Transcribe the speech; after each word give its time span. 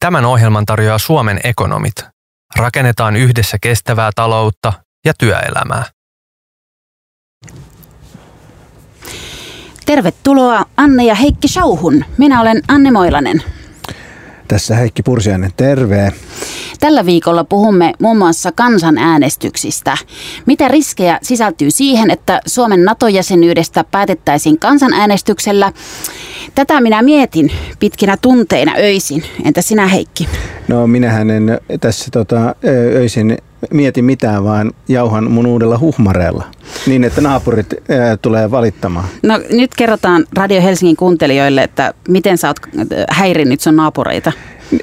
Tämän 0.00 0.24
ohjelman 0.24 0.66
tarjoaa 0.66 0.98
Suomen 0.98 1.40
ekonomit. 1.44 1.94
Rakennetaan 2.56 3.16
yhdessä 3.16 3.56
kestävää 3.60 4.10
taloutta 4.14 4.72
ja 5.04 5.12
työelämää. 5.18 5.84
Tervetuloa 9.86 10.64
Anne 10.76 11.04
ja 11.04 11.14
Heikki 11.14 11.48
Showhun. 11.48 12.04
Minä 12.18 12.40
olen 12.40 12.62
Anne 12.68 12.90
Moilanen. 12.90 13.42
Tässä 14.48 14.74
Heikki 14.74 15.02
Pursiainen, 15.02 15.52
terve. 15.56 16.12
Tällä 16.80 17.06
viikolla 17.06 17.44
puhumme 17.44 17.92
muun 18.00 18.18
muassa 18.18 18.52
kansanäänestyksistä. 18.52 19.96
Mitä 20.46 20.68
riskejä 20.68 21.18
sisältyy 21.22 21.70
siihen, 21.70 22.10
että 22.10 22.40
Suomen 22.46 22.84
NATO-jäsenyydestä 22.84 23.84
päätettäisiin 23.84 24.58
kansanäänestyksellä? 24.58 25.72
Tätä 26.54 26.80
minä 26.80 27.02
mietin 27.02 27.52
pitkinä 27.80 28.16
tunteina 28.22 28.72
öisin. 28.78 29.22
Entä 29.44 29.62
sinä 29.62 29.86
Heikki? 29.86 30.28
No 30.68 30.86
minähän 30.86 31.30
en 31.30 31.58
tässä 31.80 32.10
tota, 32.12 32.54
öisin 32.94 33.38
mieti 33.70 34.02
mitään, 34.02 34.44
vaan 34.44 34.72
jauhan 34.88 35.30
mun 35.30 35.46
uudella 35.46 35.78
huhmareella. 35.78 36.44
Niin, 36.86 37.04
että 37.04 37.20
naapurit 37.20 37.66
ää, 37.88 38.16
tulee 38.16 38.50
valittamaan. 38.50 39.04
No 39.22 39.40
nyt 39.50 39.74
kerrotaan 39.76 40.24
Radio 40.36 40.62
Helsingin 40.62 40.96
kuuntelijoille, 40.96 41.62
että 41.62 41.94
miten 42.08 42.38
sä 42.38 42.48
oot 42.48 42.56
häirinnyt 43.10 43.60
sun 43.60 43.76
naapureita. 43.76 44.32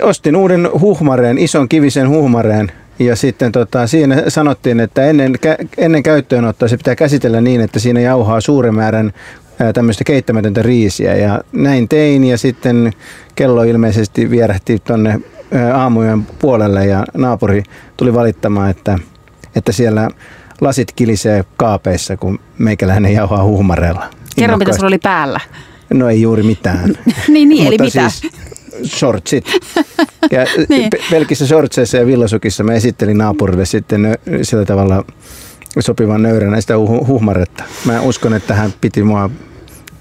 Ostin 0.02 0.36
uuden 0.36 0.70
huhmareen, 0.80 1.38
ison 1.38 1.70
kivisen 1.70 2.10
huhmareen. 2.10 2.72
Ja 3.00 3.16
sitten 3.16 3.52
tota, 3.52 3.88
siinä 3.88 4.24
sanottiin, 4.28 4.80
että 4.80 5.06
ennen, 5.06 5.34
ennen 5.78 6.04
käyttöönottoa 6.04 6.68
se 6.68 6.78
pitää 6.78 6.96
käsitellä 6.96 7.42
niin, 7.42 7.62
että 7.62 7.80
siinä 7.80 8.00
jauhaa 8.00 8.42
suuren 8.42 8.76
määrän 8.76 9.14
tämmöistä 9.74 10.04
keittämätöntä 10.04 10.62
riisiä. 10.62 11.16
Ja 11.16 11.42
näin 11.52 11.88
tein 11.88 12.24
ja 12.24 12.38
sitten 12.38 12.92
kello 13.36 13.64
ilmeisesti 13.64 14.30
vierähti 14.30 14.80
tuonne 14.80 15.20
aamujen 15.74 16.24
puolelle 16.24 16.86
ja 16.86 17.06
naapuri 17.18 17.64
tuli 17.98 18.14
valittamaan, 18.14 18.70
että, 18.70 19.00
että 19.56 19.72
siellä 19.72 20.10
lasit 20.62 20.92
kilisee 20.92 21.46
kaapeissa, 21.58 22.18
kun 22.18 22.40
meikäläinen 22.58 23.14
jauhaa 23.14 23.44
huumareella. 23.44 24.10
Kerro, 24.36 24.58
mitä 24.58 24.74
sulla 24.74 24.88
oli 24.88 24.98
päällä. 24.98 25.40
No 25.94 26.10
ei 26.10 26.22
juuri 26.22 26.44
mitään. 26.44 26.90
niin, 27.28 27.50
niin 27.50 27.68
eli 27.68 27.78
mitä? 27.78 28.10
Siis 28.10 28.34
shortsit. 28.86 29.46
Ja 30.32 30.46
niin. 30.70 30.90
pelkissä 31.12 31.48
shortseissa 31.48 31.98
ja 31.98 32.06
villasukissa 32.06 32.64
mä 32.64 32.74
esittelin 32.74 33.18
naapurille 33.18 33.66
sitten 33.66 34.18
sillä 34.42 34.66
tavalla 34.66 35.04
sopivan 35.80 36.22
nöyränä 36.22 36.62
sitä 36.62 36.78
huhmaretta. 36.78 37.64
Mä 37.86 38.02
uskon, 38.02 38.34
että 38.34 38.54
hän 38.54 38.74
piti 38.82 39.04
mua 39.04 39.30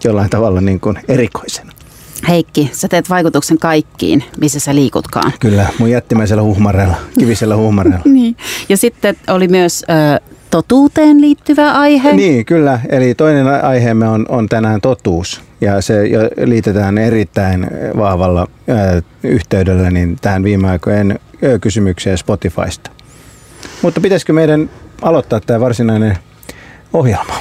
jollain 0.08 0.30
tavalla 0.30 0.60
niin 0.60 0.80
kuin 0.80 0.98
erikoisena. 1.08 1.72
Heikki, 2.28 2.70
sä 2.72 2.88
teet 2.88 3.10
vaikutuksen 3.10 3.58
kaikkiin, 3.58 4.24
missä 4.40 4.60
sä 4.60 4.74
liikutkaan. 4.74 5.32
Kyllä, 5.40 5.66
mun 5.78 5.90
jättimäisellä 5.90 6.42
huhmareella, 6.42 6.96
kivisellä 7.18 7.56
huhmareella. 7.56 8.02
niin. 8.12 8.36
Ja 8.68 8.77
sitten 8.77 9.16
oli 9.28 9.48
myös 9.48 9.84
ö, 9.88 10.20
totuuteen 10.50 11.20
liittyvä 11.20 11.72
aihe. 11.72 12.12
Niin, 12.12 12.44
kyllä. 12.44 12.80
Eli 12.88 13.14
toinen 13.14 13.64
aiheemme 13.64 14.08
on, 14.08 14.27
on 14.28 14.48
tänään 14.48 14.80
totuus. 14.80 15.42
Ja 15.60 15.80
se 15.80 15.94
liitetään 16.44 16.98
erittäin 16.98 17.66
vahvalla 17.96 18.46
ö, 18.68 19.02
yhteydellä 19.22 19.90
niin 19.90 20.16
tähän 20.20 20.44
viime 20.44 20.70
aikojen 20.70 21.18
kysymykseen 21.60 22.18
Spotifysta. 22.18 22.90
Mutta 23.82 24.00
pitäisikö 24.00 24.32
meidän 24.32 24.70
aloittaa 25.02 25.40
tämä 25.40 25.60
varsinainen 25.60 26.18
ohjelma? 26.92 27.34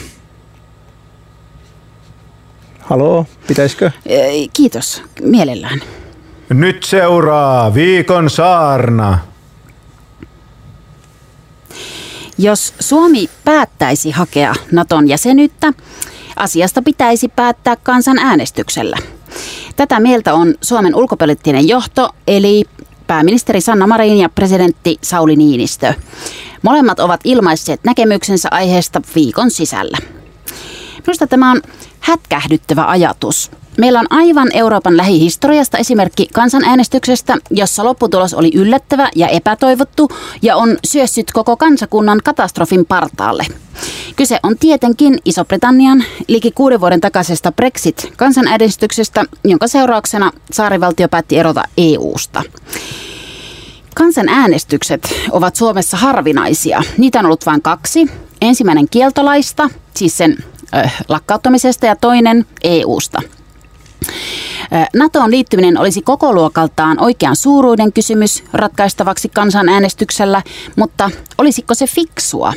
Haloo, 2.85 3.25
pitäisikö? 3.47 3.91
Kiitos, 4.53 5.03
mielellään. 5.21 5.81
Nyt 6.49 6.83
seuraa 6.83 7.73
viikon 7.73 8.29
saarna. 8.29 9.19
Jos 12.37 12.73
Suomi 12.79 13.29
päättäisi 13.45 14.11
hakea 14.11 14.55
Naton 14.71 15.07
jäsenyyttä, 15.07 15.73
asiasta 16.35 16.81
pitäisi 16.81 17.27
päättää 17.27 17.75
kansanäänestyksellä. 17.75 18.97
Tätä 19.75 19.99
mieltä 19.99 20.33
on 20.33 20.55
Suomen 20.61 20.95
ulkopoliittinen 20.95 21.67
johto, 21.67 22.09
eli 22.27 22.63
pääministeri 23.07 23.61
Sanna 23.61 23.87
Marin 23.87 24.17
ja 24.17 24.29
presidentti 24.29 24.97
Sauli 25.01 25.35
Niinistö. 25.35 25.93
Molemmat 26.61 26.99
ovat 26.99 27.21
ilmaisseet 27.23 27.83
näkemyksensä 27.83 28.49
aiheesta 28.51 29.01
viikon 29.15 29.51
sisällä. 29.51 29.97
Minusta 31.07 31.27
tämä 31.27 31.51
on 31.51 31.61
hätkähdyttävä 32.05 32.85
ajatus. 32.87 33.51
Meillä 33.77 33.99
on 33.99 34.07
aivan 34.09 34.47
Euroopan 34.53 34.97
lähihistoriasta 34.97 35.77
esimerkki 35.77 36.27
kansanäänestyksestä, 36.33 37.37
jossa 37.51 37.83
lopputulos 37.83 38.33
oli 38.33 38.51
yllättävä 38.55 39.09
ja 39.15 39.27
epätoivottu 39.27 40.09
ja 40.41 40.55
on 40.55 40.77
syössyt 40.85 41.31
koko 41.31 41.57
kansakunnan 41.57 42.21
katastrofin 42.23 42.85
partaalle. 42.85 43.45
Kyse 44.15 44.39
on 44.43 44.57
tietenkin 44.57 45.19
Iso-Britannian 45.25 46.03
liki 46.27 46.51
kuuden 46.51 46.81
vuoden 46.81 47.01
takaisesta 47.01 47.51
Brexit-kansanäänestyksestä, 47.51 49.25
jonka 49.43 49.67
seurauksena 49.67 50.31
saarivaltio 50.51 51.09
päätti 51.09 51.37
erota 51.37 51.63
EU-sta. 51.77 52.43
Kansanäänestykset 53.95 55.13
ovat 55.31 55.55
Suomessa 55.55 55.97
harvinaisia. 55.97 56.81
Niitä 56.97 57.19
on 57.19 57.25
ollut 57.25 57.45
vain 57.45 57.61
kaksi. 57.61 58.07
Ensimmäinen 58.41 58.89
kieltolaista, 58.89 59.69
siis 59.95 60.17
sen 60.17 60.37
lakkauttamisesta 61.07 61.85
ja 61.85 61.95
toinen 61.95 62.45
EUsta. 62.63 63.21
NATOon 64.95 65.31
liittyminen 65.31 65.77
olisi 65.77 66.01
koko 66.01 66.33
luokaltaan 66.33 67.03
oikean 67.03 67.35
suuruuden 67.35 67.93
kysymys 67.93 68.43
ratkaistavaksi 68.53 69.29
kansanäänestyksellä, 69.29 70.41
mutta 70.75 71.09
olisiko 71.37 71.73
se 71.73 71.87
fiksua? 71.87 72.53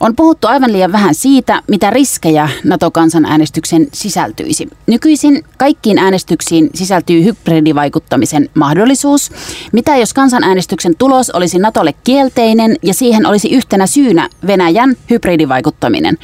On 0.00 0.16
puhuttu 0.16 0.46
aivan 0.46 0.72
liian 0.72 0.92
vähän 0.92 1.14
siitä, 1.14 1.62
mitä 1.68 1.90
riskejä 1.90 2.48
NATO-kansanäänestyksen 2.64 3.86
sisältyisi. 3.92 4.68
Nykyisin 4.86 5.44
kaikkiin 5.58 5.98
äänestyksiin 5.98 6.70
sisältyy 6.74 7.24
hybridivaikuttamisen 7.24 8.48
mahdollisuus. 8.54 9.30
Mitä 9.72 9.96
jos 9.96 10.14
kansanäänestyksen 10.14 10.96
tulos 10.98 11.30
olisi 11.30 11.58
NATOlle 11.58 11.94
kielteinen 12.04 12.76
ja 12.82 12.94
siihen 12.94 13.26
olisi 13.26 13.50
yhtenä 13.50 13.86
syynä 13.86 14.28
Venäjän 14.46 14.96
hybridivaikuttaminen? 15.10 16.18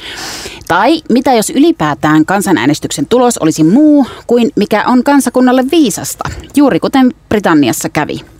Tai 0.67 1.01
mitä 1.09 1.33
jos 1.33 1.49
ylipäätään 1.49 2.25
kansanäänestyksen 2.25 3.05
tulos 3.05 3.37
olisi 3.37 3.63
muu 3.63 4.05
kuin 4.27 4.51
mikä 4.55 4.83
on 4.87 5.03
kansakunnalle 5.03 5.63
viisasta, 5.71 6.29
juuri 6.55 6.79
kuten 6.79 7.13
Britanniassa 7.29 7.89
kävi? 7.89 8.30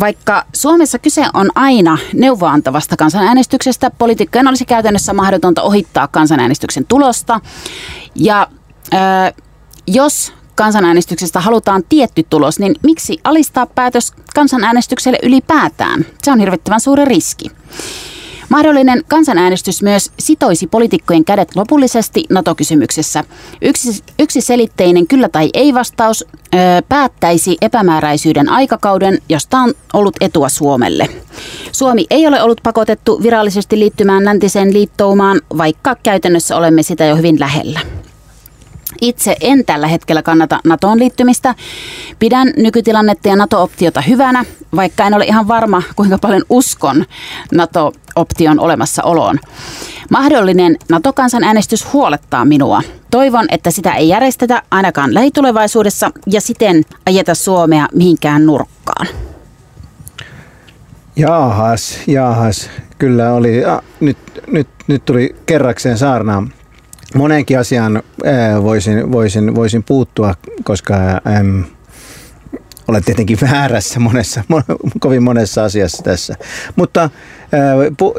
Vaikka 0.00 0.44
Suomessa 0.52 0.98
kyse 0.98 1.24
on 1.34 1.50
aina 1.54 1.98
neuvoantavasta 2.12 2.96
kansanäänestyksestä, 2.96 3.90
poliitikkojen 3.90 4.48
olisi 4.48 4.64
käytännössä 4.64 5.12
mahdotonta 5.12 5.62
ohittaa 5.62 6.08
kansanäänestyksen 6.08 6.86
tulosta. 6.86 7.40
Ja 8.14 8.48
äh, 8.94 9.32
jos 9.86 10.32
kansanäänestyksestä 10.54 11.40
halutaan 11.40 11.82
tietty 11.88 12.26
tulos, 12.30 12.58
niin 12.58 12.74
miksi 12.82 13.20
alistaa 13.24 13.66
päätös 13.66 14.12
kansanäänestykselle 14.34 15.18
ylipäätään? 15.22 16.06
Se 16.22 16.32
on 16.32 16.40
hirvittävän 16.40 16.80
suuri 16.80 17.04
riski. 17.04 17.50
Mahdollinen 18.48 19.04
kansanäänestys 19.08 19.82
myös 19.82 20.12
sitoisi 20.18 20.66
poliitikkojen 20.66 21.24
kädet 21.24 21.56
lopullisesti 21.56 22.24
NATO-kysymyksessä. 22.30 23.24
Yksi, 23.62 24.02
yksiselitteinen 24.18 25.06
kyllä 25.06 25.28
tai 25.28 25.50
ei 25.54 25.74
vastaus 25.74 26.24
ö, 26.32 26.58
päättäisi 26.88 27.56
epämääräisyyden 27.60 28.48
aikakauden, 28.48 29.18
josta 29.28 29.58
on 29.58 29.74
ollut 29.92 30.16
etua 30.20 30.48
Suomelle. 30.48 31.08
Suomi 31.72 32.06
ei 32.10 32.26
ole 32.26 32.42
ollut 32.42 32.60
pakotettu 32.62 33.22
virallisesti 33.22 33.78
liittymään 33.78 34.24
läntiseen 34.24 34.72
liittoumaan, 34.72 35.40
vaikka 35.58 35.96
käytännössä 36.02 36.56
olemme 36.56 36.82
sitä 36.82 37.04
jo 37.04 37.16
hyvin 37.16 37.40
lähellä. 37.40 37.80
Itse 39.00 39.36
en 39.40 39.64
tällä 39.64 39.86
hetkellä 39.86 40.22
kannata 40.22 40.60
NATOon 40.64 40.98
liittymistä. 40.98 41.54
Pidän 42.18 42.52
nykytilannetta 42.56 43.28
ja 43.28 43.36
NATO-optiota 43.36 44.00
hyvänä, 44.00 44.44
vaikka 44.76 45.04
en 45.04 45.14
ole 45.14 45.24
ihan 45.24 45.48
varma, 45.48 45.82
kuinka 45.96 46.18
paljon 46.18 46.42
uskon 46.50 47.04
NATO-option 47.54 48.60
olemassaoloon. 48.60 49.38
Mahdollinen 50.10 50.76
NATO-kansanäänestys 50.88 51.92
huolettaa 51.92 52.44
minua. 52.44 52.82
Toivon, 53.10 53.46
että 53.50 53.70
sitä 53.70 53.94
ei 53.94 54.08
järjestetä 54.08 54.62
ainakaan 54.70 55.14
lähitulevaisuudessa 55.14 56.10
ja 56.26 56.40
siten 56.40 56.82
ajeta 57.06 57.34
Suomea 57.34 57.88
mihinkään 57.94 58.46
nurkkaan. 58.46 59.06
Jaahas, 61.16 61.98
jaahas. 62.06 62.70
Kyllä 62.98 63.32
oli. 63.32 63.60
Ja, 63.60 63.82
nyt, 64.00 64.18
nyt, 64.46 64.68
nyt 64.86 65.04
tuli 65.04 65.36
kerrakseen 65.46 65.98
saarnaan 65.98 66.52
moneenkin 67.14 67.58
asiaan 67.58 68.02
voisin, 68.62 69.12
voisin, 69.12 69.54
voisin 69.54 69.82
puuttua, 69.82 70.34
koska 70.64 70.94
äm, 71.40 71.64
olet 72.88 73.04
tietenkin 73.04 73.38
väärässä 73.50 74.00
monessa, 74.00 74.44
kovin 75.00 75.22
monessa 75.22 75.64
asiassa 75.64 76.02
tässä. 76.02 76.34
Mutta 76.76 77.10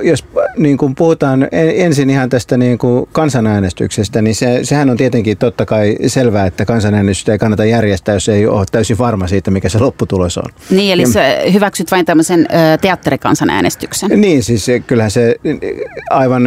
jos 0.03 0.25
niin 0.57 0.77
kuin 0.77 0.95
puhutaan 0.95 1.47
ensin 1.51 2.09
ihan 2.09 2.29
tästä 2.29 2.57
niin 2.57 2.77
kuin 2.77 3.09
kansanäänestyksestä, 3.12 4.21
niin 4.21 4.35
se, 4.35 4.59
sehän 4.63 4.89
on 4.89 4.97
tietenkin 4.97 5.38
totta 5.38 5.65
kai 5.65 5.95
selvää, 6.07 6.45
että 6.45 6.65
kansanäänestystä 6.65 7.31
ei 7.31 7.38
kannata 7.38 7.65
järjestää, 7.65 8.15
jos 8.15 8.29
ei 8.29 8.47
ole 8.47 8.65
täysin 8.71 8.97
varma 8.97 9.27
siitä, 9.27 9.51
mikä 9.51 9.69
se 9.69 9.79
lopputulos 9.79 10.38
on. 10.38 10.50
Niin, 10.69 10.94
eli 10.94 11.01
ja, 11.01 11.51
hyväksyt 11.51 11.91
vain 11.91 12.06
tämmöisen 12.06 12.47
teatterikansanäänestyksen. 12.81 14.21
Niin, 14.21 14.44
siis 14.44 14.68
kyllähän 14.88 15.12
se 15.12 15.35
aivan, 16.09 16.44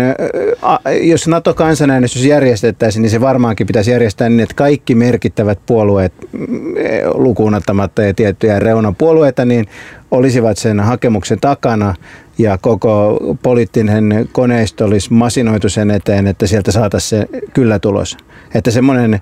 jos 1.01 1.29
NATO-kansanäänestys 1.29 2.25
järjestettäisiin, 2.25 3.03
niin 3.03 3.11
se 3.11 3.21
varmaankin 3.21 3.67
pitäisi 3.67 3.91
järjestää 3.91 4.29
niin, 4.29 4.41
että 4.41 4.55
kaikki 4.55 4.95
merkittävät 4.95 5.59
puolueet 5.67 6.13
mm, 6.33 6.75
lukuun 7.15 7.55
ottamatta 7.55 8.03
ja 8.03 8.15
tiettyjä 8.15 8.59
reunapuolueita, 8.59 9.45
niin 9.45 9.67
olisivat 10.11 10.59
sen 10.59 10.81
hakemuksen 10.81 11.41
takana 11.41 11.95
ja 12.43 12.59
koko 12.59 13.21
poliittinen 13.43 14.29
koneisto 14.33 14.85
olisi 14.85 15.13
masinoitu 15.13 15.69
sen 15.69 15.91
eteen, 15.91 16.27
että 16.27 16.47
sieltä 16.47 16.73
saataisiin 16.73 17.21
se 17.21 17.29
kyllä 17.55 17.79
tulos. 17.79 18.17
Että 18.55 18.71
semmoinen, 18.71 19.21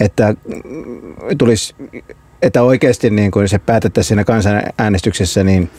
että 0.00 0.34
tulisi, 1.38 1.74
että 2.42 2.62
oikeasti 2.62 3.10
niin 3.10 3.30
kuin 3.30 3.48
se 3.48 3.58
päätettäisiin 3.58 4.08
siinä 4.08 4.24
kansanäänestyksessä, 4.24 5.44
niin 5.44 5.70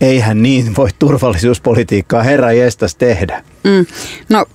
eihän 0.00 0.42
niin 0.42 0.76
voi 0.76 0.88
turvallisuuspolitiikkaa 0.98 2.22
herra 2.22 2.52
jestas 2.52 2.94
tehdä. 2.94 3.44
Mm. 3.64 3.86
No 4.28 4.46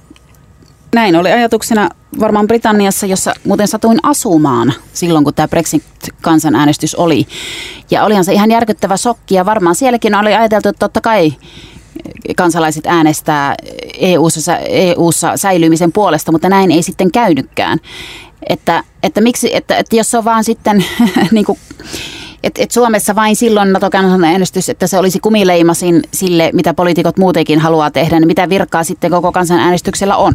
näin 0.96 1.16
oli 1.16 1.32
ajatuksena 1.32 1.90
varmaan 2.20 2.48
Britanniassa, 2.48 3.06
jossa 3.06 3.34
muuten 3.44 3.68
satuin 3.68 4.00
asumaan 4.04 4.74
silloin, 4.94 5.24
kun 5.24 5.34
tämä 5.34 5.48
Brexit-kansanäänestys 5.48 6.96
oli. 6.96 7.28
Ja 7.92 8.04
olihan 8.04 8.26
se 8.26 8.34
ihan 8.34 8.52
järkyttävä 8.52 8.98
shokki 8.98 9.36
ja 9.36 9.46
varmaan 9.46 9.76
sielläkin 9.76 10.16
oli 10.16 10.34
ajateltu, 10.34 10.70
että 10.70 10.80
totta 10.80 11.02
kai 11.02 11.34
kansalaiset 12.38 12.86
äänestää 12.86 13.56
EU-ssa, 14.00 14.58
EU-ssa 14.58 15.38
säilymisen 15.38 15.92
puolesta, 15.92 16.32
mutta 16.32 16.50
näin 16.50 16.72
ei 16.72 16.82
sitten 16.82 17.12
käynytkään. 17.12 17.80
Että, 18.50 18.84
että, 19.04 19.22
miksi, 19.22 19.56
että, 19.56 19.78
että 19.78 19.96
jos 19.96 20.12
se 20.12 20.18
on 20.18 20.26
vaan 20.26 20.44
sitten 20.44 20.86
niin 21.32 21.46
kuin, 21.46 21.60
että 22.44 22.64
et 22.64 22.72
Suomessa 22.72 23.16
vain 23.16 23.36
silloin 23.36 23.74
NATO-kansanäänestys, 23.74 24.70
että 24.70 24.88
se 24.88 24.98
olisi 24.98 25.20
kumileimasin 25.20 26.04
sille, 26.14 26.50
mitä 26.54 26.74
poliitikot 26.74 27.18
muutenkin 27.18 27.60
haluaa 27.60 27.92
tehdä, 27.92 28.20
niin 28.20 28.28
mitä 28.28 28.50
virkaa 28.50 28.84
sitten 28.84 29.12
koko 29.12 29.32
kansanäänestyksellä 29.32 30.16
on? 30.16 30.34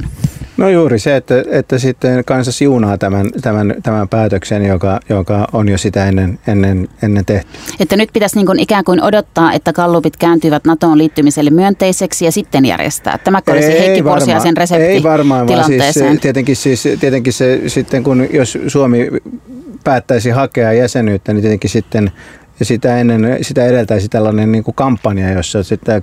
No 0.61 0.69
juuri 0.69 0.99
se, 0.99 1.17
että, 1.17 1.45
että 1.51 1.79
sitten 1.79 2.25
kansa 2.25 2.53
siunaa 2.53 2.99
tämän, 2.99 3.31
tämän, 3.43 3.75
tämän 3.83 4.09
päätöksen, 4.09 4.67
joka, 4.67 5.01
joka 5.09 5.49
on 5.53 5.69
jo 5.69 5.79
sitä 5.79 6.07
ennen, 6.07 6.39
ennen, 6.47 6.89
ennen 7.03 7.25
tehty. 7.25 7.49
Että 7.81 7.97
nyt 7.97 8.11
pitäisi 8.12 8.37
niin 8.37 8.47
kuin 8.47 8.59
ikään 8.59 8.85
kuin 8.85 9.03
odottaa, 9.03 9.53
että 9.53 9.73
kallupit 9.73 10.17
kääntyvät 10.17 10.65
NATOon 10.65 10.99
liittymiselle 10.99 11.51
myönteiseksi 11.51 12.25
ja 12.25 12.33
sitten 12.33 12.67
järjestää. 12.67 13.19
Tämä 13.19 13.41
olisi 13.51 13.69
ei 13.69 13.81
Heikki 13.81 14.03
Porsiaisen 14.03 14.57
resepti 14.57 14.85
Ei 14.85 15.03
varmaan, 15.03 15.49
vaan 15.49 15.65
siis, 15.65 15.99
tietenkin, 16.21 16.57
siis, 16.57 16.89
tietenkin 17.01 17.33
se 17.33 17.61
sitten 17.67 18.03
kun 18.03 18.29
jos 18.33 18.59
Suomi 18.67 19.09
päättäisi 19.85 20.31
hakea 20.31 20.73
jäsenyyttä, 20.73 21.33
niin 21.33 21.43
tietenkin 21.43 21.71
sitten 21.71 22.12
ja 22.61 22.67
sitä, 22.67 22.99
ennen, 22.99 23.39
sitä 23.43 23.65
edeltäisi 23.65 24.09
tällainen 24.09 24.53
niin 24.53 24.65
kuin 24.65 24.75
kampanja, 24.75 25.31
jossa 25.31 25.62
sitä 25.62 26.03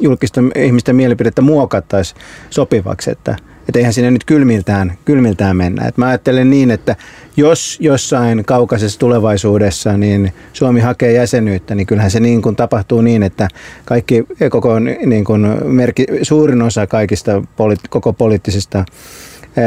julkista 0.00 0.40
ihmisten 0.56 0.96
mielipidettä 0.96 1.42
muokattaisiin 1.42 2.20
sopivaksi, 2.50 3.10
että, 3.10 3.36
että 3.68 3.78
eihän 3.78 3.92
sinne 3.92 4.10
nyt 4.10 4.24
kylmiltään, 4.24 4.92
kylmiltään 5.04 5.56
mennä. 5.56 5.88
Et 5.88 5.96
mä 5.96 6.06
ajattelen 6.06 6.50
niin, 6.50 6.70
että 6.70 6.96
jos 7.36 7.78
jossain 7.80 8.44
kaukaisessa 8.44 8.98
tulevaisuudessa 8.98 9.96
niin 9.96 10.32
Suomi 10.52 10.80
hakee 10.80 11.12
jäsenyyttä, 11.12 11.74
niin 11.74 11.86
kyllähän 11.86 12.10
se 12.10 12.20
niin 12.20 12.42
kuin 12.42 12.56
tapahtuu 12.56 13.00
niin, 13.00 13.22
että 13.22 13.48
kaikki, 13.84 14.24
koko 14.50 14.78
niin 14.78 15.24
kuin 15.24 15.46
merki, 15.64 16.06
suurin 16.22 16.62
osa 16.62 16.86
kaikista 16.86 17.42
koko 17.90 18.12
poliittisista 18.12 18.84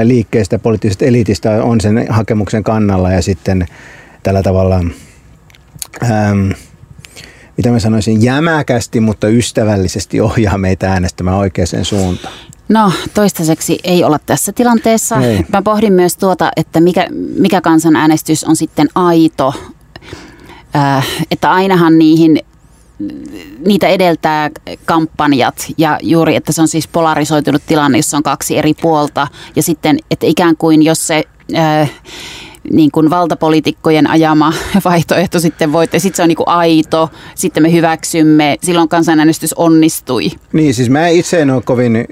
liikkeistä, 0.04 0.60
poliittisesta 0.60 1.06
elitistä 1.06 1.64
on 1.64 1.82
sen 1.82 2.06
hakemuksen 2.10 2.64
kannalla 2.64 3.12
ja 3.12 3.22
sitten 3.22 3.66
tällä 4.24 4.44
tavalla 4.44 4.84
ähm, 6.04 6.52
mitä 7.58 7.72
mä 7.72 7.80
sanoisin, 7.80 8.24
jämäkästi, 8.24 9.00
mutta 9.00 9.28
ystävällisesti 9.28 10.22
ohjaa 10.22 10.58
meitä 10.58 10.92
äänestämään 10.92 11.38
oikeaan 11.38 11.86
suuntaan. 11.86 12.34
No 12.70 12.92
toistaiseksi 13.14 13.80
ei 13.84 14.04
olla 14.04 14.20
tässä 14.26 14.52
tilanteessa. 14.52 15.22
Ei. 15.22 15.46
Mä 15.54 15.62
pohdin 15.62 15.94
myös 15.94 16.18
tuota, 16.18 16.52
että 16.56 16.80
mikä, 16.80 17.08
mikä 17.38 17.62
kansanäänestys 17.62 18.44
on 18.44 18.56
sitten 18.56 18.88
aito. 18.96 19.54
Äh, 20.76 21.08
että 21.32 21.52
ainahan 21.52 22.00
niihin 22.00 22.40
niitä 23.66 23.88
edeltää 23.88 24.50
kampanjat 24.86 25.56
ja 25.78 26.00
juuri, 26.02 26.36
että 26.36 26.52
se 26.52 26.62
on 26.62 26.68
siis 26.68 26.88
polarisoitunut 26.88 27.62
tilanne, 27.66 27.98
jossa 27.98 28.18
on 28.18 28.24
kaksi 28.24 28.58
eri 28.58 28.74
puolta 28.74 29.28
ja 29.56 29.64
sitten, 29.64 30.00
että 30.12 30.26
ikään 30.26 30.58
kuin 30.58 30.84
jos 30.84 31.08
se 31.08 31.24
äh, 31.56 31.92
niin 32.72 32.92
kuin 32.92 33.10
valtapoliitikkojen 33.10 34.10
ajama 34.10 34.54
vaihtoehto 34.86 35.40
sitten 35.40 35.74
voitte. 35.74 36.00
Sitten 36.00 36.16
se 36.18 36.22
on 36.24 36.28
niin 36.28 36.38
kuin 36.38 36.48
aito, 36.48 37.10
sitten 37.36 37.64
me 37.64 37.72
hyväksymme, 37.72 38.58
silloin 38.62 38.90
kansanäänestys 38.90 39.54
onnistui. 39.54 40.32
Niin, 40.54 40.74
siis 40.74 40.90
mä 40.90 41.08
itse 41.08 41.42
en 41.42 41.50
ole 41.50 41.62
kovin 41.62 42.08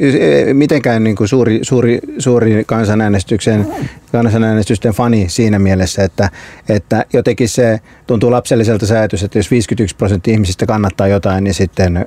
mitenkään 0.53 1.03
niin 1.03 1.15
kuin 1.15 1.27
suuri, 1.27 1.59
suuri, 1.62 2.00
suuri 2.18 2.63
kansanäänestyksen, 2.65 3.68
kansanäänestysten 4.12 4.94
fani 4.94 5.25
siinä 5.30 5.59
mielessä, 5.59 6.03
että, 6.03 6.30
että 6.69 7.06
jotenkin 7.13 7.50
se 7.50 7.80
tuntuu 8.07 8.31
lapselliselta 8.31 8.86
säätys, 8.86 9.24
että 9.24 9.39
jos 9.39 9.51
51 9.51 9.95
prosenttia 9.95 10.33
ihmisistä 10.33 10.65
kannattaa 10.65 11.07
jotain, 11.07 11.44
niin 11.44 11.53
sitten 11.53 12.06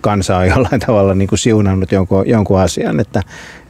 kansa 0.00 0.36
on 0.36 0.46
jollain 0.54 0.80
tavalla 0.86 1.14
niin 1.14 1.28
kuin 1.28 1.38
siunannut 1.38 1.92
jonkun, 1.92 2.28
jonkun 2.28 2.60
asian. 2.60 3.00
Että, 3.00 3.22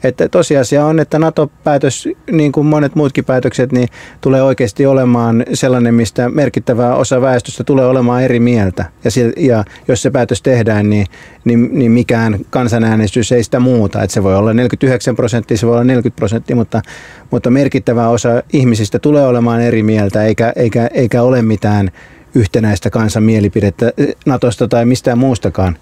että 0.04 0.28
tosiasia 0.28 0.84
on, 0.86 1.00
että 1.00 1.18
NATO-päätös, 1.18 2.08
niin 2.30 2.52
kuin 2.52 2.66
monet 2.66 2.94
muutkin 2.94 3.24
päätökset, 3.24 3.72
niin 3.72 3.88
tulee 4.20 4.42
oikeasti 4.42 4.86
olemaan 4.86 5.44
sellainen, 5.54 5.94
mistä 5.94 6.28
merkittävä 6.28 6.94
osa 6.94 7.20
väestöstä 7.20 7.64
tulee 7.64 7.86
olemaan 7.86 8.22
eri 8.22 8.40
mieltä. 8.40 8.84
Ja, 9.04 9.10
ja 9.36 9.64
jos 9.88 10.02
se 10.02 10.10
päätös 10.10 10.42
tehdään, 10.42 10.90
niin, 10.90 11.06
niin, 11.44 11.68
niin 11.72 11.92
mikään 11.92 12.38
kansanäänestys 12.50 13.32
ei 13.32 13.44
sitä 13.44 13.60
muuta. 13.60 14.02
Että 14.02 14.14
se 14.14 14.22
voi 14.22 14.36
olla 14.36 14.54
49 14.54 15.16
prosenttia, 15.16 15.56
se 15.56 15.66
voi 15.66 15.74
olla 15.74 15.84
40 15.84 16.16
prosenttia, 16.16 16.56
mutta, 16.56 16.82
mutta 17.30 17.50
merkittävä 17.50 18.08
osa 18.08 18.42
ihmisistä 18.52 18.98
tulee 18.98 19.26
olemaan 19.26 19.60
eri 19.60 19.82
mieltä, 19.82 20.24
eikä, 20.24 20.52
eikä, 20.56 20.88
eikä 20.94 21.22
ole 21.22 21.42
mitään 21.42 21.90
yhtenäistä 22.34 22.90
kansan 22.90 23.22
mielipidettä 23.22 23.92
Natosta 24.26 24.68
tai 24.68 24.84
mistään 24.84 25.18
muustakaan, 25.18 25.78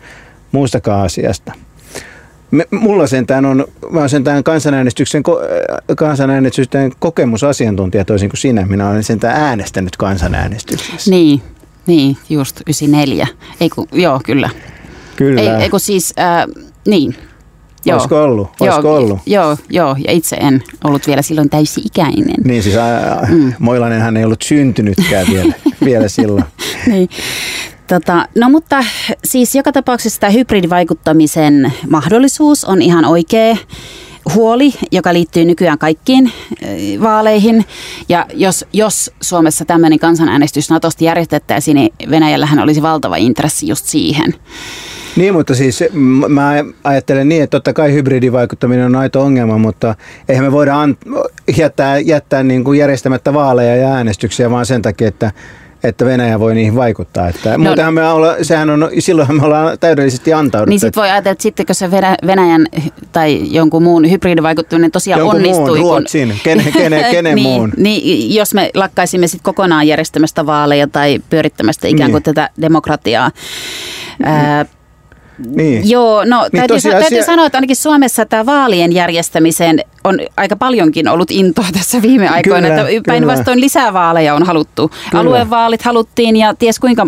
muustakaan 0.53 1.05
asiasta. 1.05 1.53
Me, 2.51 2.67
mulla 2.71 3.07
sentään 3.07 3.45
on, 3.45 3.65
mä 3.91 3.99
olen 3.99 4.11
sentään 4.11 4.45
kansanäänestyksen, 4.45 5.23
kansanäänestysten 5.97 6.93
kokemusasiantuntija 6.99 8.05
toisin 8.05 8.29
kuin 8.29 8.39
sinä. 8.39 8.67
Minä 8.67 8.89
olen 8.89 9.05
sentään 9.05 9.43
äänestänyt 9.43 9.97
kansanäänestyksessä. 9.97 11.11
Niin, 11.11 11.43
niin 11.87 12.17
just 12.31 12.61
94. 12.61 13.27
Ei 13.61 13.69
kun, 13.69 13.89
joo, 13.93 14.21
kyllä. 14.25 14.51
Kyllä. 15.17 15.41
Ei, 15.41 15.63
ei 15.63 15.71
kun 15.71 15.81
siis, 15.81 16.15
äh, 16.19 16.47
niin, 16.87 17.17
Joo. 17.85 17.97
Olisiko 17.97 18.25
ollut? 18.25 18.49
Olisiko 18.61 18.89
joo, 18.89 18.97
ollut? 18.97 19.19
Joo, 19.27 19.57
joo, 19.71 19.97
ja 20.07 20.13
itse 20.13 20.37
en 20.37 20.63
ollut 20.85 21.07
vielä 21.07 21.23
silloin 21.23 21.51
täysi-ikäinen. 21.51 22.35
Niin 22.45 22.63
siis 22.63 22.77
ää, 22.77 23.29
mm. 23.31 23.53
Moilainenhan 23.59 24.17
ei 24.17 24.25
ollut 24.25 24.43
syntynytkään 24.43 25.27
vielä, 25.31 25.55
vielä 25.85 26.09
silloin. 26.09 26.45
niin. 26.87 27.09
Tota, 27.87 28.29
no 28.37 28.51
mutta 28.51 28.85
siis 29.25 29.55
joka 29.55 29.73
tapauksessa 29.73 30.21
tämä 30.21 30.31
hybridivaikuttamisen 30.31 31.73
mahdollisuus 31.91 32.65
on 32.65 32.83
ihan 32.83 33.05
oikea 33.05 33.57
huoli, 34.35 34.75
joka 34.93 35.13
liittyy 35.13 35.45
nykyään 35.45 35.79
kaikkiin 35.79 36.33
vaaleihin. 37.03 37.65
Ja 38.09 38.27
jos, 38.35 38.65
jos 38.73 39.11
Suomessa 39.21 39.65
tämmöinen 39.65 39.99
kansanäänestys 39.99 40.71
Natosta 40.71 41.05
järjestettäisiin, 41.05 41.75
niin 41.75 41.95
Venäjällähän 42.11 42.59
olisi 42.59 42.83
valtava 42.83 43.17
intressi 43.17 43.69
just 43.69 43.87
siihen. 43.87 44.35
Niin, 45.17 45.35
mutta 45.35 45.55
siis 45.55 45.85
mä 46.29 46.65
ajattelen 46.85 47.29
niin, 47.29 47.43
että 47.43 47.57
totta 47.57 47.73
kai 47.73 47.93
hybridivaikuttaminen 47.93 48.87
on 48.87 48.97
aito 48.97 49.23
ongelma, 49.23 49.59
mutta 49.59 49.95
eihän 50.29 50.45
me 50.45 50.53
voida 50.53 50.81
an- 50.81 50.97
jättää, 51.57 51.99
jättää 51.99 52.43
niin 52.43 52.65
kuin 52.65 52.79
järjestämättä 52.79 53.35
vaaleja 53.35 53.77
ja 53.77 53.95
äänestyksiä 53.95 54.51
vaan 54.51 54.67
sen 54.67 54.83
takia, 54.83 55.09
että 55.09 55.33
että 55.85 56.05
Venäjä 56.05 56.41
voi 56.41 56.55
niihin 56.55 56.75
vaikuttaa. 56.75 57.29
Että 57.29 57.53
no, 57.53 57.59
muutenhan 57.59 57.95
me 57.95 58.09
olla, 58.09 58.37
sehän 58.43 58.71
on, 58.71 58.91
silloinhan 58.99 59.37
me 59.37 59.43
ollaan 59.43 59.79
täydellisesti 59.79 60.33
antauduttu. 60.33 60.71
Niin 60.71 60.81
sitten 60.81 61.01
voi 61.01 61.11
ajatella, 61.11 61.33
että 61.33 61.43
sittenkö 61.43 61.75
se 61.75 61.91
Venäjän 62.27 62.67
tai 63.13 63.41
jonkun 63.55 63.83
muun 63.83 64.11
hybridivaikuttaminen 64.11 64.91
tosiaan 64.91 65.19
jonkun 65.19 65.37
onnistui. 65.37 65.79
Muun, 65.79 65.79
Ruotsin, 65.79 66.29
kun... 66.29 66.39
kenen, 66.45 66.73
kenen, 66.73 67.05
kenen 67.15 67.35
niin, 67.35 67.49
muun. 67.49 67.73
Niin, 67.77 68.35
jos 68.35 68.55
me 68.55 68.71
lakkaisimme 68.75 69.27
sitten 69.27 69.45
kokonaan 69.45 69.87
järjestämästä 69.87 70.47
vaaleja 70.47 70.87
tai 70.87 71.21
pyörittämästä 71.31 71.89
ikään 71.89 72.11
kuin 72.11 72.23
niin. 72.27 72.35
tätä 72.35 72.51
demokratiaa. 72.61 73.31
Ää, 74.23 74.67
niin. 75.47 75.91
Joo, 75.91 76.25
no 76.25 76.43
niin 76.43 76.51
täytyy, 76.53 76.77
tosiasia... 76.77 77.01
täytyy 77.01 77.23
sanoa, 77.23 77.47
että 77.47 77.59
ainakin 77.59 77.77
Suomessa 77.77 78.27
tämä 78.27 78.47
vaalien 78.47 78.93
järjestämiseen 78.93 79.81
on 80.05 80.21
aika 80.37 80.57
paljonkin 80.57 81.09
ollut 81.09 81.31
intoa 81.31 81.67
tässä 81.73 82.03
viime 82.03 82.29
aikoina. 82.29 82.69
Kyllä, 82.69 82.89
että 82.89 83.03
päinvastoin 83.07 83.61
lisää 83.61 83.93
vaaleja 83.93 84.35
on 84.35 84.43
haluttu. 84.43 84.89
Kyllä. 84.89 85.21
Aluevaalit 85.21 85.83
haluttiin 85.83 86.37
ja 86.37 86.55
ties 86.55 86.79
kuinka 86.79 87.07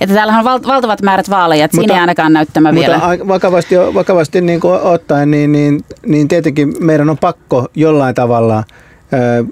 Että 0.00 0.14
täällähän 0.14 0.38
on 0.38 0.44
val- 0.44 0.72
valtavat 0.74 1.02
määrät 1.02 1.30
vaaleja, 1.30 1.64
että 1.64 1.76
siinä 1.76 1.94
ei 1.94 2.00
ainakaan 2.00 2.32
näyttämä 2.32 2.72
mutta 2.72 2.80
vielä. 2.80 2.96
a- 3.02 3.28
vakavasti, 3.28 3.74
vakavasti 3.94 4.40
niin 4.40 4.60
kuin 4.60 4.80
ottaen, 4.80 5.30
niin, 5.30 5.52
niin, 5.52 5.84
niin 6.06 6.28
tietenkin 6.28 6.74
meidän 6.80 7.10
on 7.10 7.18
pakko 7.18 7.66
jollain 7.74 8.14
tavalla 8.14 8.64
ö, 9.12 9.44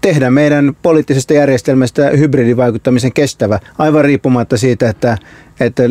tehdä 0.00 0.30
meidän 0.30 0.76
poliittisesta 0.82 1.34
järjestelmästä 1.34 2.10
hybridivaikuttamisen 2.10 3.12
kestävä, 3.12 3.58
aivan 3.78 4.04
riippumatta 4.04 4.56
siitä, 4.56 4.88
että, 4.88 5.18
että 5.60 5.82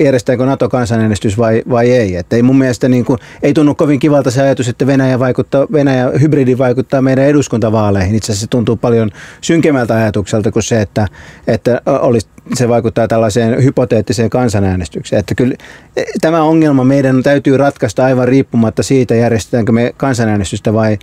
järjestääkö 0.00 0.46
NATO-kansanäänestys 0.46 1.38
vai, 1.38 1.62
vai 1.70 1.90
ei. 1.90 2.16
Että 2.16 2.36
ei 2.36 2.42
mun 2.42 2.58
mielestä 2.58 2.88
niin 2.88 3.04
kuin, 3.04 3.18
ei 3.42 3.54
tunnu 3.54 3.74
kovin 3.74 4.00
kivalta 4.00 4.30
se 4.30 4.42
ajatus, 4.42 4.68
että 4.68 4.86
Venäjä, 4.86 5.18
vaikuttaa, 5.18 5.66
Venäjä 5.72 6.10
hybridi 6.20 6.58
vaikuttaa 6.58 7.02
meidän 7.02 7.24
eduskuntavaaleihin. 7.24 8.14
Itse 8.14 8.32
asiassa 8.32 8.44
se 8.44 8.50
tuntuu 8.50 8.76
paljon 8.76 9.10
synkemmältä 9.40 9.94
ajatukselta 9.94 10.52
kuin 10.52 10.62
se, 10.62 10.80
että, 10.80 11.08
että 11.46 11.80
olisi, 11.86 12.28
se 12.54 12.68
vaikuttaa 12.68 13.08
tällaiseen 13.08 13.64
hypoteettiseen 13.64 14.30
kansanäänestykseen. 14.30 15.20
Että 15.20 15.34
kyllä 15.34 15.54
e, 15.96 16.02
tämä 16.20 16.42
ongelma 16.42 16.84
meidän 16.84 17.22
täytyy 17.22 17.56
ratkaista 17.56 18.04
aivan 18.04 18.28
riippumatta 18.28 18.82
siitä, 18.82 19.14
järjestetäänkö 19.14 19.72
me 19.72 19.94
kansanäänestystä 19.96 20.72
vai, 20.72 20.98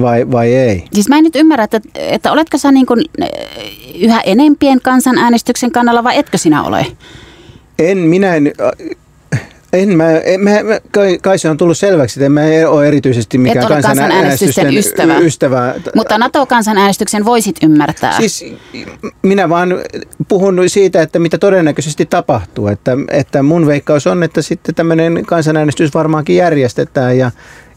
vai, 0.00 0.30
vai 0.32 0.54
ei. 0.54 0.84
Siis 0.92 1.08
mä 1.08 1.18
en 1.18 1.24
nyt 1.24 1.36
ymmärrä, 1.36 1.64
että, 1.64 1.80
että 1.94 2.32
oletko 2.32 2.58
sä 2.58 2.72
niin 2.72 2.86
kuin 2.86 3.04
yhä 4.00 4.20
enempien 4.20 4.80
kansanäänestyksen 4.80 5.72
kannalla 5.72 6.04
vai 6.04 6.18
etkö 6.18 6.38
sinä 6.38 6.62
ole? 6.62 6.86
En, 7.78 7.98
minä 7.98 8.34
en, 8.34 8.52
en 9.72 9.96
mä, 9.96 10.10
en, 10.10 10.40
mä, 10.40 10.50
kai, 10.90 11.18
kai, 11.22 11.38
se 11.38 11.50
on 11.50 11.56
tullut 11.56 11.78
selväksi, 11.78 12.20
että 12.20 12.26
en 12.26 12.32
mä 12.32 12.40
ole 12.68 12.88
erityisesti 12.88 13.38
mikään 13.38 13.68
kansanäänestysten 13.68 14.76
ystävä. 14.76 15.18
ystävä. 15.18 15.74
Mutta 15.94 16.18
NATO-kansanäänestyksen 16.18 17.24
voisit 17.24 17.56
ymmärtää. 17.62 18.16
Siis 18.16 18.44
minä 19.22 19.48
vaan 19.48 19.74
puhun 20.28 20.62
siitä, 20.66 21.02
että 21.02 21.18
mitä 21.18 21.38
todennäköisesti 21.38 22.06
tapahtuu. 22.06 22.68
Että, 22.68 22.96
että 23.10 23.42
mun 23.42 23.66
veikkaus 23.66 24.06
on, 24.06 24.22
että 24.22 24.42
sitten 24.42 24.74
tämmöinen 24.74 25.22
kansanäänestys 25.26 25.94
varmaankin 25.94 26.36
järjestetään 26.36 27.18
ja 27.18 27.30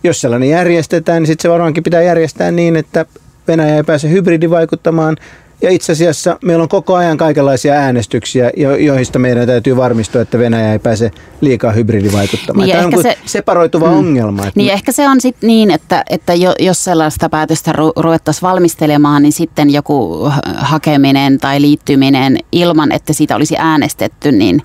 jos 0.04 0.22
sellainen 0.22 0.50
järjestetään, 0.50 1.22
niin 1.22 1.28
sitten 1.28 1.42
se 1.42 1.50
varmaankin 1.50 1.84
pitää 1.84 2.02
järjestää 2.02 2.52
niin, 2.52 2.76
että 2.76 3.06
Venäjä 3.48 3.76
ei 3.76 3.84
pääse 3.84 4.10
hybridivaikuttamaan. 4.10 5.18
Ja 5.62 5.70
itse 5.70 5.92
asiassa 5.92 6.38
meillä 6.44 6.62
on 6.62 6.70
koko 6.70 6.96
ajan 6.96 7.18
kaikenlaisia 7.18 7.74
äänestyksiä, 7.74 8.52
jo- 8.58 8.76
joista 8.76 9.20
meidän 9.20 9.48
täytyy 9.48 9.78
varmistua, 9.78 10.22
että 10.22 10.40
Venäjä 10.40 10.72
ei 10.74 10.80
pääse 10.80 11.12
liikaa 11.42 11.72
hybridivaikuttamaan. 11.72 12.68
Niin, 12.68 12.78
Tämä 12.78 12.90
on 12.98 13.04
se- 13.04 13.18
separoituva 13.26 13.90
mm. 13.92 13.98
ongelma. 13.98 14.42
Että 14.42 14.60
Niin 14.60 14.74
ehkä 14.74 14.92
se 14.92 15.10
on 15.10 15.22
sitten 15.22 15.48
niin, 15.48 15.72
että, 15.72 16.04
että 16.10 16.34
jo, 16.34 16.54
jos 16.60 16.84
sellaista 16.84 17.30
päätöstä 17.30 17.72
ru- 17.72 18.02
ruvettaisiin 18.04 18.42
valmistelemaan, 18.42 19.24
niin 19.24 19.32
sitten 19.34 19.70
joku 19.70 20.24
ha- 20.26 20.42
hakeminen 20.58 21.38
tai 21.38 21.62
liittyminen 21.62 22.38
ilman, 22.52 22.92
että 22.92 23.14
siitä 23.14 23.36
olisi 23.36 23.56
äänestetty, 23.58 24.32
niin, 24.32 24.62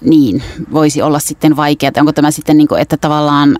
niin 0.00 0.42
voisi 0.72 1.02
olla 1.02 1.18
sitten 1.18 1.56
vaikeaa. 1.56 1.92
Onko 1.98 2.12
tämä 2.12 2.30
sitten 2.30 2.56
niin 2.56 2.68
kuin, 2.68 2.80
että 2.80 2.96
tavallaan 2.96 3.56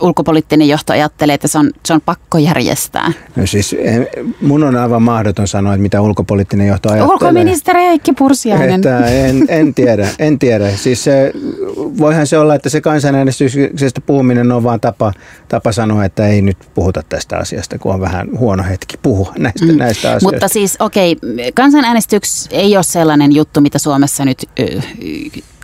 ulkopoliittinen 0.00 0.68
johto 0.68 0.92
ajattelee, 0.92 1.34
että 1.34 1.48
se 1.48 1.58
on, 1.58 1.70
se 1.86 1.92
on 1.92 2.00
pakko 2.00 2.38
järjestää. 2.38 3.12
No 3.36 3.46
siis 3.46 3.76
eh, 3.78 4.06
mun 4.40 4.64
on 4.64 4.76
aivan 4.76 5.02
mahdoton 5.02 5.48
sanoa, 5.48 5.74
että 5.74 5.82
mitä 5.82 6.00
ulkopoliittinen 6.00 6.66
johto 6.66 6.88
ajattelee. 6.88 7.12
Ulkoministeri 7.12 7.80
Heikki 7.80 8.12
Pursiainen. 8.12 8.74
Että 8.74 9.06
en, 9.06 9.44
en 9.48 9.74
tiedä, 9.74 10.08
en 10.18 10.38
tiedä. 10.38 10.76
Siis 10.76 11.04
se, 11.04 11.32
voihan 11.76 12.26
se 12.26 12.38
olla, 12.38 12.54
että 12.54 12.68
se 12.68 12.80
kansanäänestyksestä 12.80 14.00
puhuminen 14.00 14.52
on 14.52 14.62
vaan 14.62 14.80
tapa, 14.80 15.12
tapa 15.48 15.72
sanoa, 15.72 16.04
että 16.04 16.26
ei 16.26 16.42
nyt 16.42 16.56
puhuta 16.74 17.02
tästä 17.08 17.36
asiasta, 17.36 17.78
kun 17.78 17.94
on 17.94 18.00
vähän 18.00 18.28
huono 18.38 18.64
hetki 18.68 18.96
puhua 19.02 19.32
näistä, 19.38 19.64
mm. 19.66 19.78
näistä 19.78 20.08
asioista. 20.08 20.28
Mutta 20.30 20.48
siis 20.48 20.76
okei, 20.80 21.16
kansanäänestys 21.54 22.48
ei 22.50 22.76
ole 22.76 22.84
sellainen 22.84 23.34
juttu, 23.34 23.60
mitä 23.60 23.78
Suomessa 23.78 24.24
nyt, 24.24 24.38
ö, 24.60 24.80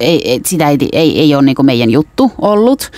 ei, 0.00 0.30
ei, 0.30 0.40
sitä 0.46 0.68
ei, 0.68 0.78
ei, 0.92 1.20
ei 1.20 1.34
ole 1.34 1.42
niin 1.42 1.54
kuin 1.54 1.66
meidän 1.66 1.90
juttu 1.90 2.32
ollut. 2.38 2.90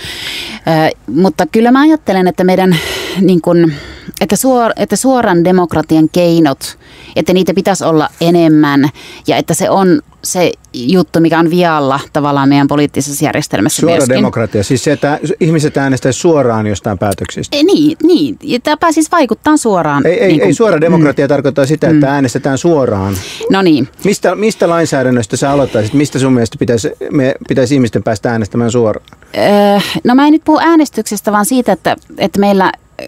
Ö, 0.55 0.97
mutta 1.11 1.45
kyllä 1.51 1.71
mä 1.71 1.81
ajattelen, 1.81 2.27
että 2.27 2.43
meidän 2.43 2.77
niin 3.21 3.41
kuin, 3.41 3.73
että, 4.21 4.35
suor, 4.35 4.71
että 4.75 4.95
suoran 4.95 5.43
demokratian 5.43 6.09
keinot, 6.09 6.77
että 7.15 7.33
niitä 7.33 7.53
pitäisi 7.53 7.83
olla 7.83 8.09
enemmän 8.21 8.89
ja 9.27 9.37
että 9.37 9.53
se 9.53 9.69
on 9.69 10.01
se 10.27 10.51
juttu, 10.73 11.19
mikä 11.19 11.39
on 11.39 11.49
vialla 11.49 11.99
tavallaan 12.13 12.49
meidän 12.49 12.67
poliittisessa 12.67 13.25
järjestelmässä 13.25 13.79
Suora 13.79 13.95
myöskin. 13.95 14.15
demokratia, 14.15 14.63
siis 14.63 14.83
se, 14.83 14.91
että 14.91 15.19
ihmiset 15.39 15.77
äänestäisivät 15.77 16.21
suoraan 16.21 16.67
jostain 16.67 16.97
päätöksistä. 16.97 17.57
Eh, 17.57 17.63
Niin, 17.63 17.97
niin. 18.03 18.37
Tämä 18.63 18.77
pääsisi 18.77 19.11
vaikuttaa 19.11 19.57
suoraan. 19.57 20.05
Ei, 20.07 20.13
ei, 20.19 20.27
niin 20.27 20.39
kuin- 20.39 20.47
ei 20.47 20.53
suora 20.53 20.81
demokratia 20.81 21.27
tarkoittaa 21.27 21.65
sitä, 21.65 21.89
että 21.89 22.11
äänestetään 22.13 22.57
suoraan. 22.57 23.13
No 23.51 23.61
niin. 23.61 23.87
Mistä, 24.03 24.35
mistä 24.35 24.69
lainsäädännöstä 24.69 25.37
sä 25.37 25.51
aloittaisit? 25.51 25.93
Mistä 25.93 26.19
sun 26.19 26.33
mielestä 26.33 26.55
pitäisi, 26.59 26.91
me, 27.11 27.35
pitäisi 27.47 27.75
ihmisten 27.75 28.03
päästä 28.03 28.31
äänestämään 28.31 28.71
suoraan? 28.71 29.05
Öö, 29.37 29.79
no 30.03 30.15
mä 30.15 30.25
en 30.25 30.31
nyt 30.31 30.43
puhu 30.45 30.59
äänestyksestä, 30.61 31.31
vaan 31.31 31.45
siitä, 31.45 31.71
että, 31.71 31.95
että 32.17 32.39
meillä 32.39 32.71
öö, 33.01 33.07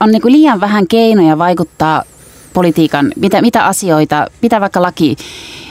on 0.00 0.10
niin 0.12 0.22
kuin 0.22 0.32
liian 0.32 0.60
vähän 0.60 0.86
keinoja 0.88 1.38
vaikuttaa 1.38 2.02
politiikan, 2.52 3.12
mitä, 3.16 3.42
mitä 3.42 3.64
asioita, 3.66 4.26
mitä 4.42 4.60
vaikka 4.60 4.82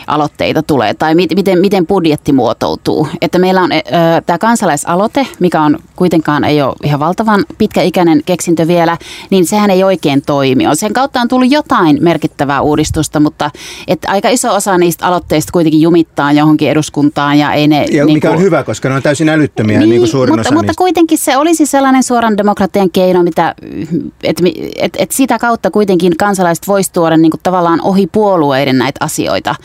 lakialoitteita 0.07 0.63
tulee 0.63 0.93
tai 0.93 1.15
mit, 1.15 1.35
miten, 1.35 1.59
miten 1.59 1.87
budjetti 1.87 2.31
muotoutuu. 2.31 3.07
Että 3.21 3.39
meillä 3.39 3.61
on 3.61 3.69
tämä 4.25 4.37
kansalaisaloite, 4.37 5.27
mikä 5.39 5.61
on 5.61 5.79
kuitenkaan 5.95 6.43
ei 6.43 6.61
ole 6.61 6.75
ihan 6.83 6.99
valtavan 6.99 7.45
pitkäikäinen 7.57 8.21
keksintö 8.25 8.67
vielä, 8.67 8.97
niin 9.29 9.45
sehän 9.45 9.69
ei 9.69 9.83
oikein 9.83 10.21
toimi. 10.25 10.67
On 10.67 10.75
Sen 10.75 10.93
kautta 10.93 11.21
on 11.21 11.27
tullut 11.27 11.51
jotain 11.51 11.97
merkittävää 12.01 12.61
uudistusta, 12.61 13.19
mutta 13.19 13.51
että 13.87 14.11
aika 14.11 14.29
iso 14.29 14.55
osa 14.55 14.77
niistä 14.77 15.05
aloitteista 15.07 15.51
kuitenkin 15.51 15.81
jumittaa 15.81 16.31
johonkin 16.31 16.69
eduskuntaan 16.69 17.39
ja 17.39 17.53
ei 17.53 17.67
ne... 17.67 17.85
Ja 17.91 18.05
niin 18.05 18.13
mikä 18.13 18.29
on 18.29 18.35
kuin- 18.35 18.45
hyvä, 18.45 18.63
koska 18.63 18.89
ne 18.89 18.95
on 18.95 19.03
täysin 19.03 19.29
älyttömiä, 19.29 19.79
niin, 19.79 19.89
niin 19.89 19.99
kuin 19.99 20.09
suurin 20.09 20.33
mutta, 20.33 20.41
osa 20.41 20.55
mutta 20.55 20.71
niistä. 20.71 20.77
kuitenkin 20.77 21.17
se 21.17 21.37
olisi 21.37 21.65
sellainen 21.65 22.03
suoran 22.03 22.37
demokratian 22.37 22.89
keino, 22.91 23.23
mitä, 23.23 23.55
että 24.23 24.43
et, 24.75 24.93
et 24.97 25.11
sitä 25.11 25.39
kautta 25.39 25.71
kuitenkin 25.71 26.17
kansalaiset 26.17 26.67
voisi 26.67 26.93
tuoda 26.93 27.17
niin 27.17 27.31
kuin 27.31 27.41
tavallaan 27.43 27.81
ohi 27.81 28.07
puolueiden 28.07 28.77
näitä 28.77 29.05
asioita 29.05 29.55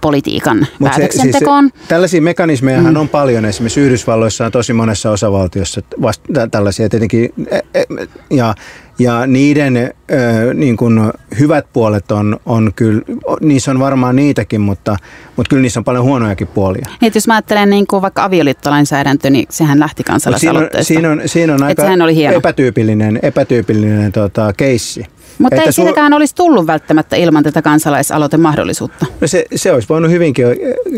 politiikan 0.00 0.58
Mut 0.58 0.68
se- 0.92 0.98
päätöksentekoon. 0.98 1.64
Siis 1.70 1.82
se, 1.82 1.88
tällaisia 1.88 2.22
mekanismeja 2.22 2.80
mm. 2.82 2.96
on 2.96 3.08
paljon. 3.08 3.44
Esimerkiksi 3.44 3.80
Yhdysvalloissa 3.80 4.46
on 4.46 4.52
tosi 4.52 4.72
monessa 4.72 5.10
osavaltiossa 5.10 5.80
vast, 6.02 6.22
tä- 6.32 6.48
tällaisia 6.50 6.88
tietenkin. 6.88 7.32
e- 7.50 7.58
e- 7.80 8.06
Ja, 8.30 8.54
ja 8.98 9.26
niiden 9.26 9.76
ö, 9.76 10.54
niin 10.54 10.76
kuin 10.76 11.00
hyvät 11.38 11.66
puolet 11.72 12.10
on, 12.10 12.40
on 12.46 12.72
kyllä, 12.76 13.02
niissä 13.40 13.70
on 13.70 13.78
varmaan 13.78 14.16
niitäkin, 14.16 14.60
mutta, 14.60 14.96
mutta 15.36 15.50
kyllä 15.50 15.62
niissä 15.62 15.80
on 15.80 15.84
paljon 15.84 16.04
huonojakin 16.04 16.46
puolia. 16.46 16.86
Niin, 17.00 17.12
jos 17.14 17.26
mä 17.26 17.34
ajattelen 17.34 17.70
niin 17.70 17.86
kuin 17.86 18.02
vaikka 18.02 18.24
avioliittolainsäädäntö, 18.24 19.30
niin 19.30 19.46
sehän 19.50 19.80
lähti 19.80 20.00
Mut 20.00 20.06
siinä, 20.06 20.14
on, 20.14 20.14
kansalaisaloitteesta. 20.14 20.88
siinä, 20.88 21.10
on, 21.10 21.22
siinä 21.26 21.54
on 21.54 21.62
aika 21.62 21.82
oli 22.04 22.14
hieno. 22.14 22.36
epätyypillinen, 22.36 23.18
epätyypillinen 23.22 24.12
tota, 24.12 24.52
keissi. 24.56 25.04
Mutta 25.38 25.56
Että 25.56 25.68
ei 25.68 25.72
siitäkään 25.72 26.12
olisi 26.12 26.34
tullut 26.34 26.66
välttämättä 26.66 27.16
ilman 27.16 27.42
tätä 27.42 27.62
kansalaisaloitemahdollisuutta. 27.62 29.06
No 29.20 29.26
se, 29.26 29.44
se 29.54 29.72
olisi 29.72 29.88
voinut 29.88 30.10
hyvinkin 30.10 30.46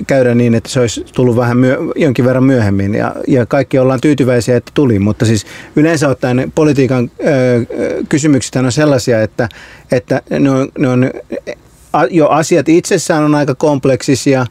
käydä 0.07 0.35
niin, 0.35 0.55
että 0.55 0.69
se 0.69 0.81
olisi 0.81 1.05
tullut 1.15 1.37
vähän 1.37 1.57
myö, 1.57 1.79
jonkin 1.97 2.25
verran 2.25 2.45
myöhemmin 2.45 2.95
ja, 2.95 3.15
ja 3.29 3.47
kaikki 3.47 3.79
ollaan 3.79 4.01
tyytyväisiä, 4.01 4.57
että 4.57 4.71
tuli. 4.75 4.99
Mutta 4.99 5.25
siis 5.25 5.47
yleensä 5.77 6.09
ottaen 6.09 6.53
politiikan 6.55 7.11
ö, 7.21 8.05
kysymykset 8.09 8.57
on 8.57 8.73
sellaisia, 8.73 9.23
että, 9.23 9.49
että 9.93 10.23
ne 10.31 10.51
on, 10.51 10.69
ne 10.79 10.89
on, 10.89 11.11
jo 12.11 12.29
asiat 12.29 12.69
itsessään 12.69 13.25
on 13.25 13.35
aika 13.35 13.55
kompleksisia 13.55 14.47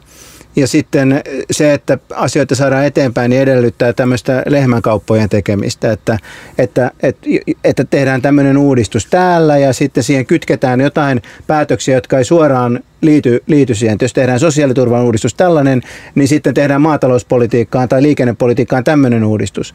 ja 0.56 0.66
sitten 0.66 1.22
se, 1.50 1.72
että 1.72 1.98
asioita 2.14 2.54
saadaan 2.54 2.84
eteenpäin, 2.84 3.30
niin 3.30 3.42
edellyttää 3.42 3.92
tämmöistä 3.92 4.42
lehmänkauppojen 4.46 5.28
tekemistä, 5.28 5.92
että, 5.92 6.18
että, 6.58 6.90
että, 7.02 7.26
että 7.64 7.84
tehdään 7.84 8.22
tämmöinen 8.22 8.56
uudistus 8.56 9.06
täällä 9.06 9.58
ja 9.58 9.72
sitten 9.72 10.02
siihen 10.02 10.26
kytketään 10.26 10.80
jotain 10.80 11.22
päätöksiä, 11.46 11.94
jotka 11.94 12.18
ei 12.18 12.24
suoraan 12.24 12.80
liity, 13.00 13.42
liity 13.46 13.74
siihen. 13.74 13.92
Että 13.92 14.04
jos 14.04 14.12
tehdään 14.12 14.40
sosiaaliturvan 14.40 15.04
uudistus 15.04 15.34
tällainen, 15.34 15.82
niin 16.14 16.28
sitten 16.28 16.54
tehdään 16.54 16.82
maatalouspolitiikkaan 16.82 17.88
tai 17.88 18.02
liikennepolitiikkaan 18.02 18.84
tämmöinen 18.84 19.24
uudistus. 19.24 19.74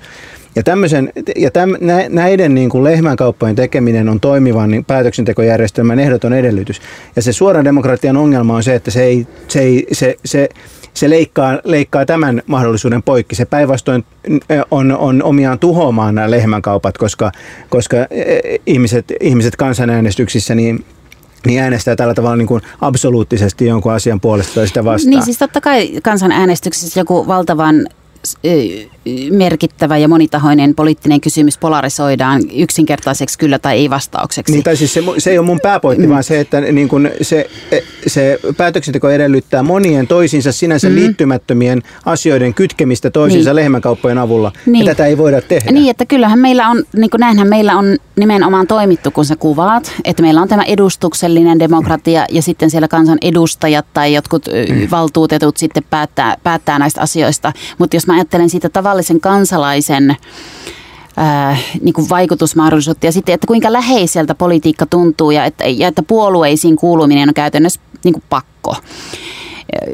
Ja, 0.56 0.64
tämmöisen, 0.64 1.12
ja 1.36 1.52
täm, 1.52 1.74
nä- 1.82 2.10
näiden 2.10 2.56
niin 2.56 2.70
kuin 2.70 2.84
lehmänkauppojen 2.84 3.56
tekeminen 3.56 4.10
on 4.10 4.20
toimivan 4.20 4.72
niin 4.72 4.86
päätöksentekojärjestelmän 4.86 6.00
ehdoton 6.00 6.34
edellytys. 6.34 6.82
Ja 7.16 7.22
se 7.22 7.34
suoran 7.34 7.66
demokratian 7.66 8.18
ongelma 8.18 8.56
on 8.56 8.64
se, 8.64 8.76
että 8.76 8.92
se, 8.92 9.04
ei, 9.04 9.28
se, 9.48 9.60
ei, 9.60 9.88
se, 9.92 10.18
se, 10.26 10.50
se 10.94 11.10
leikkaa, 11.10 11.60
leikkaa 11.64 12.06
tämän 12.06 12.42
mahdollisuuden 12.48 13.04
poikki. 13.04 13.36
Se 13.36 13.46
päinvastoin 13.46 14.06
on, 14.72 14.92
on 14.92 15.24
omiaan 15.24 15.60
tuhoamaan 15.60 16.16
nämä 16.16 16.32
lehmänkaupat, 16.32 16.98
koska, 16.98 17.32
koska 17.70 17.98
eh, 18.10 18.60
ihmiset, 18.66 19.06
ihmiset 19.22 19.56
kansanäänestyksissä 19.56 20.56
niin 20.56 20.86
niin 21.46 21.62
äänestää 21.62 21.96
tällä 21.96 22.14
tavalla 22.14 22.36
niin 22.36 22.48
kuin 22.48 22.62
absoluuttisesti 22.82 23.66
jonkun 23.66 23.92
asian 23.94 24.22
puolesta 24.22 24.54
tai 24.56 24.68
sitä 24.68 24.84
vastaan. 24.84 25.10
Niin 25.10 25.24
siis 25.24 25.38
totta 25.38 25.62
kai 25.62 25.92
kansanäänestyksessä 26.04 27.00
joku 27.00 27.28
valtavan 27.28 27.88
merkittävä 29.32 29.98
ja 29.98 30.08
monitahoinen 30.08 30.76
poliittinen 30.76 31.22
kysymys 31.22 31.58
polarisoidaan 31.58 32.42
yksinkertaiseksi 32.56 33.40
kyllä 33.40 33.60
tai 33.60 33.78
ei 33.78 33.90
vastaukseksi. 33.90 34.54
Niin, 34.54 34.64
tai 34.64 34.76
siis 34.76 34.94
se, 34.94 35.04
se 35.18 35.32
ei 35.32 35.38
ole 35.38 35.46
mun 35.46 35.60
pääpointti, 35.60 36.08
mm. 36.08 36.12
vaan 36.12 36.24
se, 36.24 36.40
että 36.40 36.62
niin 36.62 36.88
kun 36.88 37.10
se, 37.22 37.50
se 38.08 38.40
päätöksenteko 38.58 39.10
edellyttää 39.10 39.64
monien 39.64 40.08
toisiinsa 40.08 40.52
sinänsä 40.52 40.90
mm. 40.90 40.96
liittymättömien 40.96 41.84
asioiden 42.06 42.54
kytkemistä 42.54 43.10
toisiinsa 43.10 43.50
niin. 43.50 43.56
lehmänkauppojen 43.56 44.18
avulla. 44.18 44.52
Niin. 44.66 44.86
Ja 44.86 44.96
tätä 44.96 45.06
ei 45.06 45.18
voida 45.18 45.42
tehdä. 45.42 45.72
Niin, 45.72 45.90
että 45.90 46.06
kyllähän 46.06 46.40
meillä 46.40 46.70
on, 46.70 46.84
niin 46.96 47.10
kuin 47.10 47.20
näinhän 47.20 47.48
meillä 47.48 47.78
on 47.78 47.98
nimenomaan 48.16 48.68
toimittu, 48.68 49.12
kun 49.12 49.26
sä 49.26 49.36
kuvaat, 49.36 49.92
että 50.04 50.22
meillä 50.24 50.42
on 50.42 50.48
tämä 50.48 50.64
edustuksellinen 50.64 51.60
demokratia 51.60 52.26
ja 52.30 52.42
sitten 52.42 52.70
siellä 52.70 52.88
kansan 52.88 53.18
edustajat 53.22 53.86
tai 53.94 54.14
jotkut 54.14 54.46
mm. 54.70 54.88
valtuutetut 54.92 55.58
sitten 55.58 55.84
päättää, 55.90 56.38
päättää 56.44 56.80
näistä 56.80 57.02
asioista. 57.02 57.54
Mutta 57.78 57.96
jos 57.96 58.08
mä 58.08 58.15
ajattelen 58.16 58.50
siitä 58.50 58.70
tavallisen 58.70 59.20
kansalaisen 59.20 60.18
ää, 61.18 61.58
niin 61.82 61.94
kuin 61.94 62.10
vaikutusmahdollisuutta 62.10 63.06
ja 63.06 63.12
sitten, 63.12 63.36
että 63.36 63.48
kuinka 63.48 63.74
läheiseltä 63.74 64.36
politiikka 64.36 64.86
tuntuu 64.86 65.32
ja 65.32 65.46
että, 65.46 65.64
ja 65.68 65.88
että 65.88 66.04
puolueisiin 66.04 66.76
kuuluminen 66.76 67.30
on 67.30 67.34
käytännössä 67.34 67.80
niin 68.04 68.14
kuin 68.14 68.24
pakko. 68.30 68.76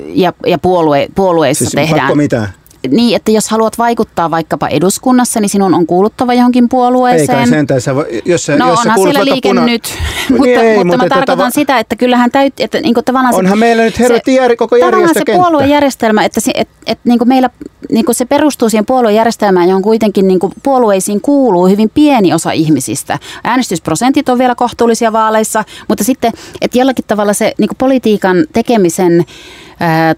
Ja, 0.08 0.34
ja 0.48 0.58
puolue, 0.60 1.08
puolueissa 1.16 1.66
siis 1.66 1.72
tehdään... 1.72 2.00
Pakko 2.00 2.16
mitä? 2.16 2.50
Niin, 2.90 3.16
että 3.16 3.32
jos 3.32 3.50
haluat 3.50 3.78
vaikuttaa 3.78 4.32
vaikkapa 4.32 4.68
eduskunnassa, 4.68 5.40
niin 5.40 5.50
sinun 5.50 5.74
on 5.74 5.86
kuuluttava 5.86 6.34
johonkin 6.34 6.70
puolueeseen. 6.70 7.40
Ei 7.40 7.46
kai 7.46 7.48
sentään, 7.48 7.82
sä 7.82 7.92
jos 8.26 8.46
sä, 8.46 8.58
no 8.58 8.70
jos 8.70 8.80
onhan 8.80 9.00
siellä 9.02 9.26
liike 9.26 9.50
puna... 9.50 9.66
nyt, 9.66 9.94
mutta, 10.30 10.44
niin 10.44 10.60
ei, 10.60 10.78
mutta, 10.78 10.86
mutta 10.86 10.98
mä 10.98 11.10
tarkoitan 11.10 11.38
tava... 11.38 11.50
sitä, 11.50 11.80
että 11.80 11.96
kyllähän 11.96 12.32
täytyy, 12.32 12.64
että 12.64 12.80
niin 12.80 12.96
tavallaan 13.06 13.36
Onhan 13.36 13.58
se, 13.58 13.60
meillä 13.60 13.84
nyt 13.84 14.00
helvetti 14.00 14.36
se, 14.36 14.56
koko 14.56 14.76
järjestökenttä. 14.76 15.32
se 15.32 15.38
puoluejärjestelmä, 15.38 16.26
että, 16.26 16.40
se, 16.40 16.52
että, 16.56 16.74
että 16.88 17.10
niin 17.10 17.20
meillä 17.26 17.50
niin 17.92 18.06
se 18.12 18.26
perustuu 18.26 18.70
siihen 18.70 18.86
puoluejärjestelmään, 18.86 19.68
johon 19.70 19.82
kuitenkin 19.82 20.28
niin 20.28 20.40
puolueisiin 20.64 21.22
kuuluu 21.22 21.68
hyvin 21.68 21.90
pieni 21.90 22.34
osa 22.34 22.52
ihmisistä. 22.52 23.20
Äänestysprosentit 23.44 24.30
on 24.30 24.38
vielä 24.38 24.56
kohtuullisia 24.56 25.14
vaaleissa, 25.14 25.64
mutta 25.88 26.04
sitten, 26.04 26.32
että 26.62 26.78
jollakin 26.78 27.06
tavalla 27.08 27.34
se 27.34 27.54
niin 27.58 27.70
politiikan 27.78 28.46
tekemisen 28.54 29.26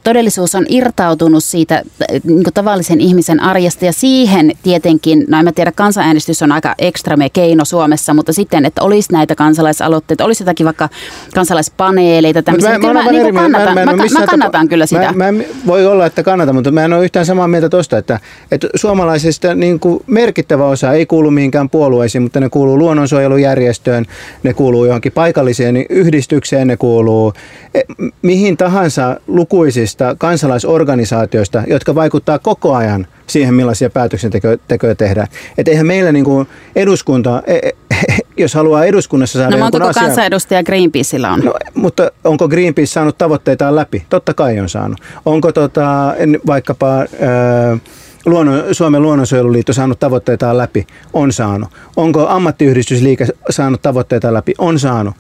todellisuus 0.03 0.55
on 0.55 0.65
irtautunut 0.70 1.43
siitä 1.43 1.82
niin 2.24 2.43
tavallisen 2.53 3.01
ihmisen 3.01 3.39
arjesta 3.39 3.86
ja 3.86 3.93
siihen 3.93 4.51
tietenkin, 4.63 5.25
no 5.27 5.39
en 5.39 5.46
mä 5.46 5.51
tiedä, 5.51 5.72
kansanäänestys 5.72 6.41
on 6.41 6.51
aika 6.51 6.75
ekstreme 6.77 7.29
keino 7.29 7.65
Suomessa, 7.65 8.13
mutta 8.13 8.34
sitten, 8.34 8.65
että 8.65 8.84
olisi 8.84 9.13
näitä 9.13 9.36
kansalaisaloitteita, 9.36 10.25
olisi 10.25 10.43
jotakin 10.43 10.65
vaikka 10.65 10.89
kansalaispaneeleita, 11.36 12.43
tämmöisiä. 12.43 12.79
Mä, 12.79 12.93
mä, 12.93 13.03
mä, 13.03 13.12
niin 13.12 13.36
kannatan, 13.36 13.74
mä, 13.74 13.86
mä, 13.86 13.96
mä, 13.96 14.03
mä 14.20 14.25
kannatan 14.25 14.67
kyllä 14.67 14.86
sitä. 14.86 15.13
Mä, 15.13 15.32
mä, 15.32 15.43
voi 15.67 15.86
olla, 15.86 16.05
että 16.05 16.24
kannatan, 16.24 16.55
mutta 16.55 16.72
mä 16.72 16.86
en 16.86 16.93
ole 16.93 17.03
yhtään 17.03 17.25
samaa 17.25 17.48
mieltä 17.48 17.70
tuosta, 17.70 17.98
että, 17.98 18.20
että 18.51 18.67
suomalaisista 18.75 19.55
niin 19.55 19.79
kuin 19.79 20.03
merkittävä 20.08 20.65
osa 20.65 20.93
ei 20.93 21.05
kuulu 21.05 21.32
mihinkään 21.32 21.70
puolueisiin, 21.70 22.22
mutta 22.22 22.39
ne 22.39 22.50
kuuluu 22.50 22.77
luonnonsuojelujärjestöön, 22.77 24.05
ne 24.43 24.53
kuuluu 24.53 24.86
johonkin 24.86 25.12
paikalliseen 25.12 25.86
yhdistykseen, 25.89 26.67
ne 26.67 26.77
kuuluu 26.77 27.34
e, 27.74 27.82
mihin 28.22 28.58
tahansa 28.58 29.20
luku 29.27 29.52
lukuisista 29.53 30.15
kansalaisorganisaatioista, 30.17 31.63
jotka 31.67 31.95
vaikuttaa 31.95 32.39
koko 32.39 32.75
ajan 32.75 33.07
siihen, 33.27 33.53
millaisia 33.53 33.89
päätöksentekoja 33.89 34.95
tehdään. 34.98 35.27
Että 35.57 35.72
eihän 35.72 35.88
meillä 35.88 36.12
niin 36.12 36.25
kuin 36.25 36.48
eduskunta, 36.75 37.43
e, 37.48 37.55
e, 37.55 37.72
jos 38.38 38.53
haluaa 38.53 38.86
eduskunnassa 38.86 39.39
saada 39.39 39.55
no, 39.55 39.57
jonkun 39.57 39.81
asian... 39.81 40.05
kansanedustaja 40.05 40.63
Greenpeaceilla 40.63 41.29
on? 41.29 41.39
No, 41.39 41.53
mutta 41.74 42.12
onko 42.24 42.48
Greenpeace 42.48 42.91
saanut 42.91 43.17
tavoitteitaan 43.17 43.75
läpi? 43.75 44.05
Totta 44.10 44.33
kai 44.33 44.60
on 44.60 44.69
saanut. 44.69 44.98
Onko 45.25 45.51
tota, 45.51 46.13
vaikkapa... 46.45 46.98
Ää, 46.98 47.77
Luonnon, 48.25 48.63
Suomen 48.72 49.01
luonnonsuojeluliitto 49.01 49.74
saanut 49.74 50.00
tavoitteitaan 50.00 50.57
läpi? 50.57 50.88
On 51.13 51.33
saanut. 51.33 51.69
Onko 51.95 52.27
ammattiyhdistysliike 52.27 53.27
saanut 53.50 53.81
tavoitteitaan 53.81 54.33
läpi? 54.33 54.53
On 54.57 54.79
saanut. 54.79 55.15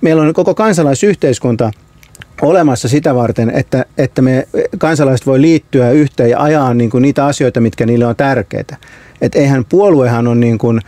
Meillä 0.00 0.22
on 0.22 0.34
koko 0.34 0.54
kansalaisyhteiskunta 0.54 1.70
olemassa 2.42 2.88
sitä 2.88 3.14
varten, 3.14 3.50
että, 3.50 3.86
että 3.98 4.22
me 4.22 4.48
kansalaiset 4.78 5.26
voi 5.26 5.40
liittyä 5.40 5.90
yhteen 5.90 6.30
ja 6.30 6.42
ajaa 6.42 6.74
niin 6.74 6.90
kuin 6.90 7.02
niitä 7.02 7.26
asioita, 7.26 7.60
mitkä 7.60 7.86
niille 7.86 8.06
on 8.06 8.16
tärkeitä. 8.16 8.76
Et 9.20 9.34
eihän 9.34 9.64
puoluehan 9.64 10.28
on 10.28 10.40
niin 10.40 10.58
kuin, 10.58 10.80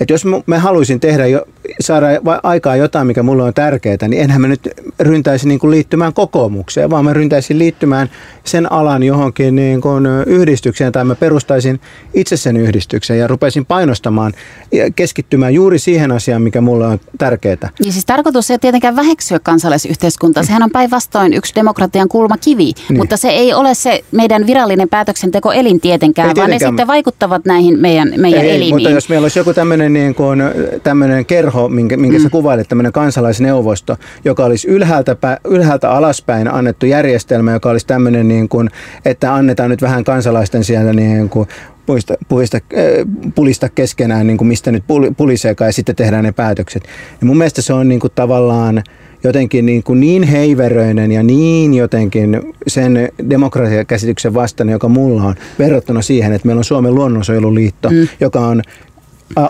että 0.00 0.14
jos 0.14 0.24
mä 0.46 0.58
haluaisin 0.58 1.00
tehdä 1.00 1.26
jo, 1.26 1.46
saada 1.80 2.06
aikaa 2.42 2.76
jotain, 2.76 3.06
mikä 3.06 3.22
mulle 3.22 3.42
on 3.42 3.54
tärkeää, 3.54 4.08
niin 4.08 4.22
enhän 4.22 4.40
mä 4.40 4.48
nyt 4.48 4.68
ryntäisi 5.00 5.48
niin 5.48 5.60
kuin 5.60 5.70
liittymään 5.70 6.12
kokoomukseen, 6.12 6.90
vaan 6.90 7.04
mä 7.04 7.12
ryntäisin 7.12 7.58
liittymään 7.58 8.10
sen 8.44 8.72
alan 8.72 9.02
johonkin 9.02 9.56
niin 9.56 9.80
kuin 9.80 10.06
yhdistykseen 10.26 10.92
tai 10.92 11.04
mä 11.04 11.14
perustaisin 11.14 11.80
itse 12.14 12.36
sen 12.36 12.56
yhdistyksen 12.56 13.18
ja 13.18 13.26
rupeisin 13.26 13.66
painostamaan 13.66 14.32
ja 14.72 14.90
keskittymään 14.90 15.54
juuri 15.54 15.78
siihen 15.78 16.12
asiaan, 16.12 16.42
mikä 16.42 16.60
mulle 16.60 16.86
on 16.86 17.00
tärkeää. 17.18 17.70
Niin 17.84 17.92
siis 17.92 18.04
tarkoitus 18.04 18.50
ei 18.50 18.58
tietenkään 18.58 18.96
väheksyä 18.96 19.38
kansalaisyhteiskuntaa. 19.38 20.42
Sehän 20.42 20.62
on 20.62 20.70
päinvastoin 20.70 21.34
yksi 21.34 21.54
demokratian 21.54 22.08
kulmakivi, 22.08 22.64
niin. 22.64 22.96
mutta 22.96 23.16
se 23.16 23.28
ei 23.28 23.54
ole 23.54 23.74
se 23.74 24.04
meidän 24.12 24.46
virallinen 24.46 24.88
päätöksenteko 24.88 25.52
elin 25.52 25.80
tietenkään, 25.80 26.28
ei 26.28 26.34
vaan 26.34 26.34
tietenkään. 26.34 26.70
ne 26.70 26.76
sitten 26.78 26.86
vaikuttavat 26.86 27.44
näihin 27.44 27.78
meidän, 27.78 28.12
meidän 28.16 28.40
ei, 28.40 28.50
elimiin. 28.50 28.74
Mutta 28.74 28.90
jos 28.90 29.08
meillä 29.08 29.24
olisi 29.24 29.38
joku 29.38 29.54
tämmöinen 29.54 29.92
niin 29.92 30.14
kuin, 30.14 30.42
tämmöinen 30.82 31.26
kerho, 31.26 31.53
minkä, 31.68 31.96
minkä 31.96 32.18
mm. 32.18 32.22
sä 32.22 32.30
kuvailet, 32.30 32.68
tämmöinen 32.68 32.92
kansalaisneuvosto, 32.92 33.96
joka 34.24 34.44
olisi 34.44 34.68
ylhäältä, 34.68 35.16
ylhäältä 35.44 35.90
alaspäin 35.90 36.54
annettu 36.54 36.86
järjestelmä, 36.86 37.52
joka 37.52 37.70
olisi 37.70 37.86
tämmöinen, 37.86 38.28
niin 38.28 38.48
kuin, 38.48 38.70
että 39.04 39.34
annetaan 39.34 39.70
nyt 39.70 39.82
vähän 39.82 40.04
kansalaisten 40.04 40.64
siellä 40.64 40.92
niin 40.92 41.28
kuin, 41.28 41.48
puista, 41.86 42.14
puista, 42.28 42.56
äh, 42.56 43.32
pulista 43.34 43.68
keskenään, 43.68 44.26
niin 44.26 44.36
kuin 44.36 44.48
mistä 44.48 44.72
nyt 44.72 44.84
puliseekaan 45.16 45.68
ja 45.68 45.72
sitten 45.72 45.96
tehdään 45.96 46.24
ne 46.24 46.32
päätökset. 46.32 46.84
Ja 47.20 47.26
mun 47.26 47.38
mielestä 47.38 47.62
se 47.62 47.72
on 47.72 47.88
niin 47.88 48.00
kuin 48.00 48.12
tavallaan 48.14 48.82
jotenkin 49.24 49.66
niin, 49.66 49.82
kuin 49.82 50.00
niin 50.00 50.22
heiveröinen 50.22 51.12
ja 51.12 51.22
niin 51.22 51.74
jotenkin 51.74 52.40
sen 52.66 53.08
demokratiakäsityksen 53.30 54.34
vastainen, 54.34 54.72
joka 54.72 54.88
mulla 54.88 55.22
on, 55.22 55.34
verrattuna 55.58 56.02
siihen, 56.02 56.32
että 56.32 56.46
meillä 56.46 56.60
on 56.60 56.64
Suomen 56.64 56.94
luonnonsuojeluliitto, 56.94 57.90
mm. 57.90 58.08
joka 58.20 58.40
on 58.40 58.62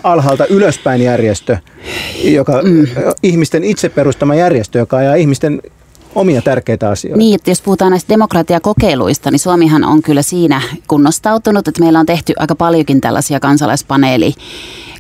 alhaalta 0.02 0.46
ylöspäin 0.46 1.02
järjestö, 1.02 1.56
joka, 2.24 2.62
mm. 2.62 2.86
ihmisten 3.22 3.64
itse 3.64 3.88
perustama 3.88 4.34
järjestö, 4.34 4.78
joka 4.78 4.96
ajaa 4.96 5.14
ihmisten 5.14 5.62
omia 6.14 6.42
tärkeitä 6.42 6.90
asioita. 6.90 7.18
Niin, 7.18 7.34
että 7.34 7.50
jos 7.50 7.62
puhutaan 7.62 7.90
näistä 7.90 8.08
demokratiakokeiluista, 8.08 9.30
niin 9.30 9.38
Suomihan 9.38 9.84
on 9.84 10.02
kyllä 10.02 10.22
siinä 10.22 10.62
kunnostautunut, 10.88 11.68
että 11.68 11.80
meillä 11.80 12.00
on 12.00 12.06
tehty 12.06 12.32
aika 12.38 12.54
paljonkin 12.54 13.00
tällaisia 13.00 13.40
kansalaispaneeli 13.40 14.34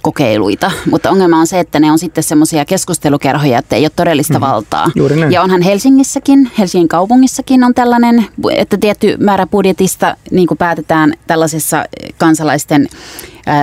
kokeiluita, 0.02 0.70
mutta 0.90 1.10
ongelma 1.10 1.38
on 1.38 1.46
se, 1.46 1.60
että 1.60 1.80
ne 1.80 1.92
on 1.92 1.98
sitten 1.98 2.24
semmoisia 2.24 2.64
keskustelukerhoja, 2.64 3.58
että 3.58 3.76
ei 3.76 3.84
ole 3.84 3.90
todellista 3.96 4.38
mm. 4.38 4.40
valtaa. 4.40 4.90
Juuri 4.94 5.16
näin. 5.16 5.32
Ja 5.32 5.42
onhan 5.42 5.62
Helsingissäkin, 5.62 6.50
Helsingin 6.58 6.88
kaupungissakin 6.88 7.64
on 7.64 7.74
tällainen, 7.74 8.26
että 8.50 8.76
tietty 8.76 9.16
määrä 9.20 9.46
budjetista 9.46 10.16
niin 10.30 10.46
kuin 10.48 10.58
päätetään 10.58 11.12
tällaisessa 11.26 11.84
kansalaisten 12.18 12.88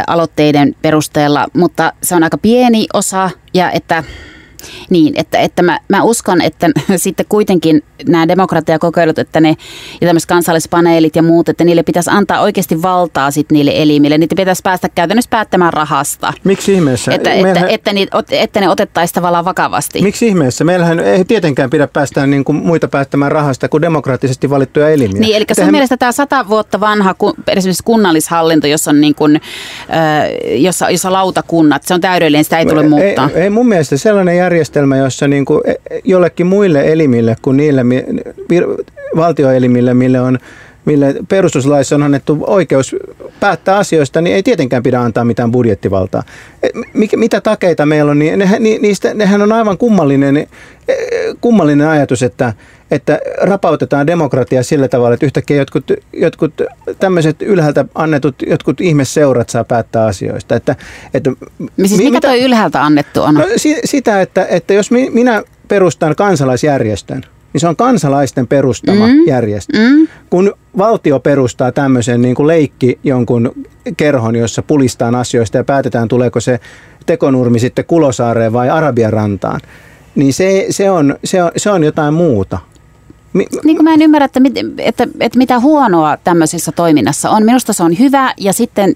aloitteiden 0.07 0.75
perusteella, 0.81 1.47
mutta 1.53 1.93
se 2.03 2.15
on 2.15 2.23
aika 2.23 2.37
pieni 2.37 2.87
osa 2.93 3.29
ja 3.53 3.71
että 3.71 4.03
niin, 4.89 5.13
että, 5.17 5.39
että 5.39 5.61
mä, 5.61 5.79
mä 5.87 6.03
uskon, 6.03 6.41
että 6.41 6.69
sitten 6.95 7.25
kuitenkin 7.29 7.83
nämä 8.07 8.27
demokratiakokeilut, 8.27 9.19
että 9.19 9.41
ne 9.41 9.55
ja 10.01 10.07
tämmöiset 10.07 10.27
kansallispaneelit 10.27 11.15
ja 11.15 11.23
muut, 11.23 11.49
että 11.49 11.63
niille 11.63 11.83
pitäisi 11.83 12.09
antaa 12.13 12.41
oikeasti 12.41 12.81
valtaa 12.81 13.31
sitten 13.31 13.55
niille 13.55 13.71
elimille. 13.75 14.17
Niitä 14.17 14.35
pitäisi 14.35 14.61
päästä 14.63 14.89
käytännössä 14.89 15.29
päättämään 15.29 15.73
rahasta. 15.73 16.33
Miksi 16.43 16.73
ihmeessä? 16.73 17.11
Että, 17.11 17.29
Meillähän... 17.29 17.57
että, 17.57 17.67
että, 17.69 17.93
niitä, 17.93 18.17
että 18.31 18.59
ne 18.59 18.69
otettaisiin 18.69 19.15
tavallaan 19.15 19.45
vakavasti. 19.45 20.01
Miksi 20.01 20.27
ihmeessä? 20.27 20.63
Meillähän 20.63 20.99
ei 20.99 21.25
tietenkään 21.25 21.69
pidä 21.69 21.87
päästää 21.87 22.27
niin 22.27 22.43
kuin 22.43 22.55
muita 22.55 22.87
päättämään 22.87 23.31
rahasta 23.31 23.69
kuin 23.69 23.81
demokraattisesti 23.81 24.49
valittuja 24.49 24.89
elimiä. 24.89 25.21
Niin, 25.21 25.35
eli 25.35 25.45
sun 25.47 25.55
Tehän... 25.55 25.71
mielestä 25.71 25.97
tämä 25.97 26.11
sata 26.11 26.49
vuotta 26.49 26.79
vanha 26.79 27.15
esimerkiksi 27.47 27.83
kunnallishallinto, 27.83 28.67
jossa 28.67 28.91
on 28.91 29.01
niin 29.01 29.15
kuin, 29.15 29.41
jossa, 30.45 30.89
jossa 30.89 31.11
lautakunnat, 31.11 31.83
se 31.83 31.93
on 31.93 32.01
täydellinen, 32.01 32.43
sitä 32.43 32.59
ei 32.59 32.65
tule 32.65 32.83
muuttaa. 32.83 33.29
Ei, 33.35 33.41
ei 33.41 33.49
mun 33.49 33.67
mielestä 33.67 33.97
sellainen 33.97 34.37
järjestelmä, 34.37 34.97
jossa 34.97 35.27
niin 35.27 35.45
kuin 35.45 35.61
e, 35.65 35.73
jollekin 36.03 36.47
muille 36.47 36.91
elimille 36.91 37.35
kuin 37.41 37.57
niille 37.57 37.83
valtioelimille, 39.15 39.93
mille 39.93 40.21
on 40.21 40.37
mille 40.85 41.15
perustuslaissa 41.29 41.95
on 41.95 42.03
annettu 42.03 42.37
oikeus 42.47 42.95
päättää 43.39 43.77
asioista, 43.77 44.21
niin 44.21 44.35
ei 44.35 44.43
tietenkään 44.43 44.83
pidä 44.83 45.01
antaa 45.01 45.25
mitään 45.25 45.51
budjettivaltaa. 45.51 46.23
E, 46.63 46.67
mikä, 46.93 47.17
mitä 47.17 47.41
takeita 47.41 47.85
meillä 47.85 48.11
on, 48.11 48.19
niin 48.19 48.39
ne, 48.39 48.59
niistä, 48.59 49.13
nehän 49.13 49.41
on 49.41 49.51
aivan 49.51 49.77
kummallinen, 49.77 50.37
e, 50.37 50.47
kummallinen 51.41 51.87
ajatus, 51.87 52.23
että, 52.23 52.53
että 52.91 53.19
rapautetaan 53.41 54.07
demokratia 54.07 54.63
sillä 54.63 54.87
tavalla, 54.87 55.13
että 55.13 55.25
yhtäkkiä 55.25 55.57
jotkut, 55.57 55.91
jotkut 56.13 56.53
tämmöiset 56.99 57.41
ylhäältä 57.41 57.85
annetut 57.95 58.35
jotkut 58.47 58.81
ihmesseurat 58.81 59.49
saa 59.49 59.63
päättää 59.63 60.05
asioista. 60.05 60.55
Että, 60.55 60.75
että, 61.13 61.31
siis 61.85 61.97
mikä 61.97 62.11
mitä, 62.11 62.27
toi 62.27 62.41
ylhäältä 62.41 62.83
annettu 62.83 63.21
on? 63.21 63.33
No, 63.33 63.45
si, 63.55 63.81
sitä, 63.85 64.21
että, 64.21 64.45
että 64.45 64.73
jos 64.73 64.91
minä 64.91 65.43
perustan 65.67 66.15
kansalaisjärjestön, 66.15 67.23
niin 67.53 67.61
se 67.61 67.67
on 67.67 67.75
kansalaisten 67.75 68.47
perustama 68.47 69.07
mm. 69.07 69.27
järjestö. 69.27 69.77
Mm. 69.77 70.07
Kun 70.29 70.53
valtio 70.77 71.19
perustaa 71.19 71.71
tämmöisen 71.71 72.21
niin 72.21 72.35
kuin 72.35 72.47
leikki 72.47 72.99
jonkun 73.03 73.51
kerhon, 73.97 74.35
jossa 74.35 74.61
pulistaan 74.61 75.15
asioista 75.15 75.57
ja 75.57 75.63
päätetään, 75.63 76.07
tuleeko 76.07 76.39
se 76.39 76.59
tekonurmi 77.05 77.59
sitten 77.59 77.85
Kulosaareen 77.85 78.53
vai 78.53 78.69
Arabian 78.69 79.13
rantaan, 79.13 79.61
niin 80.15 80.33
se, 80.33 80.65
se, 80.69 80.91
on, 80.91 81.15
se, 81.23 81.43
on, 81.43 81.51
se 81.57 81.69
on 81.69 81.83
jotain 81.83 82.13
muuta. 82.13 82.57
Mi- 83.33 83.47
niin 83.63 83.77
kuin 83.77 83.83
mä 83.83 83.93
en 83.93 84.01
ymmärrä, 84.01 84.25
että, 84.25 84.39
mit, 84.39 84.53
että, 84.77 85.07
että 85.19 85.37
mitä 85.37 85.59
huonoa 85.59 86.17
tämmöisessä 86.17 86.71
toiminnassa 86.71 87.29
on. 87.29 87.43
Minusta 87.43 87.73
se 87.73 87.83
on 87.83 87.99
hyvä 87.99 88.33
ja 88.37 88.53
sitten 88.53 88.95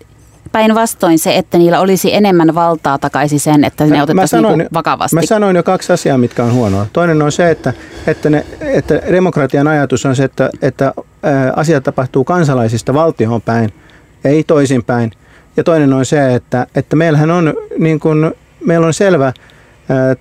päinvastoin 0.56 1.20
se, 1.20 1.36
että 1.36 1.58
niillä 1.58 1.80
olisi 1.80 2.16
enemmän 2.16 2.56
valtaa 2.56 2.98
takaisin 2.98 3.40
sen, 3.40 3.64
että 3.64 3.86
ne 3.86 4.04
otettaisiin 4.04 4.42
sanoin, 4.42 4.58
niin 4.58 4.68
vakavasti. 4.74 5.16
Mä 5.16 5.22
sanoin 5.22 5.56
jo 5.56 5.64
kaksi 5.64 5.94
asiaa, 5.94 6.18
mitkä 6.18 6.44
on 6.44 6.54
huonoa. 6.54 6.86
Toinen 6.94 7.22
on 7.22 7.32
se, 7.32 7.52
että, 7.52 7.74
että, 8.08 8.30
ne, 8.30 8.46
että 8.62 9.02
demokratian 9.12 9.68
ajatus 9.68 10.06
on 10.06 10.16
se, 10.16 10.24
että, 10.24 10.50
että 10.62 10.94
asiat 11.56 11.84
tapahtuu 11.84 12.24
kansalaisista 12.24 12.94
valtioon 12.94 13.42
päin, 13.42 13.74
ei 14.26 14.44
toisinpäin. 14.44 15.12
Ja 15.58 15.64
toinen 15.64 15.94
on 15.94 16.06
se, 16.06 16.36
että, 16.36 16.68
että 16.76 16.96
meillähän 16.96 17.32
on, 17.32 17.54
niin 17.78 18.00
kuin, 18.00 18.32
meillä 18.66 18.88
on 18.88 18.94
selvä 18.94 19.34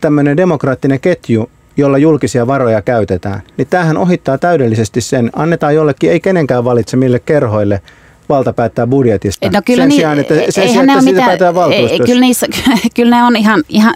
tämmöinen 0.01 0.37
demokraattinen 0.37 1.01
ketju, 1.01 1.51
jolla 1.77 1.99
julkisia 1.99 2.47
varoja 2.47 2.83
käytetään. 2.83 3.42
Niin 3.57 3.68
tämähän 3.68 3.97
ohittaa 3.97 4.38
täydellisesti 4.38 5.01
sen. 5.01 5.31
Annetaan 5.37 5.75
jollekin, 5.75 6.11
ei 6.11 6.20
kenenkään 6.20 6.64
valitse 6.64 6.97
mille 6.97 7.18
kerhoille– 7.18 7.83
valta 8.28 8.52
päättää 8.52 8.87
budjetista. 8.87 9.50
No 9.50 9.62
kyllä 9.64 9.82
sen 9.82 9.88
niin, 9.88 9.96
sijaan, 9.96 10.18
että, 10.18 10.34
sen 10.34 10.68
sijaan, 10.68 10.90
että 10.90 11.02
siitä 11.02 11.20
päätetään 11.20 11.54
valtuustossa. 11.54 12.04
Kyllä, 12.04 12.20
niissä, 12.20 12.46
kyllä 12.96 13.16
ne 13.16 13.24
on 13.24 13.37
ihan, 13.37 13.64
ihan 13.68 13.94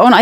on 0.00 0.12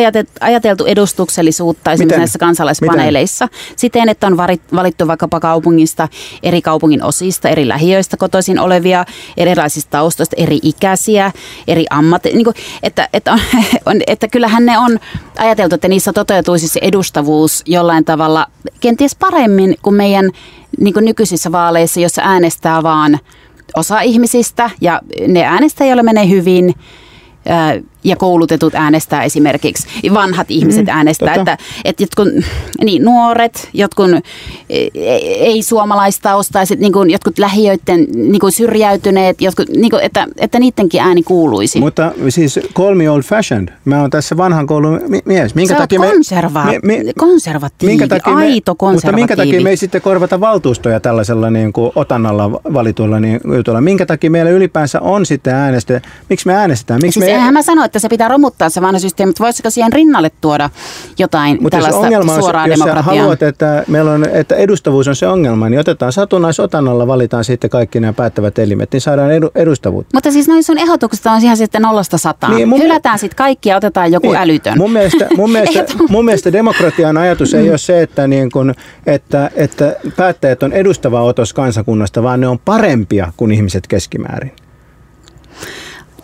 ajateltu 0.40 0.84
edustuksellisuutta 0.84 1.92
esimerkiksi 1.92 2.06
Miten? 2.06 2.18
näissä 2.18 2.38
kansalaispaneeleissa 2.38 3.44
Miten? 3.44 3.74
siten, 3.76 4.08
että 4.08 4.26
on 4.26 4.36
valittu 4.74 5.06
vaikkapa 5.06 5.40
kaupungista, 5.40 6.08
eri 6.42 6.62
kaupungin 6.62 7.02
osista, 7.02 7.48
eri 7.48 7.68
lähiöistä 7.68 8.16
kotoisin 8.16 8.58
olevia, 8.58 9.04
erilaisista 9.36 9.90
taustoista, 9.90 10.36
eri 10.38 10.58
ikäisiä, 10.62 11.32
eri 11.68 11.86
ammatti, 11.90 12.32
niin 12.32 12.44
kuin, 12.44 12.56
että, 12.82 13.08
että, 13.12 13.38
on, 13.86 14.00
että 14.06 14.28
kyllähän 14.28 14.66
ne 14.66 14.78
on 14.78 14.98
ajateltu, 15.38 15.74
että 15.74 15.88
niissä 15.88 16.12
toteutuisi 16.12 16.68
se 16.68 16.80
edustavuus 16.82 17.62
jollain 17.66 18.04
tavalla 18.04 18.46
kenties 18.80 19.14
paremmin 19.14 19.76
kuin 19.82 19.96
meidän 19.96 20.30
niin 20.80 20.94
kuin 20.94 21.04
nykyisissä 21.04 21.52
vaaleissa, 21.52 22.00
jossa 22.00 22.22
äänestää 22.24 22.82
vaan 22.82 23.18
osa 23.76 24.00
ihmisistä 24.00 24.70
ja 24.80 25.00
ne 25.28 25.44
äänestäjille 25.44 26.02
menee 26.02 26.28
hyvin 26.28 26.74
ja 28.06 28.16
koulutetut 28.16 28.74
äänestää 28.74 29.24
esimerkiksi, 29.24 29.88
vanhat 30.14 30.50
ihmiset 30.50 30.86
mm, 30.86 30.92
äänestää, 30.92 31.34
tota. 31.34 31.52
että, 31.52 31.64
että 31.84 32.02
jotkut 32.02 32.28
niin, 32.84 33.04
nuoret, 33.04 33.68
jotkut 33.72 34.10
e, 34.10 34.20
e, 34.70 35.16
ei-suomalaista 35.24 36.34
ostaiset, 36.34 36.78
niin 36.78 36.92
kuin, 36.92 37.10
jotkut 37.10 37.38
lähiöiden 37.38 38.06
niin 38.14 38.40
kuin 38.40 38.52
syrjäytyneet, 38.52 39.40
jotkut, 39.40 39.68
niin 39.68 39.90
kuin, 39.90 40.02
että, 40.02 40.26
että 40.36 40.58
niidenkin 40.58 41.00
ääni 41.00 41.22
kuuluisi. 41.22 41.78
Mutta 41.80 42.12
siis 42.28 42.60
call 42.74 42.94
me 42.94 43.10
old 43.10 43.22
fashioned. 43.22 43.68
Mä 43.84 44.00
oon 44.00 44.10
tässä 44.10 44.36
vanhan 44.36 44.66
koulun 44.66 45.00
mies. 45.24 45.54
Minkä 45.54 45.74
Sä 45.74 45.78
takia 45.78 46.00
konserva- 46.00 46.66
me, 46.66 46.78
me, 46.82 47.12
konservatiivi, 47.18 47.92
minkä 47.92 48.08
takia 48.08 48.34
me, 48.34 48.42
aito 48.42 48.74
konservatiivi. 48.74 49.22
Mutta 49.22 49.34
minkä 49.34 49.36
takia 49.36 49.60
me 49.60 49.70
ei 49.70 49.76
sitten 49.76 50.02
korvata 50.02 50.40
valtuustoja 50.40 51.00
tällaisella 51.00 51.50
niin 51.50 51.72
kuin 51.72 51.92
otannalla 51.94 52.50
valituilla 52.50 53.20
niin, 53.20 53.40
jutuilla? 53.56 53.80
Minkä 53.80 54.06
takia 54.06 54.30
meillä 54.30 54.50
ylipäänsä 54.50 55.00
on 55.00 55.26
sitten 55.26 55.54
äänestä? 55.54 56.00
Miksi 56.30 56.46
me 56.46 56.54
äänestetään? 56.54 57.00
Miksi 57.02 57.20
siis 57.20 57.32
me... 57.32 57.50
mä 57.50 57.62
sanoin, 57.62 57.86
että 57.86 57.95
se 57.98 58.08
pitää 58.08 58.28
romuttaa 58.28 58.68
se 58.68 58.80
vanha 58.80 58.98
systeemi, 58.98 59.30
mutta 59.30 59.44
voisiko 59.44 59.70
siihen 59.70 59.92
rinnalle 59.92 60.30
tuoda 60.40 60.70
jotain 61.18 61.58
Mutta 61.60 61.76
tällaista 61.76 62.00
ongelma 62.00 62.34
on, 62.34 62.40
suoraa 62.42 62.66
jos 62.66 62.78
demokratiaa? 62.78 63.16
haluat, 63.22 63.42
että, 63.42 63.84
meillä 63.88 64.10
on, 64.10 64.28
että 64.32 64.54
edustavuus 64.54 65.08
on 65.08 65.16
se 65.16 65.26
ongelma, 65.26 65.68
niin 65.68 65.80
otetaan 65.80 66.12
satunnaisotannalla, 66.12 67.06
valitaan 67.06 67.44
sitten 67.44 67.70
kaikki 67.70 68.00
nämä 68.00 68.12
päättävät 68.12 68.58
elimet, 68.58 68.92
niin 68.92 69.00
saadaan 69.00 69.30
edu, 69.30 69.50
edustavuutta. 69.54 70.10
Mutta 70.14 70.30
siis 70.32 70.48
noin 70.48 70.64
sun 70.64 70.78
ehdotukset 70.78 71.26
on 71.26 71.42
ihan 71.42 71.56
sitten 71.56 71.82
nollasta 71.82 72.18
sataan. 72.18 72.56
Niin, 72.56 72.68
mun, 72.68 72.80
Hylätään 72.80 73.18
sitten 73.18 73.36
kaikki 73.36 73.68
ja 73.68 73.76
otetaan 73.76 74.12
joku 74.12 74.26
niin, 74.26 74.36
älytön. 74.36 74.78
Mun 74.78 74.92
mielestä, 74.92 75.26
mun, 75.36 75.52
mielestä, 75.52 75.84
mun 76.08 76.24
mielestä 76.24 76.52
demokratian 76.52 77.16
ajatus 77.16 77.54
ei 77.54 77.70
ole 77.70 77.78
se, 77.78 78.02
että, 78.02 78.26
niin 78.26 78.50
kun, 78.50 78.74
että, 79.06 79.50
että 79.54 79.96
päättäjät 80.16 80.62
on 80.62 80.72
edustava 80.72 81.22
otos 81.22 81.52
kansakunnasta, 81.52 82.22
vaan 82.22 82.40
ne 82.40 82.48
on 82.48 82.58
parempia 82.58 83.32
kuin 83.36 83.52
ihmiset 83.52 83.86
keskimäärin. 83.86 84.52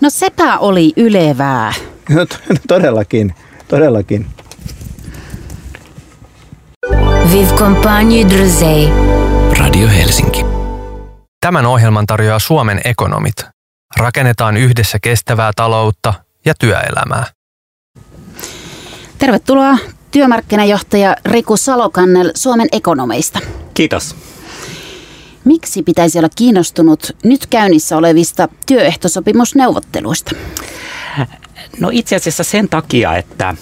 No 0.02 0.10
sepä 0.10 0.58
oli 0.58 0.92
ylevää. 0.96 1.72
No 2.08 2.26
todellakin, 2.68 3.34
todellakin. 3.68 4.26
Radio 9.58 9.88
Helsinki. 9.88 10.44
Tämän 11.40 11.66
ohjelman 11.66 12.06
tarjoaa 12.06 12.38
Suomen 12.38 12.80
ekonomit. 12.84 13.34
Rakennetaan 13.96 14.56
yhdessä 14.56 14.98
kestävää 15.02 15.50
taloutta 15.56 16.14
ja 16.44 16.54
työelämää. 16.58 17.26
Tervetuloa 19.18 19.78
työmarkkinajohtaja 20.10 21.16
Riku 21.24 21.56
Salokannel 21.56 22.30
Suomen 22.34 22.68
ekonomeista. 22.72 23.38
Kiitos. 23.74 24.16
Miksi 25.44 25.82
pitäisi 25.82 26.18
olla 26.18 26.28
kiinnostunut 26.36 27.16
nyt 27.24 27.46
käynnissä 27.46 27.96
olevista 27.96 28.48
työehtosopimusneuvotteluista? 28.66 30.30
No 31.80 31.88
itse 31.92 32.16
asiassa 32.16 32.44
sen 32.44 32.68
takia, 32.68 33.16
että, 33.16 33.54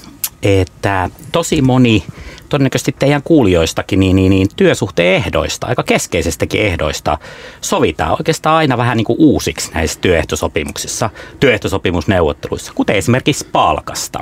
että 0.43 1.11
tosi 1.33 1.63
moni 1.63 2.05
todennäköisesti 2.49 2.95
teidän 2.99 3.23
kuulijoistakin, 3.23 4.01
niin, 4.01 4.17
niin, 4.17 4.31
niin 4.31 4.49
työsuhteen 4.57 5.15
ehdoista, 5.15 5.67
aika 5.67 5.83
keskeisistäkin 5.83 6.61
ehdoista 6.61 7.19
sovitaan 7.61 8.17
oikeastaan 8.19 8.57
aina 8.57 8.77
vähän 8.77 8.97
niin 8.97 9.05
kuin 9.05 9.19
uusiksi 9.19 9.71
näissä 9.75 10.01
työehtosopimuksissa, 10.01 11.11
työehtosopimusneuvotteluissa, 11.41 12.73
kuten 12.75 12.97
esimerkiksi 12.97 13.47
palkasta. 13.53 14.21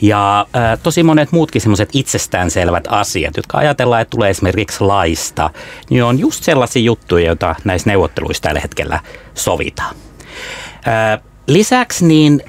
Ja 0.00 0.40
ä, 0.40 0.76
tosi 0.76 1.02
monet 1.02 1.32
muutkin 1.32 1.60
semmoiset 1.60 1.88
itsestäänselvät 1.92 2.84
asiat, 2.88 3.36
jotka 3.36 3.58
ajatellaan, 3.58 4.02
että 4.02 4.10
tulee 4.10 4.30
esimerkiksi 4.30 4.84
laista, 4.84 5.50
niin 5.90 6.04
on 6.04 6.18
just 6.18 6.44
sellaisia 6.44 6.82
juttuja, 6.82 7.26
joita 7.26 7.54
näissä 7.64 7.90
neuvotteluissa 7.90 8.42
tällä 8.42 8.60
hetkellä 8.60 9.00
sovitaan. 9.34 9.96
Ä, 10.86 11.18
Lisäksi 11.46 12.06
niin, 12.06 12.42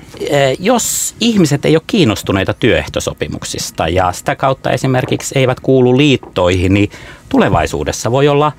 jos 0.59 1.15
ihmiset 1.19 1.65
ei 1.65 1.75
ole 1.75 1.83
kiinnostuneita 1.87 2.53
työehtosopimuksista 2.53 3.87
ja 3.87 4.11
sitä 4.11 4.35
kautta 4.35 4.71
esimerkiksi 4.71 5.39
eivät 5.39 5.59
kuulu 5.59 5.97
liittoihin, 5.97 6.73
niin 6.73 6.89
tulevaisuudessa 7.29 8.11
voi 8.11 8.27
olla 8.27 8.51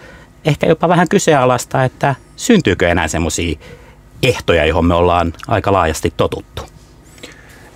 ehkä 0.44 0.66
jopa 0.66 0.88
vähän 0.88 1.08
kyseenalaista, 1.08 1.84
että 1.84 2.14
syntyykö 2.36 2.88
enää 2.88 3.08
semmoisia 3.08 3.58
ehtoja, 4.22 4.66
johon 4.66 4.84
me 4.84 4.94
ollaan 4.94 5.32
aika 5.48 5.72
laajasti 5.72 6.12
totuttu. 6.16 6.62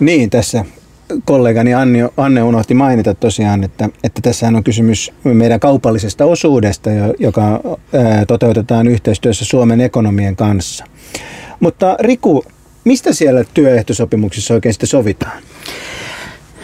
Niin, 0.01 0.31
tässä 0.31 0.64
kollegani 1.24 1.74
Anne, 1.74 2.08
Anne 2.16 2.42
unohti 2.42 2.74
mainita 2.74 3.14
tosiaan, 3.14 3.64
että, 3.64 3.88
että 4.04 4.20
tässä 4.22 4.48
on 4.48 4.64
kysymys 4.64 5.12
meidän 5.24 5.60
kaupallisesta 5.60 6.24
osuudesta, 6.24 6.90
joka 7.18 7.60
toteutetaan 8.26 8.86
yhteistyössä 8.86 9.44
Suomen 9.44 9.80
ekonomien 9.80 10.36
kanssa. 10.36 10.84
Mutta 11.60 11.96
Riku, 12.00 12.44
mistä 12.84 13.12
siellä 13.12 13.44
työehtosopimuksissa 13.54 14.54
oikein 14.54 14.72
sitten 14.72 14.88
sovitaan? 14.88 15.42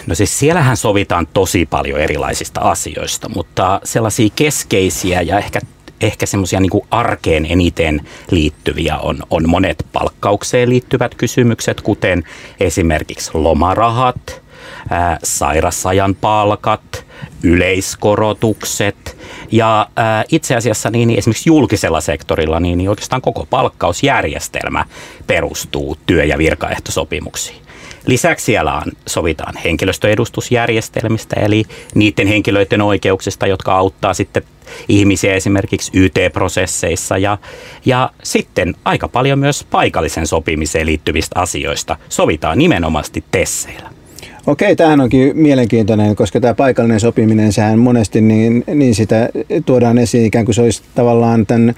No 0.06 0.14
siis 0.14 0.38
siellähän 0.38 0.76
sovitaan 0.76 1.26
tosi 1.34 1.66
paljon 1.66 2.00
erilaisista 2.00 2.60
asioista, 2.60 3.28
mutta 3.28 3.80
sellaisia 3.84 4.28
keskeisiä 4.36 5.22
ja 5.22 5.38
ehkä 5.38 5.60
ehkä 6.00 6.26
semmoisia 6.26 6.60
niin 6.60 6.70
arkeen 6.90 7.46
eniten 7.46 8.00
liittyviä 8.30 8.98
on, 8.98 9.18
on 9.30 9.48
monet 9.48 9.86
palkkaukseen 9.92 10.68
liittyvät 10.68 11.14
kysymykset, 11.14 11.80
kuten 11.80 12.24
esimerkiksi 12.60 13.30
lomarahat, 13.34 14.42
ää, 14.90 15.18
sairasajan 15.22 16.14
palkat, 16.14 17.04
yleiskorotukset 17.42 19.16
ja 19.52 19.88
ää, 19.96 20.24
itse 20.32 20.56
asiassa 20.56 20.90
niin, 20.90 21.08
niin 21.08 21.18
esimerkiksi 21.18 21.50
julkisella 21.50 22.00
sektorilla 22.00 22.60
niin, 22.60 22.78
niin 22.78 22.90
oikeastaan 22.90 23.22
koko 23.22 23.46
palkkausjärjestelmä 23.50 24.84
perustuu 25.26 25.96
työ- 26.06 26.24
ja 26.24 26.38
virkaehtosopimuksiin. 26.38 27.62
Lisäksi 28.06 28.44
siellä 28.44 28.74
on, 28.74 28.92
sovitaan 29.06 29.54
henkilöstöedustusjärjestelmistä, 29.64 31.40
eli 31.40 31.64
niiden 31.94 32.26
henkilöiden 32.26 32.80
oikeuksista, 32.80 33.46
jotka 33.46 33.74
auttaa 33.74 34.14
sitten 34.14 34.42
ihmisiä 34.88 35.34
esimerkiksi 35.34 35.90
YT-prosesseissa 35.94 37.18
ja, 37.18 37.38
ja 37.86 38.10
sitten 38.22 38.74
aika 38.84 39.08
paljon 39.08 39.38
myös 39.38 39.66
paikallisen 39.70 40.26
sopimiseen 40.26 40.86
liittyvistä 40.86 41.40
asioista 41.40 41.96
sovitaan 42.08 42.58
nimenomaisesti 42.58 43.24
tesseillä. 43.30 43.98
Okei, 44.48 44.76
tämähän 44.76 45.00
onkin 45.00 45.36
mielenkiintoinen, 45.36 46.16
koska 46.16 46.40
tämä 46.40 46.54
paikallinen 46.54 47.00
sopiminen, 47.00 47.52
sehän 47.52 47.78
monesti 47.78 48.20
niin, 48.20 48.64
niin 48.74 48.94
sitä 48.94 49.28
tuodaan 49.66 49.98
esiin 49.98 50.26
ikään 50.26 50.44
kuin 50.44 50.54
se 50.54 50.62
olisi 50.62 50.82
tavallaan 50.94 51.46
tämän 51.46 51.74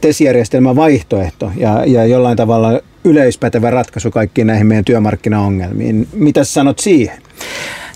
tesijärjestelmän 0.00 0.76
vaihtoehto 0.76 1.52
ja, 1.56 1.84
ja 1.86 2.04
jollain 2.04 2.36
tavalla 2.36 2.80
yleispätevä 3.04 3.70
ratkaisu 3.70 4.10
kaikkiin 4.10 4.46
näihin 4.46 4.66
meidän 4.66 4.84
työmarkkinaongelmiin. 4.84 6.08
Mitä 6.12 6.44
sanot 6.44 6.78
siihen? 6.78 7.22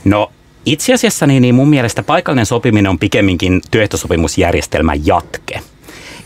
No 0.04 0.32
itse 0.66 0.94
asiassa 0.94 1.26
niin, 1.26 1.42
niin 1.42 1.54
mun 1.54 1.68
mielestä 1.68 2.02
paikallinen 2.02 2.46
sopiminen 2.46 2.90
on 2.90 2.98
pikemminkin 2.98 3.60
työehtosopimusjärjestelmän 3.70 5.06
jatke. 5.06 5.60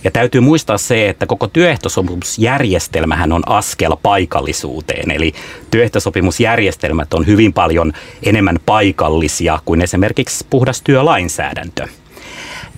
Ja 0.04 0.10
täytyy 0.10 0.40
muistaa 0.40 0.78
se, 0.78 1.08
että 1.08 1.26
koko 1.26 1.46
työehtosopimusjärjestelmähän 1.46 3.32
on 3.32 3.42
askel 3.46 3.96
paikallisuuteen. 4.02 5.10
Eli 5.10 5.32
työehtosopimusjärjestelmät 5.70 7.14
on 7.14 7.26
hyvin 7.26 7.52
paljon 7.52 7.92
enemmän 8.22 8.58
paikallisia 8.66 9.58
kuin 9.64 9.82
esimerkiksi 9.82 10.46
puhdas 10.50 10.82
työlainsäädäntö. 10.82 11.88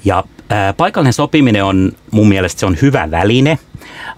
Ja 0.04 0.24
paikallinen 0.76 1.12
sopiminen 1.12 1.64
on 1.64 1.92
mun 2.10 2.28
mielestä 2.28 2.60
se 2.60 2.66
on 2.66 2.76
hyvä 2.82 3.10
väline– 3.10 3.58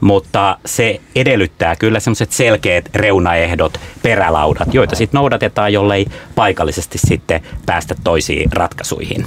mutta 0.00 0.58
se 0.66 1.00
edellyttää 1.16 1.76
kyllä 1.76 2.00
semmoiset 2.00 2.32
selkeät 2.32 2.88
reunaehdot, 2.94 3.80
perälaudat, 4.02 4.74
joita 4.74 4.96
sitten 4.96 5.18
noudatetaan, 5.18 5.72
jollei 5.72 6.06
paikallisesti 6.34 6.98
sitten 6.98 7.40
päästä 7.66 7.94
toisiin 8.04 8.52
ratkaisuihin. 8.52 9.26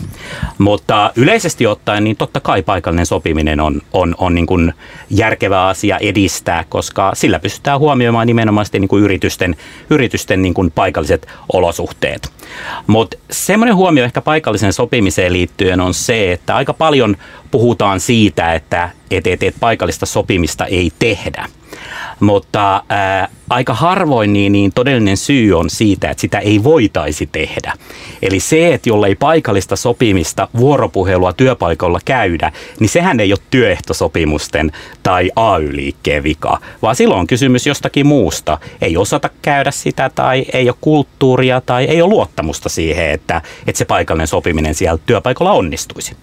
Mutta 0.57 1.11
yleisesti 1.15 1.67
ottaen, 1.67 2.03
niin 2.03 2.17
totta 2.17 2.39
kai 2.39 2.63
paikallinen 2.63 3.05
sopiminen 3.05 3.59
on, 3.59 3.81
on, 3.93 4.15
on 4.17 4.35
niin 4.35 4.47
kuin 4.47 4.73
järkevä 5.09 5.67
asia 5.67 5.97
edistää, 5.97 6.65
koska 6.69 7.11
sillä 7.15 7.39
pystytään 7.39 7.79
huomioimaan 7.79 8.27
nimenomaan 8.27 8.65
niin 8.73 8.87
kuin 8.87 9.03
yritysten, 9.03 9.55
yritysten 9.89 10.41
niin 10.41 10.53
kuin 10.53 10.71
paikalliset 10.71 11.27
olosuhteet. 11.53 12.31
Mutta 12.87 13.17
semmoinen 13.31 13.75
huomio 13.75 14.03
ehkä 14.03 14.21
paikallisen 14.21 14.73
sopimiseen 14.73 15.33
liittyen 15.33 15.81
on 15.81 15.93
se, 15.93 16.31
että 16.31 16.55
aika 16.55 16.73
paljon 16.97 17.17
puhutaan 17.51 17.99
siitä, 17.99 18.53
että 18.53 18.89
et, 19.11 19.27
et, 19.27 19.43
et 19.43 19.55
paikallista 19.59 20.05
sopimista 20.05 20.65
ei 20.65 20.91
tehdä. 20.99 21.47
Mutta 22.19 22.83
ää, 22.89 23.27
aika 23.49 23.73
harvoin 23.73 24.33
niin, 24.33 24.51
niin 24.51 24.71
todellinen 24.75 25.17
syy 25.17 25.53
on 25.53 25.69
siitä, 25.69 26.09
että 26.09 26.21
sitä 26.21 26.39
ei 26.39 26.63
voitaisi 26.63 27.29
tehdä. 27.31 27.73
Eli 28.21 28.39
se, 28.39 28.73
että 28.73 28.89
jollei 28.89 29.15
paikallista 29.15 29.75
sopimista, 29.75 30.47
vuoropuhelua 30.57 31.33
työpaikalla 31.33 31.99
käydä, 32.05 32.51
niin 32.79 32.89
sehän 32.89 33.19
ei 33.19 33.33
ole 33.33 33.39
työehtosopimusten 33.49 34.71
tai 35.03 35.31
AY-liikkeen 35.35 36.23
vika, 36.23 36.59
vaan 36.81 36.95
silloin 36.95 37.19
on 37.19 37.27
kysymys 37.27 37.67
jostakin 37.67 38.07
muusta. 38.07 38.57
Ei 38.81 38.97
osata 38.97 39.29
käydä 39.41 39.71
sitä 39.71 40.11
tai 40.15 40.45
ei 40.53 40.69
ole 40.69 40.77
kulttuuria 40.81 41.61
tai 41.61 41.85
ei 41.85 42.01
ole 42.01 42.09
luottamusta 42.09 42.69
siihen, 42.69 43.11
että, 43.11 43.41
että 43.67 43.77
se 43.77 43.85
paikallinen 43.85 44.27
sopiminen 44.27 44.75
siellä 44.75 44.99
työpaikalla 45.05 45.51
onnistuisi. 45.51 46.15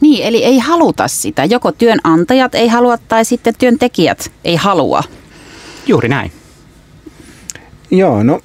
Niin, 0.00 0.24
eli 0.24 0.44
ei 0.44 0.58
haluta 0.58 1.08
sitä. 1.08 1.44
Joko 1.44 1.72
työnantajat 1.72 2.54
ei 2.54 2.68
halua 2.68 2.98
tai 2.98 3.24
sitten 3.24 3.54
työntekijät 3.58 4.32
ei 4.44 4.56
halua. 4.56 5.02
Juuri 5.86 6.08
näin. 6.08 6.32
Joo, 7.90 8.22
no 8.22 8.40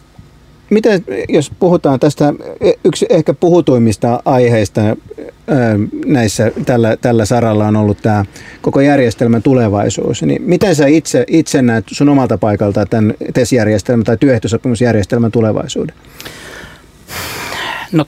miten, 0.69 1.03
jos 1.29 1.51
puhutaan 1.59 1.99
tästä 1.99 2.33
yksi 2.83 3.05
ehkä 3.09 3.33
puhutuimmista 3.33 4.19
aiheista 4.25 4.81
näissä, 6.05 6.51
tällä, 6.65 6.97
tällä 6.97 7.25
saralla 7.25 7.67
on 7.67 7.75
ollut 7.75 7.97
tämä 8.01 8.25
koko 8.61 8.81
järjestelmän 8.81 9.43
tulevaisuus, 9.43 10.23
niin 10.23 10.41
miten 10.41 10.75
sä 10.75 10.87
itse, 10.87 11.23
itse 11.27 11.61
näet 11.61 11.85
sun 11.91 12.09
omalta 12.09 12.37
paikalta 12.37 12.85
tämän 12.85 13.13
TES-järjestelmän 13.33 14.03
tai 14.03 14.17
työehtosopimusjärjestelmän 14.17 15.31
tulevaisuuden? 15.31 15.95
No 17.91 18.05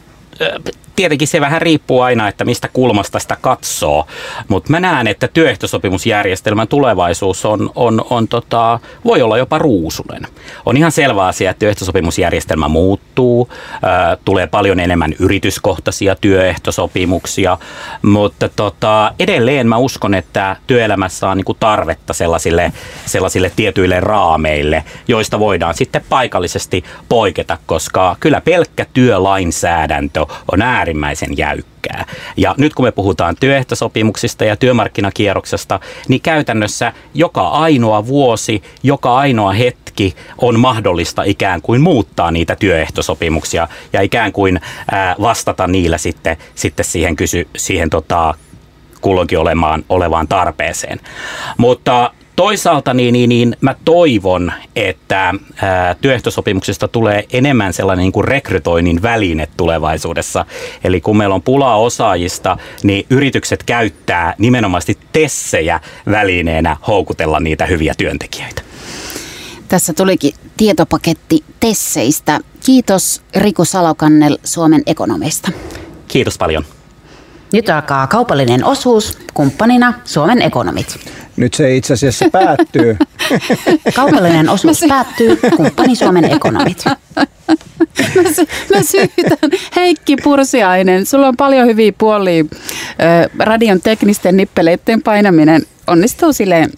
tietenkin 0.98 1.28
se 1.28 1.42
vähän 1.42 1.62
riippuu 1.62 2.02
aina, 2.02 2.28
että 2.28 2.46
mistä 2.46 2.68
kulmasta 2.74 3.20
sitä 3.20 3.38
katsoo, 3.42 4.08
mutta 4.48 4.72
mä 4.72 4.80
näen, 4.80 5.08
että 5.08 5.28
työehtosopimusjärjestelmän 5.28 6.68
tulevaisuus 6.68 7.46
on, 7.46 7.72
on, 7.76 8.06
on 8.10 8.28
tota, 8.28 8.80
voi 9.06 9.22
olla 9.22 9.38
jopa 9.38 9.58
ruusunen. 9.58 10.28
On 10.66 10.78
ihan 10.78 10.92
selvä 10.92 11.26
asia, 11.26 11.52
että 11.52 11.60
työehtosopimusjärjestelmä 11.60 12.68
muuttuu, 12.68 13.50
ää, 13.82 14.18
tulee 14.26 14.48
paljon 14.48 14.80
enemmän 14.80 15.14
yrityskohtaisia 15.20 16.16
työehtosopimuksia, 16.16 17.58
mutta 18.02 18.50
tota, 18.50 19.14
edelleen 19.20 19.68
mä 19.68 19.78
uskon, 19.78 20.14
että 20.14 20.56
työelämässä 20.68 21.30
on 21.30 21.38
niinku 21.38 21.54
tarvetta 21.54 22.14
sellaisille, 22.14 22.72
sellaisille 23.06 23.52
tietyille 23.56 24.00
raameille, 24.00 24.84
joista 25.08 25.40
voidaan 25.40 25.76
sitten 25.76 26.04
paikallisesti 26.10 26.84
poiketa, 27.10 27.58
koska 27.66 28.16
kyllä 28.20 28.42
pelkkä 28.42 28.86
työlainsäädäntö 28.94 30.26
on 30.52 30.62
äärimmäisen 30.62 31.38
jäykkää. 31.38 32.06
Ja 32.38 32.56
nyt 32.58 32.74
kun 32.74 32.86
me 32.86 32.92
puhutaan 32.92 33.36
työehtosopimuksista 33.40 34.46
ja 34.46 34.56
työmarkkinakierroksesta, 34.56 35.80
niin 36.08 36.22
käytännössä 36.22 36.94
joka 37.14 37.48
ainoa 37.48 38.08
vuosi, 38.08 38.64
joka 38.84 39.16
ainoa 39.16 39.52
hetki 39.52 40.16
on 40.38 40.60
mahdollista 40.60 41.24
ikään 41.24 41.62
kuin 41.62 41.82
muuttaa 41.82 42.32
niitä 42.32 42.56
työehtosopimuksia 42.56 43.68
ja 43.94 44.02
ikään 44.02 44.32
kuin 44.32 44.60
vastata 45.22 45.68
niillä 45.68 45.98
sitten, 45.98 46.38
sitten 46.56 46.86
siihen, 46.86 47.16
kysy, 47.16 47.48
siihen 47.58 47.90
tota, 47.90 48.34
kulloinkin 49.02 49.40
olemaan, 49.40 49.84
olevaan 49.90 50.28
tarpeeseen. 50.28 51.00
Mutta 51.58 52.12
Toisaalta 52.38 52.94
niin, 52.94 53.14
niin, 53.14 53.30
niin 53.30 53.58
mä 53.62 53.76
toivon, 53.86 54.54
että 54.76 55.34
ää, 55.62 55.96
työehtosopimuksesta 56.02 56.88
tulee 56.88 57.26
enemmän 57.34 57.74
sellainen 57.74 58.04
niin 58.04 58.12
kuin 58.12 58.26
rekrytoinnin 58.26 59.02
väline 59.02 59.48
tulevaisuudessa. 59.58 60.46
Eli 60.84 61.02
kun 61.02 61.18
meillä 61.18 61.36
on 61.36 61.42
pulaa 61.42 61.78
osaajista, 61.78 62.58
niin 62.84 63.06
yritykset 63.10 63.64
käyttää 63.64 64.36
nimenomaan 64.38 64.82
tessejä 65.12 65.80
välineenä 66.12 66.78
houkutella 66.88 67.40
niitä 67.40 67.66
hyviä 67.66 67.94
työntekijöitä. 67.98 68.62
Tässä 69.68 69.94
tulikin 69.94 70.34
tietopaketti 70.58 71.44
Tesseistä. 71.60 72.40
Kiitos 72.66 73.22
Riku 73.36 73.66
Salokannel 73.66 74.38
Suomen 74.44 74.84
ekonomista. 74.86 75.52
Kiitos 76.08 76.38
paljon. 76.38 76.66
Nyt 77.54 77.70
alkaa 77.70 78.08
kaupallinen 78.08 78.66
osuus, 78.66 79.18
kumppanina 79.34 79.94
Suomen 80.06 80.42
ekonomit. 80.42 81.17
Nyt 81.38 81.54
se 81.54 81.76
itse 81.76 81.94
asiassa 81.94 82.26
päättyy. 82.32 82.98
Kaupallinen 83.96 84.50
osuus 84.50 84.86
päättyy, 84.90 85.40
kumppani 85.56 85.96
Suomen 85.96 86.26
ekonomit. 86.26 86.86
Mä, 88.16 88.32
sy- 88.36 88.48
mä 88.76 88.84
syytän 88.84 89.52
Heikki 89.76 90.16
Pursiainen. 90.16 91.06
Sulla 91.06 91.28
on 91.28 91.38
paljon 91.38 91.68
hyviä 91.68 91.92
puolia. 91.98 92.44
Radion 93.40 93.82
teknisten 93.82 94.38
nippeleiden 94.38 95.02
painaminen 95.02 95.62
onnistuu 95.88 96.34
silleen 96.34 96.70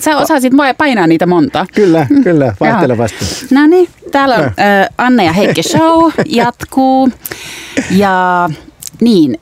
Sä 0.00 0.16
osasit 0.16 0.52
painaa 0.78 1.06
niitä 1.06 1.26
monta. 1.26 1.66
Kyllä, 1.74 2.06
kyllä, 2.22 2.54
vaihtelevasti. 2.60 3.24
No 3.50 3.66
niin, 3.66 3.88
täällä 4.12 4.36
on 4.36 4.50
Anne 4.98 5.24
ja 5.24 5.32
Heikki 5.32 5.62
Show 5.62 6.12
jatkuu. 6.26 7.10
Ja 7.90 8.50
niin, 9.00 9.38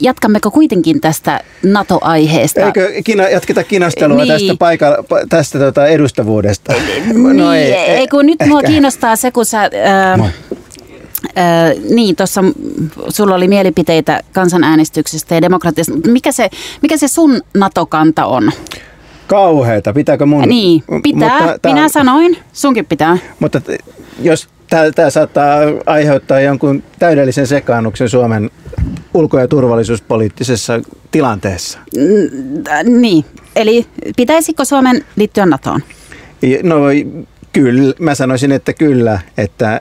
jatkammeko 0.00 0.50
kuitenkin 0.50 1.00
tästä 1.00 1.40
NATO-aiheesta? 1.62 2.60
Eikö 2.60 2.92
kina, 3.04 3.28
jatketa 3.28 3.64
kinastelua 3.64 4.16
niin. 4.16 4.28
tästä, 4.28 4.54
paikalla, 4.58 4.96
tästä 5.28 5.58
tota 5.58 5.86
edustavuudesta? 5.86 6.72
Niin, 6.72 7.36
no 7.36 7.52
ei, 7.52 7.72
ei, 7.72 8.08
kun 8.08 8.26
nyt 8.26 8.38
mua 8.48 8.62
kiinnostaa 8.62 9.16
se, 9.16 9.30
kun 9.30 9.44
sä... 9.44 9.60
Ää, 9.60 10.18
ää, 11.36 11.72
niin, 11.90 12.16
tuossa 12.16 12.44
sulla 13.08 13.34
oli 13.34 13.48
mielipiteitä 13.48 14.20
kansanäänestyksestä 14.32 15.34
ja 15.34 15.42
demokratiasta. 15.42 15.92
Mikä 16.06 16.32
se, 16.32 16.50
mikä 16.82 16.96
se 16.96 17.08
sun 17.08 17.40
NATO-kanta 17.54 18.26
on? 18.26 18.52
Kauheeta, 19.26 19.92
pitääkö 19.92 20.26
mun? 20.26 20.42
Niin, 20.42 20.82
pitää. 21.02 21.52
Mutta, 21.52 21.68
Minä 21.68 21.88
sanoin, 21.88 22.38
sunkin 22.52 22.86
pitää. 22.86 23.18
Mutta 23.40 23.60
jos 24.22 24.48
tämä 24.94 25.10
saattaa 25.10 25.58
aiheuttaa 25.86 26.40
jonkun 26.40 26.82
täydellisen 26.98 27.46
sekaannuksen 27.46 28.08
Suomen 28.08 28.50
ulko- 29.14 29.38
ja 29.38 29.48
turvallisuuspoliittisessa 29.48 30.80
tilanteessa. 31.10 31.78
Niin, 32.84 33.24
eli 33.56 33.86
pitäisikö 34.16 34.64
Suomen 34.64 35.04
liittyä 35.16 35.46
NATOon? 35.46 35.80
No 36.62 36.76
kyllä, 37.52 37.94
mä 37.98 38.14
sanoisin, 38.14 38.52
että 38.52 38.72
kyllä. 38.72 39.20
Että 39.38 39.80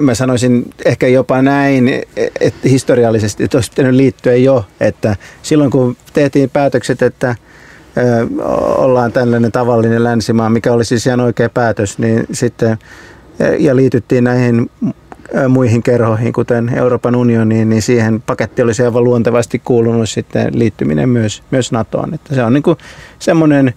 mä 0.00 0.14
sanoisin 0.14 0.70
ehkä 0.84 1.08
jopa 1.08 1.42
näin, 1.42 2.02
että 2.40 2.68
historiallisesti 2.68 3.44
että 3.44 3.56
olisi 3.56 3.70
pitänyt 3.70 3.94
liittyä 3.94 4.34
jo. 4.34 4.64
Että 4.80 5.16
silloin 5.42 5.70
kun 5.70 5.96
tehtiin 6.12 6.50
päätökset, 6.50 7.02
että 7.02 7.34
ollaan 8.76 9.12
tällainen 9.12 9.52
tavallinen 9.52 10.04
länsimaa, 10.04 10.50
mikä 10.50 10.72
oli 10.72 10.84
siis 10.84 11.06
ihan 11.06 11.20
oikea 11.20 11.48
päätös, 11.48 11.98
niin 11.98 12.26
sitten 12.32 12.78
ja 13.58 13.76
liityttiin 13.76 14.24
näihin 14.24 14.70
muihin 15.48 15.82
kerhoihin, 15.82 16.32
kuten 16.32 16.72
Euroopan 16.76 17.16
unioniin, 17.16 17.68
niin 17.68 17.82
siihen 17.82 18.22
paketti 18.22 18.62
olisi 18.62 18.82
aivan 18.82 19.04
luontevasti 19.04 19.58
kuulunut 19.64 20.08
sitten 20.08 20.58
liittyminen 20.58 21.08
myös, 21.08 21.42
myös 21.50 21.72
NATOon. 21.72 22.14
Että 22.14 22.34
se 22.34 22.44
on 22.44 22.52
niin 22.52 22.62
kuin 22.62 22.78
semmoinen 23.18 23.74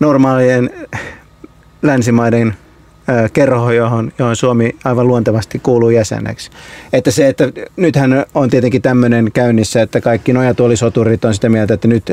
normaalien 0.00 0.70
länsimaiden 1.82 2.54
kerho, 3.32 3.72
johon, 3.72 4.12
johon 4.18 4.36
Suomi 4.36 4.76
aivan 4.84 5.08
luontevasti 5.08 5.58
kuuluu 5.58 5.90
jäseneksi. 5.90 6.50
Että 6.92 7.10
se, 7.10 7.28
että 7.28 7.44
nythän 7.76 8.24
on 8.34 8.50
tietenkin 8.50 8.82
tämmöinen 8.82 9.32
käynnissä, 9.32 9.82
että 9.82 10.00
kaikki 10.00 10.32
nojatuolisoturit 10.32 11.24
on 11.24 11.34
sitä 11.34 11.48
mieltä, 11.48 11.74
että 11.74 11.88
nyt 11.88 12.12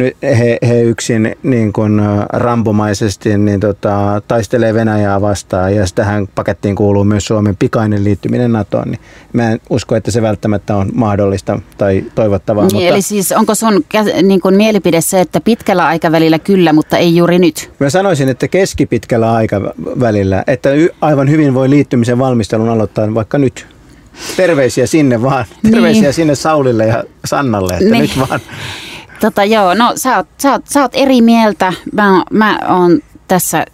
nyt 0.00 0.16
he, 0.22 0.58
he 0.68 0.82
yksin 0.82 1.36
niin 1.42 1.72
kuin 1.72 2.02
rampomaisesti 2.32 3.38
niin 3.38 3.60
tota, 3.60 4.22
taistelee 4.28 4.74
Venäjää 4.74 5.20
vastaan 5.20 5.74
ja 5.76 5.84
tähän 5.94 6.28
pakettiin 6.34 6.76
kuuluu 6.76 7.04
myös 7.04 7.26
Suomen 7.26 7.56
pikainen 7.56 8.04
liittyminen 8.04 8.52
NATOon, 8.52 8.90
niin 8.90 9.00
mä 9.32 9.52
en 9.52 9.60
usko, 9.70 9.96
että 9.96 10.10
se 10.10 10.22
välttämättä 10.22 10.76
on 10.76 10.90
mahdollista 10.94 11.60
tai 11.78 12.04
toivottavaa. 12.14 12.64
Niin, 12.64 12.74
mutta... 12.74 12.88
Eli 12.88 13.02
siis 13.02 13.32
onko 13.32 13.54
sun 13.54 13.84
niin 14.22 14.40
kuin 14.40 14.54
mielipide 14.54 15.00
se, 15.00 15.20
että 15.20 15.40
pitkällä 15.40 15.86
aikavälillä 15.86 16.38
kyllä, 16.38 16.72
mutta 16.72 16.98
ei 16.98 17.16
juuri 17.16 17.38
nyt? 17.38 17.70
Mä 17.80 17.90
sanoisin, 17.90 18.28
että 18.28 18.48
keskipitkällä 18.48 19.32
aikavälillä, 19.32 20.44
että 20.46 20.70
aivan 21.00 21.30
hyvin 21.30 21.54
voi 21.54 21.70
liittymisen 21.70 22.18
valmistelun 22.18 22.68
aloittaa 22.68 23.14
vaikka 23.14 23.38
nyt. 23.38 23.66
Terveisiä 24.36 24.86
sinne 24.86 25.22
vaan. 25.22 25.44
Terveisiä 25.70 26.02
niin. 26.02 26.12
sinne 26.12 26.34
Saulille 26.34 26.86
ja 26.86 27.04
Sannalle, 27.24 27.72
että 27.72 27.84
niin. 27.84 28.02
nyt 28.02 28.18
vaan. 28.18 28.40
Tota, 29.20 29.44
joo, 29.44 29.74
no 29.74 29.92
sä 29.96 30.16
oot, 30.16 30.26
sä, 30.42 30.52
oot, 30.52 30.62
sä 30.66 30.82
oot 30.82 30.90
eri 30.94 31.22
mieltä. 31.22 31.72
Mä, 31.92 32.24
mä 32.30 32.58
oon 32.68 33.00
tässä 33.28 33.64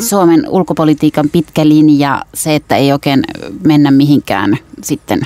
Suomen 0.00 0.48
ulkopolitiikan 0.48 1.28
pitkä 1.28 1.68
linja, 1.68 2.22
se, 2.34 2.54
että 2.54 2.76
ei 2.76 2.92
oikein 2.92 3.24
mennä 3.64 3.90
mihinkään 3.90 4.58
sitten 4.82 5.20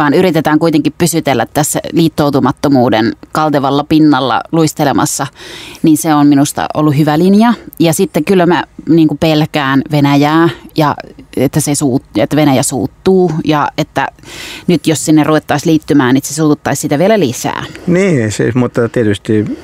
vaan 0.00 0.14
yritetään 0.14 0.58
kuitenkin 0.58 0.92
pysytellä 0.98 1.46
tässä 1.54 1.80
liittoutumattomuuden 1.92 3.12
kaltevalla 3.32 3.84
pinnalla 3.84 4.40
luistelemassa, 4.52 5.26
niin 5.82 5.96
se 5.96 6.14
on 6.14 6.26
minusta 6.26 6.66
ollut 6.74 6.96
hyvä 6.96 7.18
linja. 7.18 7.54
Ja 7.78 7.92
sitten 7.92 8.24
kyllä 8.24 8.46
mä 8.46 8.64
niin 8.88 9.08
kuin 9.08 9.18
pelkään 9.18 9.82
Venäjää 9.90 10.48
ja 10.76 10.94
että, 11.36 11.60
se 11.60 11.74
suut, 11.74 12.02
että 12.16 12.36
Venäjä 12.36 12.62
suuttuu 12.62 13.32
ja 13.44 13.68
että 13.78 14.08
nyt 14.66 14.86
jos 14.86 15.04
sinne 15.04 15.24
ruvettaisiin 15.24 15.70
liittymään, 15.70 16.14
niin 16.14 16.22
se 16.24 16.34
suututtaisi 16.34 16.80
sitä 16.80 16.98
vielä 16.98 17.20
lisää. 17.20 17.64
Niin, 17.86 18.32
siis, 18.32 18.54
mutta 18.54 18.88
tietysti 18.88 19.58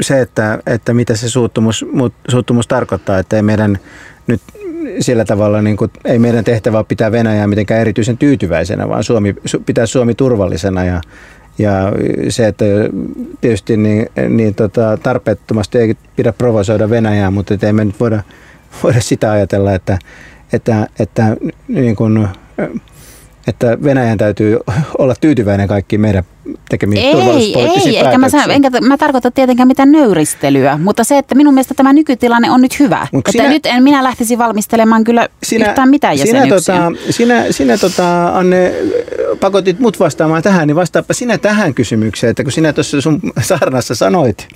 se, 0.00 0.20
että, 0.20 0.58
että 0.66 0.94
mitä 0.94 1.16
se 1.16 1.28
suuttumus, 1.28 1.84
suuttumus 2.28 2.66
tarkoittaa, 2.66 3.18
että 3.18 3.36
ei 3.36 3.42
meidän 3.42 3.78
nyt 4.26 4.40
sillä 5.00 5.24
tavalla 5.24 5.62
niin 5.62 5.76
kuin, 5.76 5.90
ei 6.04 6.18
meidän 6.18 6.44
tehtävä 6.44 6.78
ole 6.78 6.86
pitää 6.88 7.12
Venäjää 7.12 7.46
mitenkään 7.46 7.80
erityisen 7.80 8.18
tyytyväisenä, 8.18 8.88
vaan 8.88 9.04
Suomi, 9.04 9.34
pitää 9.66 9.86
Suomi 9.86 10.14
turvallisena 10.14 10.84
ja, 10.84 11.00
ja 11.58 11.92
se, 12.28 12.46
että 12.46 12.64
tietysti 13.40 13.76
niin, 13.76 14.06
niin 14.28 14.54
tota, 14.54 14.98
tarpeettomasti 15.02 15.78
ei 15.78 15.94
pidä 16.16 16.32
provosoida 16.32 16.90
Venäjää, 16.90 17.30
mutta 17.30 17.54
ei 17.62 17.72
me 17.72 17.84
nyt 17.84 18.00
voida, 18.00 18.22
voida 18.82 19.00
sitä 19.00 19.32
ajatella, 19.32 19.74
että, 19.74 19.98
että, 20.52 20.86
että 20.98 21.36
niin 21.68 21.96
kuin, 21.96 22.28
että 23.46 23.78
Venäjän 23.82 24.18
täytyy 24.18 24.58
olla 24.98 25.14
tyytyväinen 25.20 25.68
kaikkiin 25.68 26.00
meidän 26.00 26.24
tekemiin 26.68 27.02
ei, 27.02 27.12
turvallisuuspoliittisiin 27.12 27.94
ei, 27.94 28.06
eikä 28.06 28.18
mä, 28.18 28.28
enkä 28.48 28.70
mä 28.80 28.96
tarkoita 28.96 29.30
tietenkään 29.30 29.68
mitään 29.68 29.92
nöyristelyä, 29.92 30.78
mutta 30.78 31.04
se, 31.04 31.18
että 31.18 31.34
minun 31.34 31.54
mielestä 31.54 31.74
tämä 31.74 31.92
nykytilanne 31.92 32.50
on 32.50 32.60
nyt 32.60 32.78
hyvä. 32.78 33.06
Mut 33.12 33.28
että 33.28 33.32
sinä, 33.32 33.48
nyt 33.48 33.66
en 33.66 33.82
minä 33.82 34.04
lähtisi 34.04 34.38
valmistelemaan 34.38 35.04
kyllä 35.04 35.28
sinä, 35.42 35.68
yhtään 35.68 35.88
mitään 35.88 36.18
jäsenyksiä. 36.18 36.60
Sinä, 36.60 36.90
tota, 36.90 37.12
sinä, 37.12 37.44
sinä 37.50 37.78
tota, 37.78 38.28
Anne, 38.28 38.74
pakotit 39.40 39.78
mut 39.78 40.00
vastaamaan 40.00 40.42
tähän, 40.42 40.66
niin 40.66 40.76
vastaapa 40.76 41.14
sinä 41.14 41.38
tähän 41.38 41.74
kysymykseen, 41.74 42.30
että 42.30 42.42
kun 42.42 42.52
sinä 42.52 42.72
tuossa 42.72 43.00
sun 43.00 43.20
saarnassa 43.40 43.94
sanoit, 43.94 44.48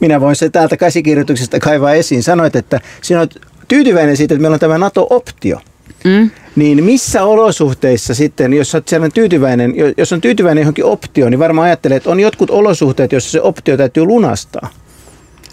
minä 0.00 0.20
voin 0.20 0.36
se 0.36 0.50
täältä 0.50 0.76
käsikirjoituksesta 0.76 1.60
kaivaa 1.60 1.92
esiin, 1.92 2.22
sanoit, 2.22 2.56
että 2.56 2.80
sinä 3.02 3.20
olet 3.20 3.40
tyytyväinen 3.68 4.16
siitä, 4.16 4.34
että 4.34 4.42
meillä 4.42 4.54
on 4.54 4.60
tämä 4.60 4.78
NATO-optio. 4.78 5.60
Mm. 6.04 6.30
Niin 6.58 6.84
missä 6.84 7.24
olosuhteissa 7.24 8.14
sitten, 8.14 8.52
jos 8.52 8.74
olet 8.74 9.14
tyytyväinen, 9.14 9.74
jos 9.96 10.12
on 10.12 10.20
tyytyväinen 10.20 10.62
johonkin 10.62 10.84
optioon, 10.84 11.30
niin 11.30 11.38
varmaan 11.38 11.66
ajattelee, 11.66 11.96
että 11.96 12.10
on 12.10 12.20
jotkut 12.20 12.50
olosuhteet, 12.50 13.12
joissa 13.12 13.30
se 13.30 13.40
optio 13.40 13.76
täytyy 13.76 14.04
lunastaa. 14.04 14.68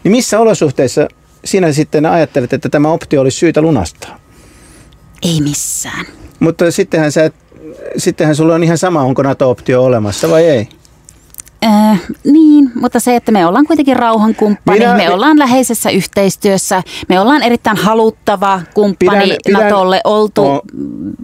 Niin 0.03 0.11
missä 0.11 0.39
olosuhteissa 0.39 1.07
sinä 1.45 1.71
sitten 1.71 2.05
ajattelet, 2.05 2.53
että 2.53 2.69
tämä 2.69 2.91
optio 2.91 3.21
olisi 3.21 3.37
syytä 3.37 3.61
lunastaa? 3.61 4.19
Ei 5.21 5.41
missään. 5.41 6.05
Mutta 6.39 6.71
sittenhän, 6.71 7.11
sä, 7.11 7.31
sittenhän 7.97 8.35
sulla 8.35 8.55
on 8.55 8.63
ihan 8.63 8.77
sama, 8.77 9.01
onko 9.01 9.23
NATO-optio 9.23 9.83
olemassa 9.83 10.29
vai 10.29 10.43
ei. 10.43 10.67
Äh, 11.65 12.01
niin, 12.23 12.71
mutta 12.75 12.99
se, 12.99 13.15
että 13.15 13.31
me 13.31 13.45
ollaan 13.45 13.65
kuitenkin 13.65 13.95
rauhankumppani, 13.95 14.79
Minä, 14.79 14.95
me 14.95 15.09
ollaan 15.09 15.39
läheisessä 15.39 15.89
yhteistyössä, 15.89 16.83
me 17.09 17.19
ollaan 17.19 17.43
erittäin 17.43 17.77
haluttava 17.77 18.61
kumppani 18.73 19.23
pidän, 19.23 19.37
pidän, 19.45 19.61
Natolle 19.61 20.01
oltu 20.03 20.45
o, 20.45 20.61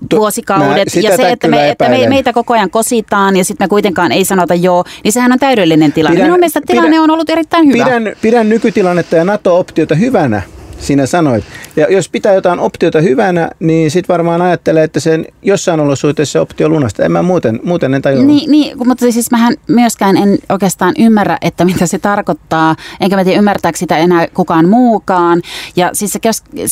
tu, 0.10 0.18
vuosikaudet. 0.18 0.96
Ja 0.96 1.18
se, 1.18 1.30
että, 1.30 1.48
me, 1.48 1.70
että 1.70 1.90
me, 1.90 2.08
meitä 2.08 2.34
koko 2.34 2.54
ajan 2.54 2.70
kositaan 2.70 3.38
ja 3.38 3.46
sitten 3.46 3.66
me 3.66 3.70
kuitenkaan 3.70 4.12
ei 4.12 4.26
sanota 4.26 4.56
joo, 4.56 4.84
niin 5.04 5.12
sehän 5.12 5.32
on 5.32 5.40
täydellinen 5.40 5.94
tilanne. 5.94 6.16
Pidän, 6.16 6.28
Minun 6.28 6.40
mielestä 6.40 6.62
tilanne 6.68 6.90
pidän, 6.90 7.04
on 7.04 7.12
ollut 7.12 7.30
erittäin 7.30 7.68
hyvä. 7.68 7.84
Pidän, 7.84 8.04
pidän 8.22 8.50
nykytilannetta 8.50 9.16
ja 9.16 9.24
NATO-optiota 9.24 9.96
hyvänä 9.96 10.42
sinä 10.82 11.06
sanoit. 11.06 11.44
Ja 11.76 11.88
jos 11.89 12.10
pitää 12.10 12.34
jotain 12.34 12.60
optiota 12.60 13.02
hyvänä, 13.02 13.50
niin 13.60 13.91
sitten 13.91 14.13
varmaan 14.13 14.41
ajattelee, 14.41 14.84
että 14.84 15.00
sen 15.00 15.26
jossain 15.41 15.80
olosuhteessa 15.80 16.41
optio 16.41 16.70
lunasta. 16.70 17.06
En 17.06 17.12
mä 17.12 17.22
muuten, 17.22 17.60
muuten 17.63 17.94
en 17.94 18.02
tajua. 18.02 18.24
Niin, 18.24 18.52
niin, 18.52 18.78
mutta 18.88 19.12
siis 19.12 19.32
mähän 19.32 19.54
myöskään 19.67 20.17
en 20.17 20.38
oikeastaan 20.50 20.94
ymmärrä, 21.00 21.38
että 21.41 21.65
mitä 21.65 21.86
se 21.86 22.00
tarkoittaa. 22.00 22.76
Enkä 23.00 23.15
mä 23.15 23.24
tiedä 23.24 23.39
ymmärtääkö 23.39 23.78
sitä 23.78 23.98
enää 23.98 24.28
kukaan 24.34 24.70
muukaan. 24.70 25.41
Ja 25.76 25.89
siis 25.94 26.13
se 26.13 26.20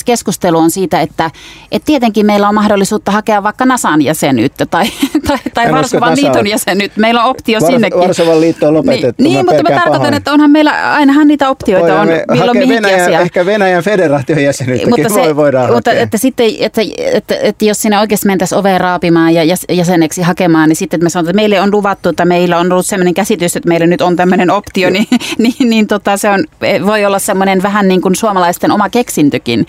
keskustelu 0.05 0.57
on 0.57 0.71
siitä, 0.71 1.01
että, 1.01 1.31
että 1.71 1.85
tietenkin 1.85 2.25
meillä 2.25 2.49
on 2.49 2.55
mahdollisuutta 2.55 3.11
hakea 3.11 3.43
vaikka 3.43 3.65
NASAn 3.65 4.01
jäsenyyttä 4.01 4.65
tai, 4.75 4.85
tai, 5.27 5.37
tai 5.53 5.71
Varsovan 5.71 6.15
liiton 6.15 6.47
jäsenyyttä. 6.47 6.99
Meillä 6.99 7.23
on 7.23 7.29
optio 7.29 7.59
Vars- 7.59 7.65
sinnekin. 7.65 7.99
Varsovan 7.99 8.41
liitto 8.41 8.67
on 8.67 8.73
lopetettu. 8.73 9.23
Niin, 9.23 9.33
niin 9.33 9.45
mutta 9.45 9.63
mä 9.63 9.69
tarkoitan, 9.69 9.99
pahoin. 9.99 10.13
että 10.13 10.33
onhan 10.33 10.51
meillä, 10.51 10.93
ainahan 10.93 11.27
niitä 11.27 11.49
optioita 11.49 12.01
on 12.01 12.07
milloin 12.31 12.69
Venäjä. 12.69 13.19
Ehkä 13.19 13.45
Venäjän 13.45 13.83
federaation 13.99 14.43
jäsenyyttäkin 14.43 14.89
mutta 14.89 15.13
se, 15.13 15.19
voi, 15.19 15.35
voidaan 15.35 15.73
mutta 15.73 15.91
että 15.91 16.17
sitten, 16.17 16.47
että, 16.59 16.81
että, 16.97 17.35
että, 17.41 17.65
jos 17.65 17.81
sinne 17.81 17.99
oikeasti 17.99 18.27
mentäisiin 18.27 18.59
oveen 18.59 18.81
raapimaan 18.81 19.33
ja 19.33 19.55
jäseneksi 19.69 20.21
hakemaan, 20.21 20.69
niin 20.69 20.75
sitten 20.75 20.97
että 20.97 21.03
me 21.03 21.09
sanotaan, 21.09 21.29
että 21.29 21.41
meille 21.41 21.61
on 21.61 21.71
luvattu, 21.71 22.09
että 22.09 22.25
meillä 22.25 22.57
on 22.57 22.71
ollut 22.71 22.85
sellainen 22.85 23.13
käsitys, 23.13 23.55
että 23.55 23.69
meillä 23.69 23.87
nyt 23.87 24.01
on 24.01 24.15
tämmöinen 24.15 24.51
optio, 24.51 24.89
niin, 24.89 25.07
niin, 25.37 25.69
niin 25.69 25.87
tota, 25.87 26.17
se 26.17 26.29
on, 26.29 26.43
voi 26.85 27.05
olla 27.05 27.19
semmoinen 27.19 27.63
vähän 27.63 27.87
niin 27.87 28.01
kuin 28.01 28.15
suomalaisten 28.15 28.71
oma 28.71 28.89
keksintökin. 28.89 29.65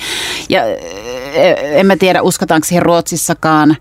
Ja 0.48 0.62
en 1.74 1.86
mä 1.86 1.96
tiedä, 1.96 2.22
uskotaanko 2.22 2.64
siihen 2.64 2.82
Ruotsissakaan 2.82 3.76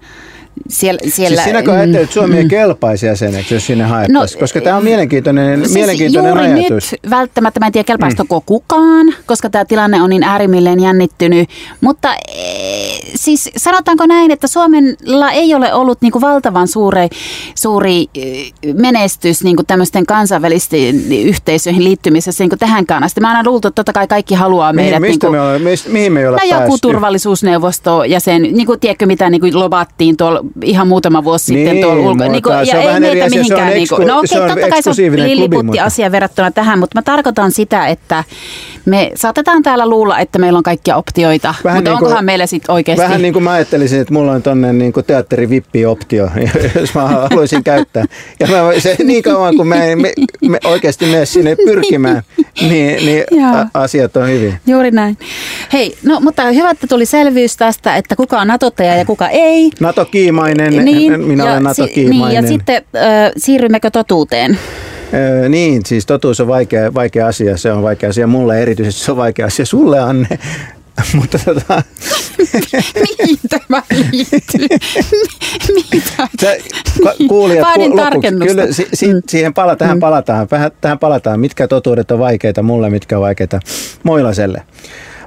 siellä, 0.70 1.00
siellä, 1.08 1.36
siis 1.36 1.44
sinäkö 1.44 1.72
ajattelet, 1.72 2.04
että 2.04 2.14
Suomi 2.14 2.38
ei 2.38 2.44
mm. 2.44 2.50
kelpaisi 2.50 3.06
jäseneksi, 3.06 3.54
jos 3.54 3.66
sinne 3.66 3.84
haettaisiin? 3.84 4.38
No, 4.38 4.42
koska 4.42 4.62
tämä 4.62 4.78
on 4.78 4.84
mielenkiintoinen, 4.84 5.60
siis 5.60 5.74
mielenkiintoinen 5.74 6.30
juuri 6.30 6.46
ajatus. 6.46 6.92
nyt 6.92 7.10
välttämättä, 7.10 7.60
mä 7.60 7.66
en 7.66 7.72
tiedä 7.72 7.86
kelpaisiko 7.86 8.24
mm. 8.40 8.44
kukaan, 8.46 9.14
koska 9.26 9.50
tämä 9.50 9.66
tilanne 9.66 10.02
on 10.02 10.10
niin 10.10 10.24
äärimmilleen 10.24 10.80
jännittynyt. 10.80 11.50
Mutta 11.82 12.16
e, 12.16 12.40
siis 13.16 13.50
sanotaanko 13.58 14.06
näin, 14.06 14.32
että 14.32 14.48
Suomella 14.48 15.32
ei 15.32 15.56
ole 15.56 15.74
ollut 15.74 16.02
niin 16.02 16.12
kuin 16.12 16.22
valtavan 16.22 16.68
suuri, 16.68 17.08
suuri 17.56 18.06
e, 18.16 18.74
menestys 18.74 19.44
niin 19.44 19.56
kuin 19.56 19.66
tämmöisten 19.66 20.06
kansainvälisten 20.06 21.12
yhteisöihin 21.12 21.84
liittymisessä 21.84 22.44
niin 22.44 22.50
kuin 22.50 22.60
tähänkään 22.60 23.04
asti. 23.04 23.22
Mä 23.22 23.28
aina 23.28 23.50
luultu, 23.50 23.68
että 23.68 23.76
totta 23.76 23.94
kai 23.94 24.08
kaikki 24.08 24.36
haluaa 24.36 24.74
mihin, 24.74 24.86
meidät. 24.86 25.02
Mistä 25.02 25.28
niin 25.28 25.32
kuin, 25.32 25.32
me 25.32 25.42
ole, 25.42 25.60
mistä, 25.60 25.90
mihin 25.90 26.14
me 26.14 26.20
ei 26.20 26.28
ole 26.28 26.38
no, 26.38 26.60
joku 26.60 26.78
turvallisuusneuvosto 26.82 28.04
jäsen, 28.04 28.42
niin 28.42 28.66
kuin 28.66 28.80
tiedätkö 28.80 29.06
mitä 29.06 29.30
niin 29.30 29.42
kuin 29.42 29.60
lobattiin 29.60 30.18
tuolla 30.18 30.46
ihan 30.64 30.88
muutama 30.88 31.24
vuosi 31.24 31.54
niin, 31.54 31.68
sitten 31.68 31.84
tuolla 31.84 32.10
ulko. 32.10 32.28
Niin 32.28 32.44
kuin, 32.44 32.56
ja 32.68 32.82
ei 32.82 33.00
meitä 33.00 33.30
mihinkään. 33.30 33.74
Niin 33.74 33.88
kuin, 33.90 34.08
no 34.08 34.20
okei, 34.20 34.38
okay, 34.38 34.50
totta 34.50 34.70
kai 34.70 34.84
se 34.84 34.90
on 34.90 34.96
lilliputti 35.16 35.80
asia 35.80 36.12
verrattuna 36.12 36.52
tähän, 36.52 36.80
mutta 36.80 36.98
mä 36.98 37.02
tarkoitan 37.02 37.52
sitä, 37.52 37.88
että 37.88 38.24
me 38.86 39.12
saatetaan 39.16 39.64
täällä 39.64 39.90
luulla, 39.90 40.20
että 40.20 40.40
meillä 40.40 40.58
on 40.58 40.64
kaikkia 40.64 40.96
optioita, 40.96 41.56
vähän 41.64 41.78
mutta 41.78 41.92
niin 41.92 42.04
onkohan 42.04 42.26
meillä 42.26 42.46
sitten 42.46 42.74
oikeasti... 42.74 43.04
Vähän 43.04 43.22
niin 43.22 43.34
kuin 43.34 43.44
mä 43.44 43.52
ajattelisin, 43.52 44.02
että 44.02 44.14
mulla 44.14 44.32
on 44.32 44.44
tonne 44.44 44.74
niin 44.74 44.94
kuin 44.94 45.06
teatterivippi-optio, 45.06 46.30
jos 46.80 46.94
mä 46.94 47.08
haluaisin 47.08 47.64
käyttää. 47.64 48.06
Ja 48.40 48.48
mä, 48.48 48.80
se, 48.80 48.96
niin 49.04 49.24
kauan 49.24 49.58
kun 49.58 49.68
mä 49.68 49.84
en 49.84 50.02
me, 50.02 50.14
me 50.50 50.60
oikeasti 50.64 51.06
mene 51.06 51.26
sinne 51.26 51.56
pyrkimään, 51.66 52.22
niin, 52.62 53.06
niin 53.06 53.24
asiat 53.74 54.18
on 54.18 54.30
hyvin. 54.30 54.60
Juuri 54.68 54.92
näin. 54.92 55.18
Hei, 55.74 55.98
no 56.04 56.20
mutta 56.20 56.44
hyvä, 56.44 56.70
että 56.70 56.88
tuli 56.88 57.06
selvyys 57.06 57.58
tästä, 57.58 57.96
että 57.96 58.16
kuka 58.16 58.40
on 58.40 58.48
natottaja 58.48 58.96
ja 58.96 59.06
kuka 59.06 59.30
ei. 59.30 59.70
Nato-kiimainen, 60.58 60.86
niin, 60.86 61.22
minä 61.22 61.44
olen 61.44 61.64
Nato-kiimainen. 61.64 62.28
Niin, 62.28 62.44
ja 62.44 62.48
sitten 62.48 62.76
äh, 62.96 63.32
siirrymmekö 63.38 63.92
totuuteen? 63.92 64.60
Öö, 65.14 65.50
niin, 65.50 65.82
siis 65.86 66.06
totuus 66.06 66.40
on 66.40 66.48
vaikea, 66.48 66.94
vaikea 66.94 67.28
asia. 67.28 67.58
Se 67.58 67.72
on 67.72 67.84
vaikea 67.84 68.10
asia 68.10 68.28
mulle 68.28 68.62
erityisesti, 68.62 69.06
se 69.06 69.12
on 69.12 69.18
vaikea 69.18 69.46
asia 69.46 69.66
sulle, 69.66 70.00
Anne. 70.00 70.28
Mutta 71.16 71.40
tota... 71.46 71.84
Mihin 73.20 73.40
tämä 73.50 73.84
liittyy? 74.12 74.68
Mitä? 75.76 76.28
Sä, 76.42 76.58
kuulijat, 77.28 77.68
Vaadin 77.68 77.96
lopuksi, 77.96 78.48
kyllä 78.48 78.72
si, 78.72 78.88
si, 78.94 79.14
mm. 79.14 79.22
siihen 79.28 79.54
pala, 79.54 79.76
tähän, 79.76 79.98
mm. 79.98 80.00
palataan, 80.00 80.48
tähän 80.82 81.00
palataan. 81.00 81.40
Mitkä 81.40 81.68
totuudet 81.68 82.12
on 82.12 82.20
vaikeita 82.20 82.64
mulle, 82.64 82.90
mitkä 82.90 83.18
on 83.18 83.22
vaikeita 83.22 83.60
Moilaselle. 84.04 84.64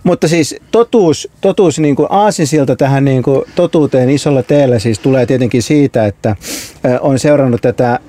Mutta 0.04 0.28
siis 0.28 0.56
totuus, 0.70 1.28
totuus 1.40 1.78
niin 1.78 1.96
kuin 1.96 2.06
aasinsilta 2.10 2.76
tähän 2.76 3.04
niin 3.04 3.22
kuin 3.22 3.44
totuuteen 3.54 4.10
isolla 4.10 4.42
teellä 4.42 4.78
siis 4.78 4.98
tulee 4.98 5.26
tietenkin 5.26 5.62
siitä, 5.62 6.06
että 6.06 6.36
on 7.00 7.18
seurannut 7.18 7.62
tätä 7.62 8.00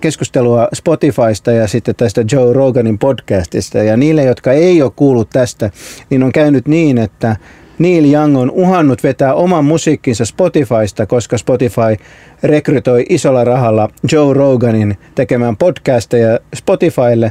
keskustelua 0.00 0.68
Spotifysta 0.74 1.52
ja 1.52 1.66
sitten 1.66 1.94
tästä 1.94 2.24
Joe 2.32 2.52
Roganin 2.52 2.98
podcastista. 2.98 3.78
Ja 3.78 3.96
niille, 3.96 4.24
jotka 4.24 4.52
ei 4.52 4.82
ole 4.82 4.92
kuullut 4.96 5.30
tästä, 5.30 5.70
niin 6.10 6.22
on 6.22 6.32
käynyt 6.32 6.68
niin, 6.68 6.98
että 6.98 7.36
Neil 7.78 8.12
Young 8.12 8.38
on 8.38 8.50
uhannut 8.50 9.02
vetää 9.02 9.34
oman 9.34 9.64
musiikkinsa 9.64 10.24
Spotifysta, 10.24 11.06
koska 11.06 11.38
Spotify 11.38 11.96
rekrytoi 12.42 13.04
isolla 13.08 13.44
rahalla 13.44 13.88
Joe 14.12 14.34
Roganin 14.34 14.98
tekemään 15.14 15.56
podcasteja 15.56 16.38
Spotifylle. 16.54 17.30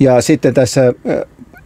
Ja 0.00 0.20
sitten 0.22 0.54
tässä 0.54 0.94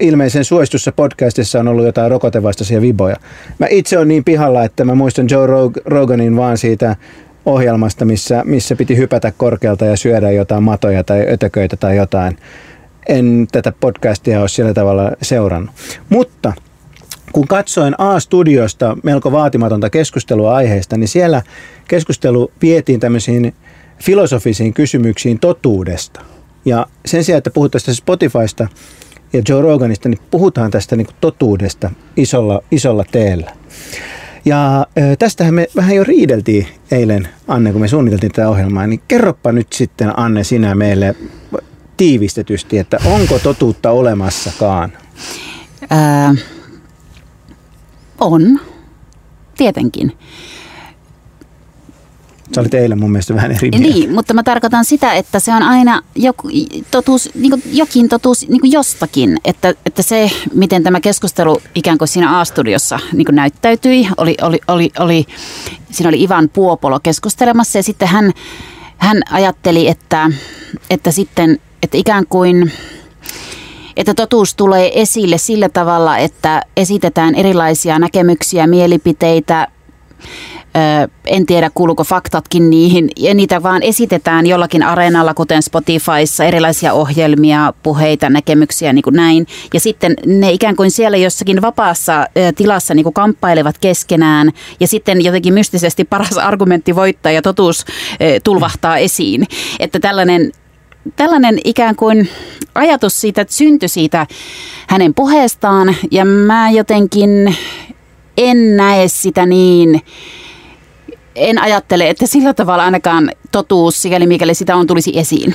ilmeisen 0.01 0.45
suositussa 0.45 0.93
podcastissa 0.93 1.61
on 1.61 1.69
ollut 1.69 1.85
jotain 1.85 2.11
rokotevastaisia 2.11 2.81
viboja. 2.81 3.17
Mä 3.59 3.67
itse 3.71 3.99
on 3.99 4.09
niin 4.09 4.25
pihalla, 4.25 4.65
että 4.65 4.85
mä 4.85 4.95
muistan 4.95 5.27
Joe 5.31 5.47
Roganin 5.85 6.37
vaan 6.37 6.59
siitä 6.59 6.97
ohjelmasta, 7.47 8.05
missä, 8.05 8.43
missä 8.45 8.77
piti 8.77 8.97
hypätä 8.97 9.33
korkealta 9.37 9.85
ja 9.85 9.97
syödä 9.97 10.31
jotain 10.31 10.63
matoja 10.63 11.05
tai 11.05 11.27
ötököitä 11.33 11.77
tai 11.77 11.97
jotain. 11.97 12.39
En 13.09 13.49
tätä 13.53 13.73
podcastia 13.81 14.41
ole 14.41 14.49
sillä 14.49 14.75
tavalla 14.75 15.13
seurannut. 15.23 15.75
Mutta 16.09 16.53
kun 17.33 17.49
katsoin 17.49 17.95
A-studiosta 17.99 18.97
melko 19.03 19.33
vaatimatonta 19.33 19.91
keskustelua 19.91 20.55
aiheesta, 20.55 20.97
niin 20.97 21.09
siellä 21.09 21.43
keskustelu 21.89 22.53
vietiin 22.63 23.01
tämmöisiin 23.01 23.55
filosofisiin 24.03 24.75
kysymyksiin 24.75 25.39
totuudesta. 25.39 26.21
Ja 26.65 26.87
sen 27.07 27.25
sijaan, 27.25 27.39
että 27.39 27.51
puhutaan 27.51 27.95
Spotifysta 27.95 28.69
ja 29.35 29.43
Joe 29.49 29.63
Roganista, 29.63 30.09
niin 30.09 30.19
puhutaan 30.31 30.71
tästä 30.71 30.97
niin 30.97 31.07
totuudesta 31.21 31.91
isolla, 32.17 32.61
isolla 32.71 33.05
teellä. 33.13 33.53
Ja 34.45 34.87
tästähän 35.19 35.55
me 35.55 35.67
vähän 35.77 35.97
jo 35.97 36.05
riideltiin 36.05 36.67
eilen, 36.91 37.29
Anne, 37.49 37.73
kun 37.73 37.81
me 37.81 37.89
suunniteltiin 37.89 38.33
tätä 38.33 38.49
ohjelmaa, 38.49 38.87
niin 38.87 39.03
kerropa 39.09 39.53
nyt 39.53 39.73
sitten, 39.73 40.19
Anne, 40.19 40.45
sinä 40.45 40.75
meille 40.75 41.15
tiivistetysti, 41.97 42.79
että 42.79 42.99
onko 43.05 43.39
totuutta 43.39 43.91
olemassakaan? 43.91 44.93
Ää, 45.91 46.35
on, 48.21 48.61
tietenkin. 49.57 50.13
Sä 52.55 52.61
olit 52.61 52.75
eilen 52.75 53.01
mun 53.01 53.13
mielestä 53.13 53.35
vähän 53.35 53.53
eri 53.53 53.71
mieltä. 53.71 53.89
Niin, 53.89 54.15
mutta 54.15 54.35
mä 54.35 54.43
tarkoitan 54.43 54.85
sitä, 54.85 55.13
että 55.15 55.41
se 55.41 55.55
on 55.55 55.63
aina 55.63 56.03
joku, 56.15 56.49
totuus, 56.91 57.31
niin 57.35 57.51
kuin 57.51 57.63
jokin 57.73 58.09
totuus 58.09 58.49
niin 58.49 58.61
kuin 58.61 58.73
jostakin. 58.73 59.39
Että, 59.45 59.75
että 59.87 60.03
se, 60.03 60.31
miten 60.55 60.83
tämä 60.83 61.01
keskustelu 61.01 61.61
ikään 61.75 61.99
kuin 61.99 62.09
siinä 62.09 62.41
A-studiossa 62.41 62.99
niin 63.13 63.25
kuin 63.25 63.37
näyttäytyi, 63.37 64.09
oli, 64.17 64.37
oli, 64.43 64.59
oli, 64.69 64.91
oli, 64.99 65.27
siinä 65.91 66.09
oli 66.09 66.23
Ivan 66.23 66.49
Puopolo 66.49 67.01
keskustelemassa 67.01 67.79
ja 67.79 67.83
sitten 67.83 68.09
hän, 68.09 68.33
hän 68.99 69.23
ajatteli, 69.31 69.89
että, 69.89 70.31
että 70.91 71.11
sitten, 71.11 71.61
että 71.83 71.97
ikään 71.97 72.27
kuin 72.27 72.73
että 73.97 74.15
totuus 74.15 74.55
tulee 74.55 75.01
esille 75.01 75.39
sillä 75.39 75.69
tavalla, 75.69 76.19
että 76.19 76.63
esitetään 76.77 77.35
erilaisia 77.35 77.99
näkemyksiä, 77.99 78.67
mielipiteitä, 78.67 79.69
en 81.27 81.47
tiedä 81.47 81.71
kuuluuko 81.75 82.05
faktatkin 82.05 82.71
niihin, 82.71 83.09
ja 83.17 83.35
niitä 83.35 83.63
vaan 83.63 83.83
esitetään 83.83 84.47
jollakin 84.47 84.83
areenalla, 84.83 85.35
kuten 85.35 85.63
Spotifyssa, 85.63 86.45
erilaisia 86.45 86.93
ohjelmia, 86.93 87.73
puheita, 87.83 88.31
näkemyksiä, 88.31 88.93
niin 88.93 89.03
kuin 89.03 89.17
näin. 89.17 89.47
Ja 89.75 89.81
sitten 89.81 90.15
ne 90.27 90.51
ikään 90.51 90.77
kuin 90.77 90.91
siellä 90.91 91.17
jossakin 91.17 91.63
vapaassa 91.63 92.27
tilassa 92.57 92.95
niin 92.95 93.05
kuin 93.05 93.15
kamppailevat 93.15 93.79
keskenään, 93.79 94.53
ja 94.81 94.87
sitten 94.87 95.25
jotenkin 95.25 95.55
mystisesti 95.55 96.05
paras 96.15 96.39
argumentti 96.39 96.97
voittaa 96.97 97.33
ja 97.33 97.43
totuus 97.43 97.85
tulvahtaa 98.45 98.99
esiin. 98.99 99.47
Että 99.81 100.01
tällainen 100.01 100.53
tällainen 101.17 101.59
ikään 101.65 101.97
kuin 101.97 102.29
ajatus 102.75 103.21
siitä, 103.21 103.41
että 103.41 103.55
syntyi 103.55 103.89
siitä 103.89 104.27
hänen 104.89 105.15
puheestaan 105.15 105.97
ja 106.11 106.25
mä 106.25 106.71
jotenkin 106.71 107.57
en 108.39 108.77
näe 108.77 109.09
sitä 109.09 109.47
niin, 109.47 110.03
en 111.35 111.63
ajattele, 111.63 112.09
että 112.09 112.27
sillä 112.27 112.55
tavalla 112.55 112.85
ainakaan 112.85 113.31
totuus, 113.53 114.03
sikäli 114.03 114.27
mikäli 114.27 114.55
sitä 114.55 114.77
on, 114.77 114.87
tulisi 114.87 115.19
esiin. 115.19 115.55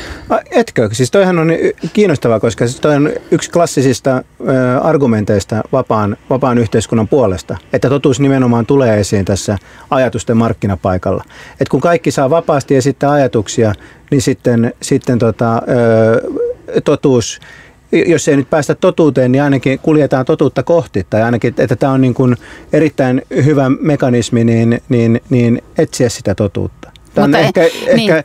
Etkö? 0.52 0.90
Siis 0.92 1.12
toihan 1.12 1.40
on 1.40 1.52
kiinnostavaa, 1.94 2.40
koska 2.40 2.68
siis 2.68 2.80
toi 2.80 2.96
on 2.96 3.12
yksi 3.32 3.52
klassisista 3.52 4.24
argumenteista 4.82 5.64
vapaan, 5.72 6.18
vapaan 6.30 6.58
yhteiskunnan 6.58 7.08
puolesta, 7.08 7.58
että 7.74 7.90
totuus 7.90 8.20
nimenomaan 8.20 8.66
tulee 8.66 9.00
esiin 9.00 9.26
tässä 9.26 9.58
ajatusten 9.90 10.38
markkinapaikalla. 10.38 11.24
Et 11.60 11.70
kun 11.70 11.82
kaikki 11.82 12.12
saa 12.12 12.30
vapaasti 12.30 12.76
esittää 12.76 13.12
ajatuksia, 13.12 13.74
niin 14.12 14.22
sitten, 14.22 14.74
sitten 14.82 15.20
tota, 15.20 15.62
totuus 16.84 17.40
jos 17.92 18.28
ei 18.28 18.38
nyt 18.38 18.50
päästä 18.50 18.76
totuuteen, 18.76 19.32
niin 19.32 19.44
ainakin 19.44 19.80
kuljetaan 19.80 20.26
totuutta 20.26 20.64
kohti. 20.64 21.08
Tai 21.10 21.24
ainakin, 21.24 21.54
että 21.58 21.76
tämä 21.76 21.94
on 21.94 22.02
niin 22.02 22.14
kuin 22.14 22.38
erittäin 22.74 23.22
hyvä 23.46 23.70
mekanismi 23.70 24.44
niin, 24.44 24.82
niin, 24.90 25.22
niin 25.30 25.62
etsiä 25.78 26.10
sitä 26.10 26.36
totuutta. 26.36 26.92
Tämä 27.14 27.28
Mutta 27.28 27.38
on 27.38 27.44
ehkä, 27.44 27.62
niin. 27.62 28.12
ehkä 28.12 28.24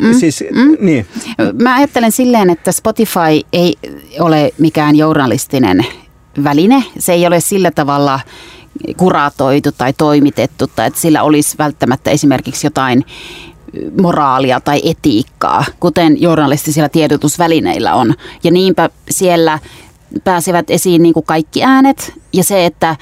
Mm, 0.00 0.14
siis, 0.14 0.44
mm. 0.52 0.76
Niin. 0.80 1.06
Mä 1.62 1.76
ajattelen 1.76 2.12
silleen, 2.12 2.50
että 2.50 2.72
Spotify 2.72 3.46
ei 3.52 3.76
ole 4.20 4.52
mikään 4.58 4.96
journalistinen 4.96 5.86
väline. 6.44 6.84
Se 6.98 7.12
ei 7.12 7.26
ole 7.26 7.40
sillä 7.40 7.70
tavalla 7.70 8.20
kuratoitu 8.96 9.72
tai 9.72 9.92
toimitettu, 9.92 10.66
tai 10.66 10.86
että 10.86 11.00
sillä 11.00 11.22
olisi 11.22 11.58
välttämättä 11.58 12.10
esimerkiksi 12.10 12.66
jotain 12.66 13.04
moraalia 14.00 14.60
tai 14.60 14.80
etiikkaa, 14.84 15.64
kuten 15.80 16.22
journalistisilla 16.22 16.88
tiedotusvälineillä 16.88 17.94
on. 17.94 18.14
Ja 18.44 18.50
niinpä 18.50 18.90
siellä 19.10 19.58
pääsevät 20.24 20.70
esiin 20.70 21.02
niin 21.02 21.14
kuin 21.14 21.26
kaikki 21.26 21.64
äänet 21.64 22.12
ja 22.32 22.44
se, 22.44 22.66
että 22.66 22.96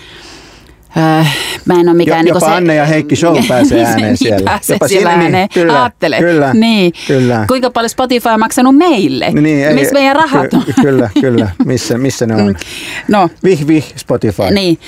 Öö, 0.96 1.24
mä 1.64 1.80
en 1.80 1.88
ole 1.88 1.96
mikään... 1.96 2.26
Jo, 2.26 2.34
jopa 2.34 2.46
niin 2.46 2.52
se, 2.52 2.56
Anne 2.56 2.74
ja 2.74 2.86
Heikki 2.86 3.16
Show 3.16 3.36
pääsee 3.48 3.84
ääneen 3.84 4.06
niin 4.06 4.16
siellä. 4.16 4.44
Pääsee 4.44 4.74
jopa 4.74 4.88
siellä 4.88 5.10
ääneen. 5.10 5.32
Niin, 5.32 5.48
kyllä, 5.54 5.82
Aattele. 5.82 6.18
Kyllä, 6.18 6.54
niin. 6.54 6.92
kyllä. 7.06 7.44
Kuinka 7.48 7.70
paljon 7.70 7.90
Spotify 7.90 8.28
on 8.28 8.40
maksanut 8.40 8.76
meille? 8.76 9.30
Niin, 9.30 9.74
Missä 9.74 9.94
meidän 9.94 10.16
rahat 10.16 10.54
on? 10.54 10.64
Kyllä, 10.82 11.10
kyllä. 11.20 11.50
Missä, 11.64 11.98
missä 11.98 12.26
ne 12.26 12.34
on? 12.34 12.56
No. 13.08 13.30
Vih, 13.44 13.66
vih, 13.66 13.92
Spotify. 13.96 14.42
Niin. 14.50 14.78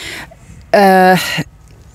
Öö, 0.76 1.16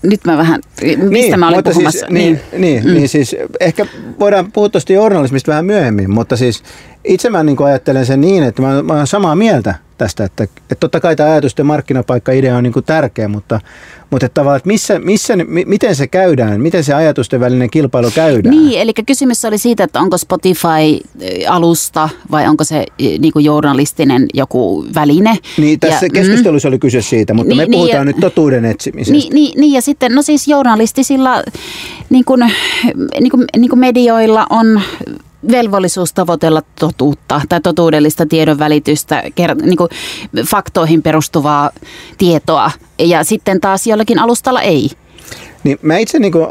nyt 0.04 0.26
mä 0.26 0.38
vähän, 0.38 0.62
mistä 0.82 1.06
niin, 1.10 1.40
mä 1.40 1.48
olin 1.48 1.58
mutta 1.58 1.74
siis 1.74 1.76
puhumassa? 1.76 2.00
Siis, 2.00 2.12
niin, 2.12 2.40
niin, 2.52 2.62
niin, 2.62 2.84
mm. 2.86 2.94
niin 2.94 3.10
siis 3.10 3.36
ehkä 3.60 3.86
voidaan 4.20 4.52
puhua 4.52 4.70
tuosta 4.70 4.94
journalismista 4.94 5.52
vähän 5.52 5.66
myöhemmin, 5.66 6.12
mutta 6.12 6.38
siis 6.38 6.64
itse 7.04 7.30
mä 7.30 7.44
niin 7.44 7.64
ajattelen 7.64 8.06
sen 8.06 8.22
niin, 8.22 8.44
että 8.44 8.62
mä, 8.62 8.84
mä 8.84 8.94
olen 8.94 9.08
samaa 9.08 9.36
mieltä 9.36 9.76
tästä, 10.04 10.24
että, 10.24 10.44
että 10.44 10.76
totta 10.80 11.00
kai 11.00 11.16
tämä 11.16 11.32
ajatusten 11.32 11.66
markkinapaikka-idea 11.66 12.58
on 12.58 12.64
niin 12.64 12.74
kuin 12.74 12.86
tärkeä, 12.86 13.28
mutta, 13.28 13.60
mutta 14.10 14.26
että 14.26 14.34
tavallaan, 14.34 14.58
että 14.58 14.68
missä, 14.68 15.00
missä, 15.00 15.34
miten 15.66 15.96
se 15.96 16.08
käydään, 16.08 16.62
miten 16.62 16.84
se 16.84 16.94
ajatusten 16.94 17.40
välinen 17.40 17.70
kilpailu 17.70 18.12
käydään? 18.16 18.56
Niin, 18.56 18.82
eli 18.82 18.94
kysymys 19.06 19.46
oli 19.46 19.58
siitä, 19.58 19.84
että 19.84 20.00
onko 20.00 20.18
Spotify-alusta 20.18 22.10
vai 22.32 22.48
onko 22.48 22.64
se 22.64 22.86
niin 23.00 23.34
kuin 23.34 23.46
journalistinen 23.46 24.26
joku 24.34 24.86
väline. 24.96 25.38
Niin, 25.58 25.80
tässä 25.80 26.06
ja, 26.06 26.10
keskustelussa 26.10 26.70
mm, 26.70 26.72
oli 26.72 26.80
kyse 26.80 27.02
siitä, 27.02 27.34
mutta 27.34 27.56
niin, 27.56 27.58
me 27.58 27.68
puhutaan 27.72 28.08
niin, 28.08 28.16
nyt 28.16 28.22
totuuden 28.22 28.66
etsimisestä. 28.66 29.18
Niin, 29.18 29.34
niin, 29.34 29.60
niin, 29.62 29.74
ja 29.74 29.82
sitten, 29.82 30.16
no 30.16 30.22
siis 30.22 30.48
journalistisilla 30.48 31.44
niin 32.10 32.26
kuin, 32.26 32.52
niin 33.20 33.32
kuin, 33.32 33.46
niin 33.58 33.70
kuin 33.70 33.80
medioilla 33.80 34.48
on 34.50 34.82
velvollisuus 35.52 36.14
tavoitella 36.14 36.62
totuutta 36.80 37.42
tai 37.50 37.62
totuudellista 37.62 38.26
tiedon 38.26 38.60
välitystä, 38.60 39.24
niin 39.62 39.78
kuin 39.78 39.90
faktoihin 40.46 41.02
perustuvaa 41.02 41.72
tietoa 42.18 42.72
ja 43.00 43.24
sitten 43.24 43.62
taas 43.62 43.88
jollakin 43.88 44.20
alustalla 44.20 44.62
ei. 44.62 44.90
Niin 45.64 45.80
mä 45.82 45.98
itse 45.98 46.20
niin 46.20 46.32
kuin, 46.32 46.48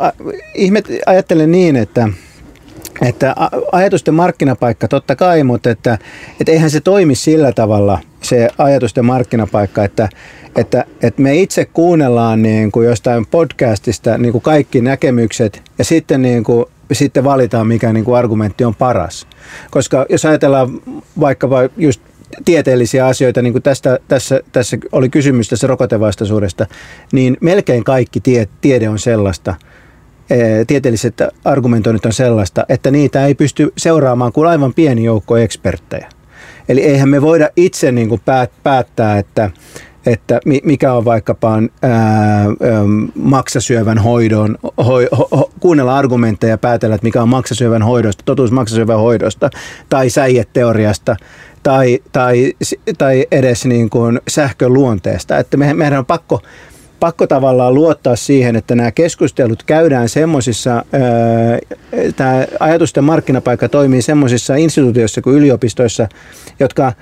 ihmet, 0.55 0.89
ajattelen 1.07 1.53
niin, 1.53 1.77
että 1.77 2.09
että 3.03 3.35
ajatusten 3.73 4.15
markkinapaikka 4.15 4.89
totta 4.89 5.17
kai, 5.17 5.45
mutta 5.45 5.71
että, 5.71 5.99
että 6.41 6.53
eihän 6.53 6.71
se 6.71 6.81
toimi 6.81 7.15
sillä 7.15 7.53
tavalla 7.53 7.99
se 8.23 8.49
ajatusten 8.59 9.05
markkinapaikka, 9.05 9.85
että, 9.85 10.09
että, 10.57 10.85
että 11.03 11.23
me 11.23 11.37
itse 11.37 11.65
kuunnellaan 11.65 12.43
niin 12.43 12.73
kuin 12.73 12.87
jostain 12.87 13.27
podcastista 13.27 14.19
niin 14.19 14.33
kuin 14.33 14.43
kaikki 14.43 14.81
näkemykset 14.81 15.63
ja 15.79 15.85
sitten 15.85 16.23
niin 16.23 16.45
kuin 16.45 16.67
sitten 16.95 17.25
valitaan, 17.25 17.67
mikä 17.67 17.93
niin 17.93 18.05
kuin 18.05 18.19
argumentti 18.19 18.65
on 18.65 18.75
paras. 18.75 19.27
Koska 19.71 20.07
jos 20.09 20.25
ajatellaan 20.25 20.81
vaikkapa 21.21 21.57
just 21.77 22.01
tieteellisiä 22.45 23.07
asioita, 23.07 23.43
niin 23.43 23.53
kuin 23.53 23.63
tästä, 23.63 23.99
tässä, 24.09 24.41
tässä 24.53 24.77
oli 24.93 25.09
kysymys 25.09 25.49
tässä 25.49 25.67
rokotevastaisuudesta, 25.67 26.67
niin 27.13 27.37
melkein 27.41 27.85
kaikki 27.85 28.21
tie, 28.21 28.49
tiede 28.61 28.89
on 28.89 28.99
sellaista, 28.99 29.55
tieteelliset 30.67 31.23
argumentoinnit 31.45 32.07
on 32.07 32.13
sellaista, 32.13 32.65
että 32.69 32.91
niitä 32.91 33.27
ei 33.27 33.35
pysty 33.35 33.73
seuraamaan 33.77 34.33
kuin 34.33 34.49
aivan 34.49 34.75
pieni 34.75 35.05
joukko 35.05 35.37
eksperttejä. 35.37 36.09
Eli 36.69 36.83
eihän 36.83 37.09
me 37.09 37.23
voida 37.23 37.49
itse 37.57 37.93
niin 37.93 38.09
kuin 38.09 38.21
päättää, 38.63 39.19
että, 39.19 39.51
että 40.07 40.41
mikä 40.65 40.93
on 40.93 41.05
vaikkapa 41.05 41.53
ää, 41.83 42.45
maksasyövän 43.15 43.99
hoidon, 43.99 44.59
ho, 44.63 45.01
ho, 45.31 45.51
kuunnella 45.61 45.99
argumentteja 45.99 46.51
ja 46.51 46.59
päätellä, 46.59 46.95
että 46.95 47.05
mikä 47.05 47.23
on 47.23 47.29
maksasyövän 47.29 47.83
hoidosta, 47.83 48.23
totuus 48.25 48.51
maksasyövän 48.51 48.99
hoidosta 48.99 49.51
tai 49.89 50.11
säijeteoriasta 50.11 51.17
tai, 51.63 51.99
tai, 52.13 52.53
tai 52.99 53.27
edes 53.33 53.67
niin 53.67 53.91
kuin 53.91 54.21
sähkön 54.29 54.73
luonteesta. 54.73 55.39
Että 55.39 55.57
me, 55.57 55.75
meidän 55.75 55.99
on 55.99 56.07
pakko, 56.07 56.41
pakko 57.01 57.27
tavallaan 57.27 57.75
luottaa 57.75 58.17
siihen, 58.17 58.57
että 58.57 58.75
nämä 58.75 58.91
keskustelut 58.91 59.63
käydään 59.63 60.09
semmoisissa, 60.09 60.85
tämä 62.17 62.47
ajatusten 62.61 63.05
markkinapaikka 63.05 63.69
toimii 63.69 64.03
semmoisissa 64.03 64.55
instituutioissa 64.55 65.23
kuin 65.23 65.37
yliopistoissa, 65.37 66.09
jotka 66.61 66.93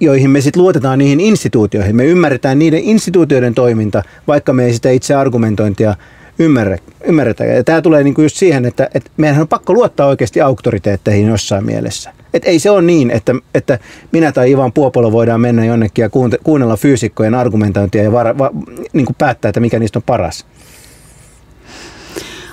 joihin 0.00 0.30
me 0.30 0.40
sitten 0.40 0.62
luotetaan 0.62 0.98
niihin 0.98 1.20
instituutioihin. 1.20 1.96
Me 1.96 2.04
ymmärretään 2.04 2.58
niiden 2.58 2.80
instituutioiden 2.80 3.54
toiminta, 3.54 4.02
vaikka 4.26 4.52
me 4.52 4.64
ei 4.64 4.74
sitä 4.74 4.90
itse 4.90 5.14
argumentointia 5.14 5.94
ymmärrä, 6.38 6.78
ymmärretä. 7.04 7.44
Ja 7.44 7.64
tämä 7.64 7.82
tulee 7.82 8.02
niinku 8.02 8.22
just 8.22 8.36
siihen, 8.36 8.64
että, 8.64 8.90
että 8.94 9.10
meidän 9.16 9.40
on 9.40 9.48
pakko 9.48 9.72
luottaa 9.74 10.06
oikeasti 10.06 10.40
auktoriteetteihin 10.40 11.26
jossain 11.26 11.66
mielessä. 11.66 12.12
Et 12.34 12.42
ei 12.44 12.58
se 12.58 12.70
ole 12.70 12.82
niin, 12.82 13.10
että, 13.10 13.34
että 13.54 13.78
minä 14.12 14.32
tai 14.32 14.50
Ivan 14.50 14.72
Puopolo 14.72 15.12
voidaan 15.12 15.40
mennä 15.40 15.64
jonnekin 15.64 16.02
ja 16.02 16.10
kuunnella 16.44 16.76
fyysikkojen 16.76 17.34
argumentointia 17.34 18.02
ja 18.02 18.12
var, 18.12 18.38
va, 18.38 18.50
niin 18.92 19.06
kuin 19.06 19.16
päättää, 19.18 19.48
että 19.48 19.60
mikä 19.60 19.78
niistä 19.78 19.98
on 19.98 20.02
paras. 20.02 20.46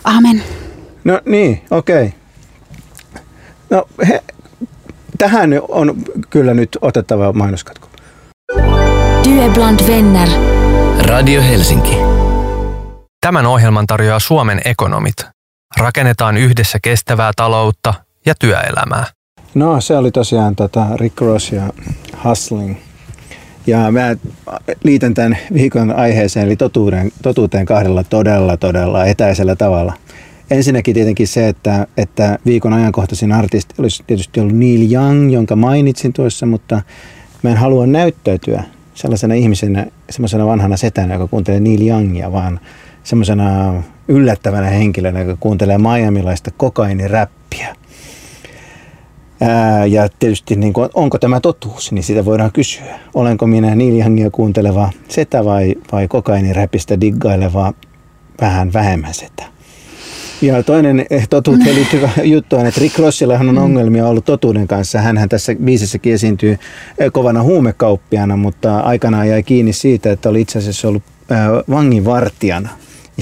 Amen. 0.04 0.44
No 1.04 1.22
niin, 1.26 1.62
okei. 1.72 2.06
Okay. 2.06 2.12
No 3.70 3.88
he, 4.08 4.24
tähän 5.18 5.50
on 5.70 5.96
kyllä 6.30 6.54
nyt 6.54 6.78
otettava 6.82 7.34
mainoskatko. 7.34 7.88
Du 9.26 9.54
bland 9.54 9.80
vänner. 9.88 10.30
Radio 11.00 11.42
Helsinki. 11.42 11.98
Tämän 13.22 13.46
ohjelman 13.46 13.88
tarjoaa 13.88 14.20
Suomen 14.20 14.62
ekonomit. 14.66 15.16
Rakennetaan 15.78 16.38
yhdessä 16.38 16.80
kestävää 16.82 17.32
taloutta 17.36 17.94
ja 18.26 18.34
työelämää. 18.40 19.06
No 19.54 19.82
se 19.82 19.98
oli 19.98 20.12
tosiaan 20.12 20.56
tota 20.56 20.88
Rick 20.96 21.22
Ross 21.22 21.52
ja 21.52 21.64
Hustling. 22.24 22.78
Ja 23.68 23.92
mä 23.92 24.16
liitän 24.84 25.14
tämän 25.14 25.38
viikon 25.54 25.96
aiheeseen 25.96 26.46
eli 26.46 26.56
totuuden, 26.56 27.12
totuuteen 27.22 27.66
kahdella 27.66 28.04
todella 28.04 28.58
todella 28.58 29.06
etäisellä 29.06 29.56
tavalla– 29.56 29.94
Ensinnäkin 30.52 30.94
tietenkin 30.94 31.28
se, 31.28 31.48
että, 31.48 31.88
että 31.98 32.40
viikon 32.46 32.74
ajankohtaisin 32.74 33.32
artisti 33.32 33.76
olisi 33.78 34.04
tietysti 34.08 34.40
ollut 34.40 34.56
Neil 34.56 34.92
Young, 34.92 35.34
jonka 35.34 35.56
mainitsin 35.56 36.14
tuossa, 36.14 36.46
mutta 36.46 36.82
mä 37.44 37.50
en 37.50 37.58
halua 37.58 37.88
näyttäytyä 37.88 38.64
sellaisena 38.94 39.34
ihmisenä, 39.34 39.86
semmoisena 40.10 40.46
vanhana 40.46 40.78
setänä, 40.78 41.14
joka 41.14 41.28
kuuntelee 41.28 41.60
Neil 41.60 41.88
Youngia, 41.88 42.32
vaan 42.32 42.60
semmoisena 43.04 43.74
yllättävänä 44.08 44.68
henkilönä, 44.68 45.20
joka 45.20 45.38
kuuntelee 45.40 45.78
Miamilaista 45.78 46.52
kokainiräppiä. 46.58 47.76
Ää, 49.42 49.86
ja 49.86 50.10
tietysti 50.20 50.56
niin 50.56 50.74
kuin, 50.74 50.90
onko 50.94 51.18
tämä 51.18 51.40
totuus, 51.40 51.92
niin 51.92 52.04
sitä 52.04 52.26
voidaan 52.26 52.52
kysyä. 52.52 53.00
Olenko 53.14 53.48
minä 53.48 53.76
Neil 53.76 54.00
Youngia 54.00 54.30
kuunteleva 54.32 54.90
setä 55.08 55.46
vai, 55.46 55.76
vai 55.92 56.08
kokainiräpistä 56.08 57.02
diggaileva 57.02 57.74
vähän 58.42 58.74
vähemmän 58.74 59.14
setä? 59.14 59.57
Ja 60.42 60.64
toinen 60.64 61.06
eh, 61.10 61.28
totuuteen 61.30 61.76
liittyvä 61.80 62.10
juttu 62.24 62.56
on, 62.56 62.66
että 62.66 62.82
Rick 62.82 63.00
Rossillahan 63.00 63.50
on 63.50 63.56
mm. 63.56 63.62
ongelmia 63.62 64.08
ollut 64.08 64.26
totuuden 64.26 64.68
kanssa. 64.68 65.00
Hänhän 65.00 65.30
tässä 65.30 65.56
biisissäkin 65.64 66.14
esiintyy 66.14 66.58
eh, 66.98 67.12
kovana 67.12 67.44
huumekauppiana, 67.44 68.38
mutta 68.38 68.80
aikanaan 68.80 69.28
jäi 69.28 69.44
kiinni 69.44 69.74
siitä, 69.74 70.12
että 70.12 70.30
oli 70.30 70.42
itse 70.42 70.60
asiassa 70.60 70.88
ollut 70.88 71.04
äh, 71.32 71.48
vanginvartijana. 71.70 72.70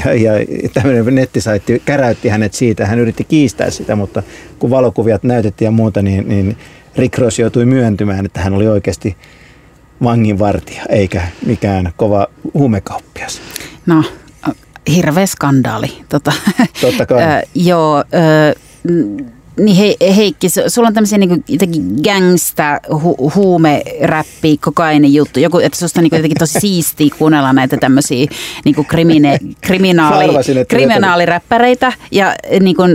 Ja, 0.05 0.13
ja 0.13 0.31
tämmöinen 0.73 1.15
nettisaitti 1.15 1.81
käräytti 1.85 2.29
hänet 2.29 2.53
siitä. 2.53 2.85
Hän 2.85 2.99
yritti 2.99 3.23
kiistää 3.23 3.69
sitä, 3.69 3.95
mutta 3.95 4.23
kun 4.59 4.69
valokuviat 4.69 5.23
näytettiin 5.23 5.67
ja 5.67 5.71
muuta, 5.71 6.01
niin, 6.01 6.29
niin 6.29 6.57
Rick 6.95 7.17
Ross 7.17 7.39
joutui 7.39 7.65
myöntymään, 7.65 8.25
että 8.25 8.41
hän 8.41 8.53
oli 8.53 8.67
oikeasti 8.67 9.17
vanginvartija, 10.03 10.83
eikä 10.89 11.21
mikään 11.45 11.93
kova 11.97 12.27
huumekauppias. 12.53 13.41
No, 13.85 14.03
hirveä 14.95 15.25
skandaali. 15.25 15.91
Tota, 16.09 16.31
Totta 16.81 17.05
kai. 17.05 17.23
ö, 17.23 17.41
joo, 17.55 17.97
ö, 17.97 18.59
niin 19.59 19.77
he, 19.77 19.95
Heikki, 20.15 20.47
sulla 20.67 20.87
on 20.87 20.93
tämmöisiä 20.93 21.17
niinku 21.17 21.43
gangsta, 22.03 22.79
hu, 23.03 23.31
huumeräppi, 23.35 24.57
kokainen 24.57 25.13
juttu. 25.13 25.39
Joku, 25.39 25.59
että 25.59 25.77
susta 25.77 26.01
niinku 26.01 26.15
jotenkin 26.15 26.39
tosi 26.39 26.59
siistiä 26.59 27.15
kuunnella 27.19 27.53
näitä 27.53 27.77
tämmöisiä 27.77 28.27
niinku 28.65 28.83
krimine, 28.83 29.39
kriminaali, 29.61 30.33
kriminaaliräppäreitä 30.67 31.93
ja 32.11 32.35
niinku, 32.59 32.83
ö, 32.83 32.87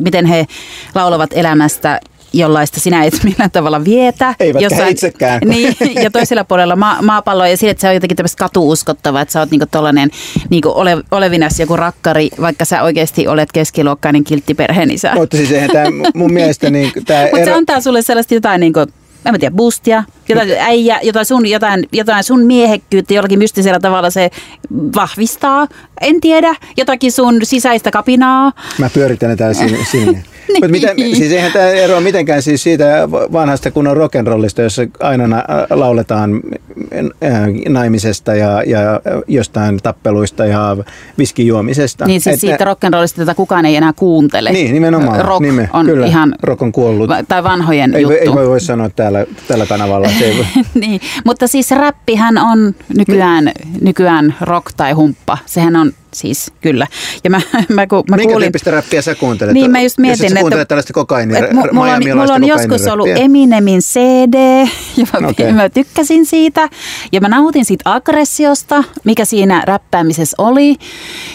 miten 0.00 0.26
he 0.26 0.46
laulavat 0.94 1.30
elämästä 1.32 2.00
jollaista 2.32 2.80
sinä 2.80 3.04
et 3.04 3.20
millään 3.24 3.50
tavalla 3.50 3.84
vietä. 3.84 4.34
Eivätkä 4.40 4.64
jossain, 4.64 4.92
itsekään. 4.92 5.40
Niin, 5.52 5.76
ja 6.02 6.10
toisella 6.10 6.44
puolella 6.44 6.76
ma- 6.76 7.02
maapalloa 7.02 7.48
ja 7.48 7.56
sille, 7.56 7.70
että 7.70 7.80
se 7.80 7.88
on 7.88 7.94
jotenkin 7.94 8.16
tämmöistä 8.16 8.38
katuuskottava, 8.38 9.20
että 9.20 9.32
sä 9.32 9.40
oot 9.40 9.50
niinku 9.50 9.66
tollanen 9.70 10.10
niinku 10.50 10.72
ole, 10.74 10.96
olevinas 11.10 11.60
joku 11.60 11.76
rakkari, 11.76 12.30
vaikka 12.40 12.64
sä 12.64 12.82
oikeasti 12.82 13.28
olet 13.28 13.52
keskiluokkainen 13.52 14.24
kilttiperheen 14.24 14.90
isä. 14.90 15.14
Mutta 15.14 15.36
siis 15.36 15.52
eihän 15.52 15.70
tämä 15.70 15.86
mun 16.14 16.32
mielestä... 16.38 16.70
Niin, 16.70 16.92
tää 17.06 17.22
Mutta 17.22 17.38
ero... 17.38 17.44
se 17.44 17.52
antaa 17.52 17.80
sulle 17.80 18.02
sellaista 18.02 18.34
jotain 18.34 18.60
niinku, 18.60 18.80
en 18.80 19.32
mä 19.32 19.38
tiedä, 19.38 19.56
boostia, 19.56 20.04
jotain 20.28 20.50
äijä, 20.58 21.00
jotain 21.02 21.26
sun, 21.26 21.46
jotain, 21.46 21.88
jotain 21.92 22.24
sun 22.24 22.44
miehekkyyttä 22.44 23.14
jollakin 23.14 23.38
mystisellä 23.38 23.80
tavalla 23.80 24.10
se 24.10 24.30
vahvistaa. 24.96 25.68
En 26.00 26.20
tiedä, 26.20 26.54
jotakin 26.76 27.12
sun 27.12 27.38
sisäistä 27.42 27.90
kapinaa. 27.90 28.52
Mä 28.78 28.90
pyöritän 28.90 29.36
täällä 29.36 29.54
sinne. 29.90 30.24
Mutta 30.48 30.68
miten, 30.68 30.96
niin. 30.96 31.16
siis 31.16 31.32
eihän 31.32 31.52
tämä 31.52 31.68
eroa 31.68 32.00
mitenkään 32.00 32.42
siis 32.42 32.62
siitä 32.62 33.08
vanhasta 33.10 33.70
kunnon 33.70 33.96
rock'n'rollista, 33.96 34.62
jossa 34.62 34.82
aina 35.00 35.24
lauletaan 35.70 36.40
äh, 37.24 37.40
naimisesta 37.68 38.34
ja, 38.34 38.62
ja 38.66 39.00
jostain 39.28 39.78
tappeluista 39.82 40.46
ja 40.46 40.76
viskijuomisesta. 41.18 42.06
Niin 42.06 42.20
siis 42.20 42.34
että, 42.34 42.40
siitä 42.40 42.64
rock'n'rollista, 42.64 43.20
jota 43.20 43.34
kukaan 43.34 43.66
ei 43.66 43.76
enää 43.76 43.92
kuuntele. 43.92 44.52
Niin, 44.52 44.74
nimenomaan. 44.74 45.24
Rock 45.24 45.40
nime, 45.40 45.70
on 45.72 45.86
kyllä, 45.86 46.06
ihan... 46.06 46.34
Rock 46.42 46.62
on 46.62 46.72
kuollut. 46.72 47.10
Tai 47.28 47.44
vanhojen 47.44 47.94
ei, 47.94 48.02
juttu. 48.02 48.18
Ei 48.18 48.34
voi, 48.34 48.48
voi 48.48 48.60
sanoa 48.60 48.88
täällä, 48.88 49.26
tällä 49.48 49.66
kanavalla. 49.66 50.08
Niin, 50.74 51.00
mutta 51.24 51.46
siis 51.46 51.70
räppihän 51.70 52.38
on 52.38 52.74
nykyään, 52.96 53.52
nykyään 53.80 54.34
rock 54.40 54.66
tai 54.76 54.92
humppa. 54.92 55.38
Sehän 55.46 55.76
on 55.76 55.92
siis 56.14 56.52
kyllä. 56.60 56.86
Ja 57.24 57.30
mä, 57.30 57.40
mä, 57.68 57.86
kun, 57.86 58.04
mä 58.10 58.16
Minkä 58.16 58.32
kuulin, 58.32 58.46
tyyppistä 58.46 58.70
räppiä 58.70 59.02
sä 59.02 59.14
kuuntelet? 59.14 59.54
Niin 59.54 59.70
mä 59.70 59.80
just 59.80 59.98
mietin, 59.98 60.36
jos 60.36 60.46
että... 60.46 60.64
tällaista 60.64 60.92
kokaini, 60.92 61.38
että 61.38 61.54
mulla, 61.54 61.94
on, 61.94 62.02
mulla 62.18 62.34
on 62.34 62.46
joskus 62.46 62.86
ollut 62.86 63.08
Eminemin 63.08 63.80
CD, 63.80 64.34
ja 64.96 65.20
mä, 65.20 65.28
okay. 65.28 65.52
mä 65.52 65.68
tykkäsin 65.68 66.26
siitä. 66.26 66.68
Ja 67.12 67.20
mä 67.20 67.28
nautin 67.28 67.64
siitä 67.64 67.90
aggressiosta, 67.90 68.84
mikä 69.04 69.24
siinä 69.24 69.62
räppäämisessä 69.66 70.34
oli. 70.38 70.76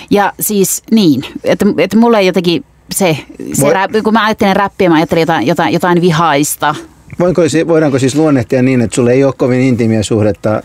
Ja 0.09 0.33
siis 0.39 0.83
niin, 0.91 1.23
että, 1.43 1.65
että 1.77 1.97
mulla 1.97 2.19
ei 2.19 2.27
jotenkin 2.27 2.65
se, 2.91 3.17
se 3.53 3.61
Voi... 3.61 3.73
rap, 3.73 3.91
kun 4.03 4.13
mä 4.13 4.25
ajattelen 4.25 4.55
räppiä, 4.55 4.89
mä 4.89 4.95
ajattelin 4.95 5.21
jotain, 5.21 5.47
jotain, 5.47 5.73
jotain 5.73 6.01
vihaista. 6.01 6.75
Voinko, 7.19 7.41
voidaanko 7.67 7.99
siis 7.99 8.15
luonnehtia 8.15 8.61
niin, 8.61 8.81
että 8.81 8.95
sulle 8.95 9.11
ei 9.11 9.23
ole 9.23 9.33
kovin 9.37 9.61
intiimiä 9.61 10.03
suhdetta 10.03 10.55
äh, 10.55 10.61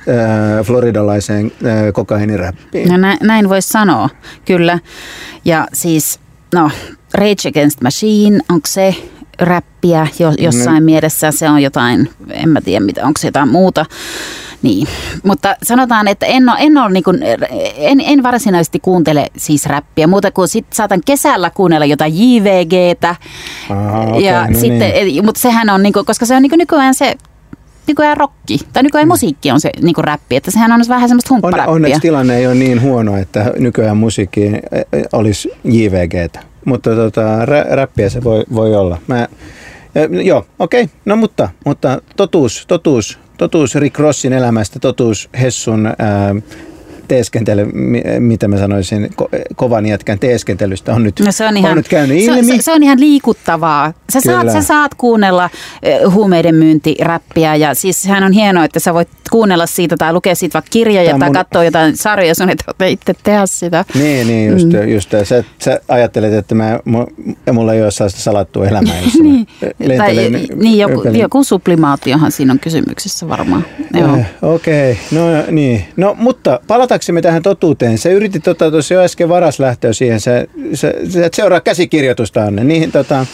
floridalaiseen 0.64 1.52
äh, 1.66 1.92
kokainiräppiin? 1.92 2.88
No 2.88 2.96
nä, 2.96 3.16
näin 3.22 3.48
voisi 3.48 3.68
sanoa, 3.68 4.08
kyllä. 4.44 4.78
Ja 5.44 5.68
siis, 5.72 6.20
no, 6.54 6.70
Rage 7.14 7.48
Against 7.48 7.80
Machine, 7.80 8.40
onko 8.48 8.66
se 8.66 8.94
räppiä 9.44 10.06
jo, 10.18 10.32
jossain 10.38 10.82
mm. 10.82 10.84
mielessä? 10.84 11.30
Se 11.30 11.50
on 11.50 11.62
jotain, 11.62 12.10
en 12.30 12.48
mä 12.48 12.60
tiedä, 12.60 12.84
mitä, 12.84 13.06
onko 13.06 13.18
se 13.20 13.28
jotain 13.28 13.48
muuta. 13.48 13.86
Niin, 14.62 14.88
mutta 15.24 15.56
sanotaan, 15.62 16.08
että 16.08 16.26
en, 16.26 16.48
ole, 16.48 16.58
en, 16.60 16.78
ole 16.78 16.90
niin 16.90 17.04
kuin, 17.04 17.18
en, 17.76 18.00
en 18.00 18.22
varsinaisesti 18.22 18.80
kuuntele 18.80 19.26
siis 19.36 19.66
räppiä, 19.66 20.06
muuta 20.06 20.30
kuin 20.30 20.48
sit 20.48 20.66
saatan 20.72 21.00
kesällä 21.06 21.50
kuunnella 21.50 21.86
jotain 21.86 22.12
JVGtä. 22.14 23.16
Aha, 23.70 24.02
okay, 24.02 24.20
ja 24.20 24.46
no 24.46 24.58
sitten, 24.58 24.92
niin. 25.06 25.24
Mutta 25.24 25.40
sehän 25.40 25.70
on, 25.70 25.82
niin 25.82 25.92
kuin, 25.92 26.06
koska 26.06 26.26
se 26.26 26.36
on 26.36 26.42
niin 26.42 26.50
kuin 26.50 26.58
nykyään 26.58 26.94
se 26.94 27.14
nykyään 27.86 28.16
rokki, 28.16 28.58
tai 28.72 28.82
nykyään 28.82 29.06
mm. 29.06 29.08
musiikki 29.08 29.50
on 29.50 29.60
se 29.60 29.70
niin 29.82 29.94
kuin 29.94 30.04
räppi, 30.04 30.36
että 30.36 30.50
sehän 30.50 30.72
on 30.72 30.80
vähän 30.88 31.08
semmoista 31.08 31.34
humpparäppiä. 31.34 31.70
On, 31.70 31.74
onneksi 31.74 32.00
tilanne 32.00 32.36
ei 32.36 32.46
ole 32.46 32.54
niin 32.54 32.82
huono, 32.82 33.16
että 33.16 33.52
nykyään 33.58 33.96
musiikki 33.96 34.44
e, 34.44 34.78
e, 34.92 35.02
olisi 35.12 35.52
JVGtä, 35.64 36.40
mutta 36.64 36.94
tota, 36.94 37.46
rä, 37.46 37.64
räppiä 37.68 38.08
se 38.08 38.24
voi, 38.24 38.44
voi 38.54 38.74
olla. 38.76 38.98
Mä, 39.06 39.28
joo, 40.24 40.46
okei, 40.58 40.82
okay. 40.82 40.96
no 41.04 41.16
mutta, 41.16 41.48
mutta 41.64 42.02
totuus, 42.16 42.64
totuus 42.66 43.18
totuus 43.42 43.74
Rick 43.74 43.98
Rossin 43.98 44.32
elämästä, 44.32 44.78
totuus 44.78 45.28
Hessun 45.40 45.86
ää, 45.86 46.34
teeskentely, 47.12 47.64
mitä 48.18 48.48
mä 48.48 48.58
sanoisin, 48.58 49.10
ko- 49.22 49.28
kovan 49.56 49.86
jätkän 49.86 50.18
teeskentelystä 50.18 50.94
on 50.94 51.02
nyt, 51.02 51.20
no 51.20 51.32
se 51.32 51.46
on, 51.46 51.56
ihan, 51.56 51.70
on 51.70 51.76
nyt 51.76 51.88
käynyt 51.88 52.18
ilmi. 52.18 52.44
Se, 52.44 52.56
se, 52.56 52.62
se 52.62 52.72
on 52.72 52.82
ihan 52.82 53.00
liikuttavaa. 53.00 53.94
Sä 54.12 54.20
saat, 54.20 54.52
sä 54.52 54.62
saat 54.62 54.94
kuunnella 54.94 55.50
eh, 55.82 56.00
huumeiden 56.12 56.54
myyntiräppiä 56.54 57.54
ja 57.54 57.74
siis 57.74 58.02
sehän 58.02 58.24
on 58.24 58.32
hienoa, 58.32 58.64
että 58.64 58.80
sä 58.80 58.94
voit 58.94 59.08
kuunnella 59.30 59.66
siitä 59.66 59.96
tai 59.96 60.12
lukea 60.12 60.34
siitä 60.34 60.54
vaikka 60.54 60.68
kirjoja 60.70 61.10
Tää 61.10 61.18
tai 61.18 61.28
mun- 61.28 61.34
katsoa 61.34 61.64
jotain 61.64 61.96
sarjoja, 61.96 62.34
sun 62.34 62.46
tarvitse 62.46 62.90
itse 62.90 63.14
tehdä 63.22 63.46
sitä. 63.46 63.84
Niin, 63.94 64.26
niin 64.26 64.50
just, 64.50 64.66
mm. 64.66 64.88
just 64.88 65.10
sä, 65.24 65.44
sä 65.58 65.80
ajattelet, 65.88 66.32
että 66.32 66.54
mä, 66.54 66.78
mulla 67.52 67.74
ei 67.74 67.82
ole 67.82 67.90
sellaista 67.90 68.20
salattua 68.20 68.66
elämää, 68.66 69.00
jossa 69.04 69.22
niin, 69.28 69.46
mä 69.60 69.96
tai, 69.96 70.16
lentelen 70.16 70.48
niin 70.56 70.78
joku, 70.78 71.02
joku 71.08 71.44
sublimaatiohan 71.44 72.32
siinä 72.32 72.52
on 72.52 72.58
kysymyksessä 72.58 73.28
varmaan. 73.28 73.64
Eh, 73.94 74.26
Okei, 74.42 74.92
okay. 74.92 75.18
no 75.18 75.44
niin. 75.50 75.84
No 75.96 76.16
mutta 76.18 76.60
palataksemme 77.02 77.22
tähän 77.22 77.42
totuuteen. 77.42 77.98
Se 77.98 78.12
yritti 78.12 78.40
tota, 78.40 78.70
tuossa 78.70 78.94
jo 78.94 79.00
äsken 79.00 79.28
varas 79.28 79.60
lähteä 79.60 79.92
siihen. 79.92 80.20
Se, 80.20 80.48
se, 80.74 80.94
se 81.08 81.28
seuraa 81.34 81.60
käsikirjoitusta 81.60 82.44
Anne. 82.44 82.64
Niihin 82.64 82.92
tota, 82.92 83.26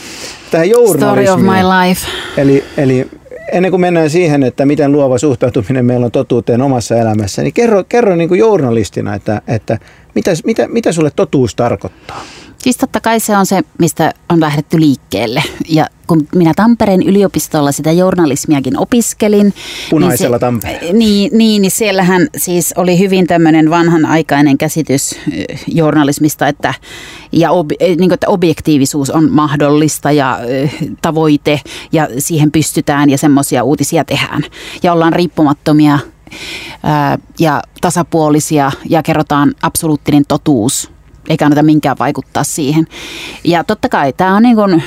tähän 0.50 0.68
Story 0.96 1.28
of 1.28 1.40
my 1.40 1.62
life. 1.86 2.06
Eli, 2.36 2.64
eli 2.76 3.06
ennen 3.52 3.70
kuin 3.70 3.80
mennään 3.80 4.10
siihen, 4.10 4.42
että 4.42 4.66
miten 4.66 4.92
luova 4.92 5.18
suhtautuminen 5.18 5.84
meillä 5.84 6.06
on 6.06 6.12
totuuteen 6.12 6.62
omassa 6.62 6.96
elämässä, 6.96 7.42
niin 7.42 7.52
kerro, 7.52 7.84
kerro 7.88 8.16
niin 8.16 8.28
kuin 8.28 8.38
journalistina, 8.38 9.14
että, 9.14 9.42
että 9.48 9.78
mitä, 10.14 10.30
mitä, 10.44 10.68
mitä 10.68 10.92
sulle 10.92 11.10
totuus 11.16 11.54
tarkoittaa? 11.54 12.24
Siis 12.68 12.76
totta 12.76 13.00
kai 13.00 13.20
se 13.20 13.36
on 13.36 13.46
se, 13.46 13.62
mistä 13.78 14.12
on 14.28 14.40
lähdetty 14.40 14.80
liikkeelle. 14.80 15.42
Ja 15.68 15.86
kun 16.06 16.28
minä 16.34 16.52
Tampereen 16.56 17.02
yliopistolla 17.02 17.72
sitä 17.72 17.92
journalismiakin 17.92 18.78
opiskelin. 18.78 19.54
Punaisella 19.90 20.36
niin 20.36 20.40
Tampereella. 20.40 20.92
Niin, 20.92 21.30
niin, 21.38 21.62
niin 21.62 21.70
siellähän 21.70 22.28
siis 22.36 22.74
oli 22.76 22.98
hyvin 22.98 23.26
tämmöinen 23.26 23.70
vanhanaikainen 23.70 24.58
käsitys 24.58 25.14
journalismista, 25.66 26.48
että, 26.48 26.74
ja 27.32 27.50
ob, 27.50 27.70
niin 27.80 27.96
kuin, 27.98 28.12
että 28.12 28.28
objektiivisuus 28.28 29.10
on 29.10 29.32
mahdollista 29.32 30.12
ja 30.12 30.38
tavoite 31.02 31.60
ja 31.92 32.08
siihen 32.18 32.52
pystytään 32.52 33.10
ja 33.10 33.18
semmoisia 33.18 33.64
uutisia 33.64 34.04
tehdään. 34.04 34.42
Ja 34.82 34.92
ollaan 34.92 35.12
riippumattomia 35.12 35.98
ja 37.38 37.62
tasapuolisia 37.80 38.72
ja 38.88 39.02
kerrotaan 39.02 39.54
absoluuttinen 39.62 40.24
totuus 40.28 40.97
eikä 41.28 41.44
anneta 41.44 41.62
minkään 41.62 41.96
vaikuttaa 41.98 42.44
siihen. 42.44 42.86
Ja 43.44 43.64
totta 43.64 43.88
kai 43.88 44.12
tämä 44.12 44.36
on 44.36 44.42
niin 44.42 44.56
kuin 44.56 44.82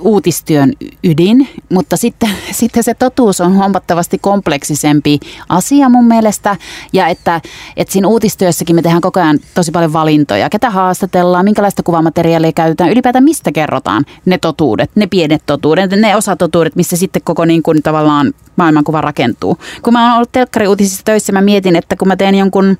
uutistyön 0.00 0.72
ydin, 1.04 1.48
mutta 1.68 1.96
sitten, 1.96 2.30
sitten 2.52 2.82
se 2.82 2.94
totuus 2.94 3.40
on 3.40 3.54
huomattavasti 3.54 4.18
kompleksisempi 4.18 5.20
asia 5.48 5.88
mun 5.88 6.04
mielestä. 6.04 6.56
Ja 6.92 7.06
että, 7.06 7.40
että 7.76 7.92
siinä 7.92 8.08
uutistyössäkin 8.08 8.76
me 8.76 8.82
tehdään 8.82 9.00
koko 9.00 9.20
ajan 9.20 9.38
tosi 9.54 9.70
paljon 9.70 9.92
valintoja. 9.92 10.50
Ketä 10.50 10.70
haastatellaan, 10.70 11.44
minkälaista 11.44 11.82
kuvamateriaalia 11.82 12.52
käytetään, 12.52 12.90
ylipäätään 12.90 13.24
mistä 13.24 13.52
kerrotaan 13.52 14.04
ne 14.24 14.38
totuudet, 14.38 14.90
ne 14.94 15.06
pienet 15.06 15.42
totuudet, 15.46 15.90
ne 15.90 16.16
osatotuudet, 16.16 16.76
missä 16.76 16.96
sitten 16.96 17.22
koko 17.22 17.44
niin 17.44 17.62
kuin 17.62 17.82
tavallaan 17.82 18.32
maailmankuva 18.56 19.00
rakentuu. 19.00 19.58
Kun 19.82 19.92
mä 19.92 20.06
oon 20.06 20.16
ollut 20.16 20.32
telkkariuutisissa 20.32 21.04
töissä, 21.04 21.32
mä 21.32 21.40
mietin, 21.40 21.76
että 21.76 21.96
kun 21.96 22.08
mä 22.08 22.16
teen 22.16 22.34
jonkun, 22.34 22.78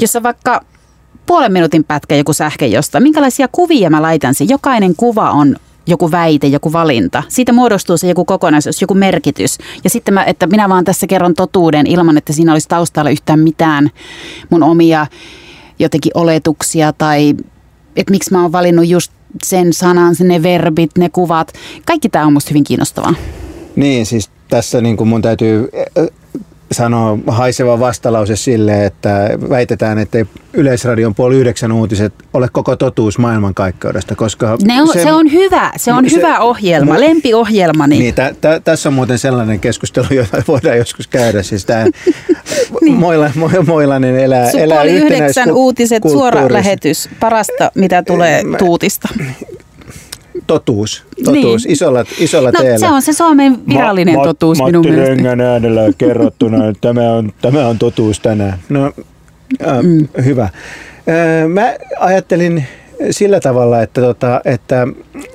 jossa 0.00 0.22
vaikka 0.22 0.60
puolen 1.26 1.52
minuutin 1.52 1.84
pätkä 1.84 2.16
joku 2.16 2.32
sähke 2.32 2.66
jostain. 2.66 3.02
Minkälaisia 3.02 3.48
kuvia 3.52 3.90
mä 3.90 4.02
laitan 4.02 4.34
siihen? 4.34 4.54
Jokainen 4.54 4.96
kuva 4.96 5.30
on 5.30 5.56
joku 5.86 6.10
väite, 6.10 6.46
joku 6.46 6.72
valinta. 6.72 7.22
Siitä 7.28 7.52
muodostuu 7.52 7.96
se 7.96 8.08
joku 8.08 8.24
kokonaisuus, 8.24 8.80
joku 8.80 8.94
merkitys. 8.94 9.58
Ja 9.84 9.90
sitten 9.90 10.14
mä, 10.14 10.24
että 10.24 10.46
minä 10.46 10.68
vaan 10.68 10.84
tässä 10.84 11.06
kerron 11.06 11.34
totuuden 11.34 11.86
ilman, 11.86 12.16
että 12.16 12.32
siinä 12.32 12.52
olisi 12.52 12.68
taustalla 12.68 13.10
yhtään 13.10 13.40
mitään 13.40 13.90
mun 14.50 14.62
omia 14.62 15.06
jotenkin 15.78 16.12
oletuksia 16.14 16.92
tai 16.92 17.34
että 17.96 18.10
miksi 18.10 18.32
mä 18.32 18.42
oon 18.42 18.52
valinnut 18.52 18.88
just 18.88 19.12
sen 19.42 19.72
sanan, 19.72 20.14
ne 20.20 20.42
verbit, 20.42 20.90
ne 20.98 21.08
kuvat. 21.08 21.52
Kaikki 21.86 22.08
tämä 22.08 22.26
on 22.26 22.32
musta 22.32 22.50
hyvin 22.50 22.64
kiinnostavaa. 22.64 23.14
Niin, 23.76 24.06
siis 24.06 24.30
tässä 24.48 24.80
niin 24.80 24.96
kuin 24.96 25.08
mun 25.08 25.22
täytyy 25.22 25.68
sanoa 26.74 27.18
haiseva 27.26 27.80
vastalause 27.80 28.36
sille, 28.36 28.84
että 28.86 29.30
väitetään, 29.48 29.98
että 29.98 30.18
Yleisradion 30.52 31.14
puoli 31.14 31.36
yhdeksän 31.36 31.72
uutiset 31.72 32.14
ole 32.34 32.48
koko 32.52 32.76
totuus 32.76 33.18
maailmankaikkeudesta, 33.18 34.14
koska... 34.14 34.58
Ne 34.64 34.82
on, 34.82 34.88
se, 34.92 35.02
se 35.02 35.12
on 35.12 35.32
hyvä, 35.32 35.72
se 35.76 35.92
on 35.92 36.10
se- 36.10 36.16
hyvä 36.16 36.38
ohjelma, 36.40 36.96
mu- 36.96 37.00
lempiohjelmani. 37.00 37.98
Niin, 37.98 38.14
tä, 38.14 38.34
tä, 38.40 38.60
tässä 38.60 38.88
on 38.88 38.92
muuten 38.94 39.18
sellainen 39.18 39.60
keskustelu, 39.60 40.06
jota 40.10 40.42
voidaan 40.48 40.78
joskus 40.78 41.06
käydä. 41.06 41.42
Siis 41.42 41.64
tämä 41.64 41.84
Moila, 42.96 43.28
Mo- 43.28 43.66
Moilanen 43.66 44.18
elää, 44.18 44.50
Sun 44.50 44.60
elää 44.60 44.78
puoli 44.78 44.90
yhdeksän 44.92 45.52
uutiset, 45.52 46.02
suora 46.12 46.46
lähetys, 46.52 47.08
parasta 47.20 47.70
mitä 47.74 48.02
tulee 48.02 48.44
Mä- 48.44 48.56
tuutista. 48.58 49.08
Totuus, 50.46 51.02
totuus, 51.24 51.64
Niin. 51.64 51.72
isolla, 51.72 52.04
isolla 52.18 52.50
No 52.50 52.60
teellä. 52.60 52.78
se 52.78 52.86
on 52.86 53.02
se 53.02 53.12
Suomen 53.12 53.58
virallinen 53.68 54.14
Ma- 54.14 54.24
totuus 54.24 54.58
Matti 54.58 54.72
minun 54.72 54.86
mielestä. 54.86 55.08
Rengän 55.14 55.40
äänellä 55.40 55.80
kerrottuna, 55.98 56.68
että 56.68 56.80
tämä 56.80 57.12
on, 57.12 57.32
tämä 57.42 57.68
on 57.68 57.78
totuus 57.78 58.20
tänään. 58.20 58.58
No, 58.68 58.92
äh, 59.66 59.82
mm. 59.82 60.08
hyvä. 60.24 60.42
Äh, 60.44 61.48
mä 61.48 61.74
ajattelin 62.00 62.64
sillä 63.10 63.40
tavalla, 63.40 63.82
että, 63.82 64.00
tota, 64.00 64.40
että, 64.44 64.86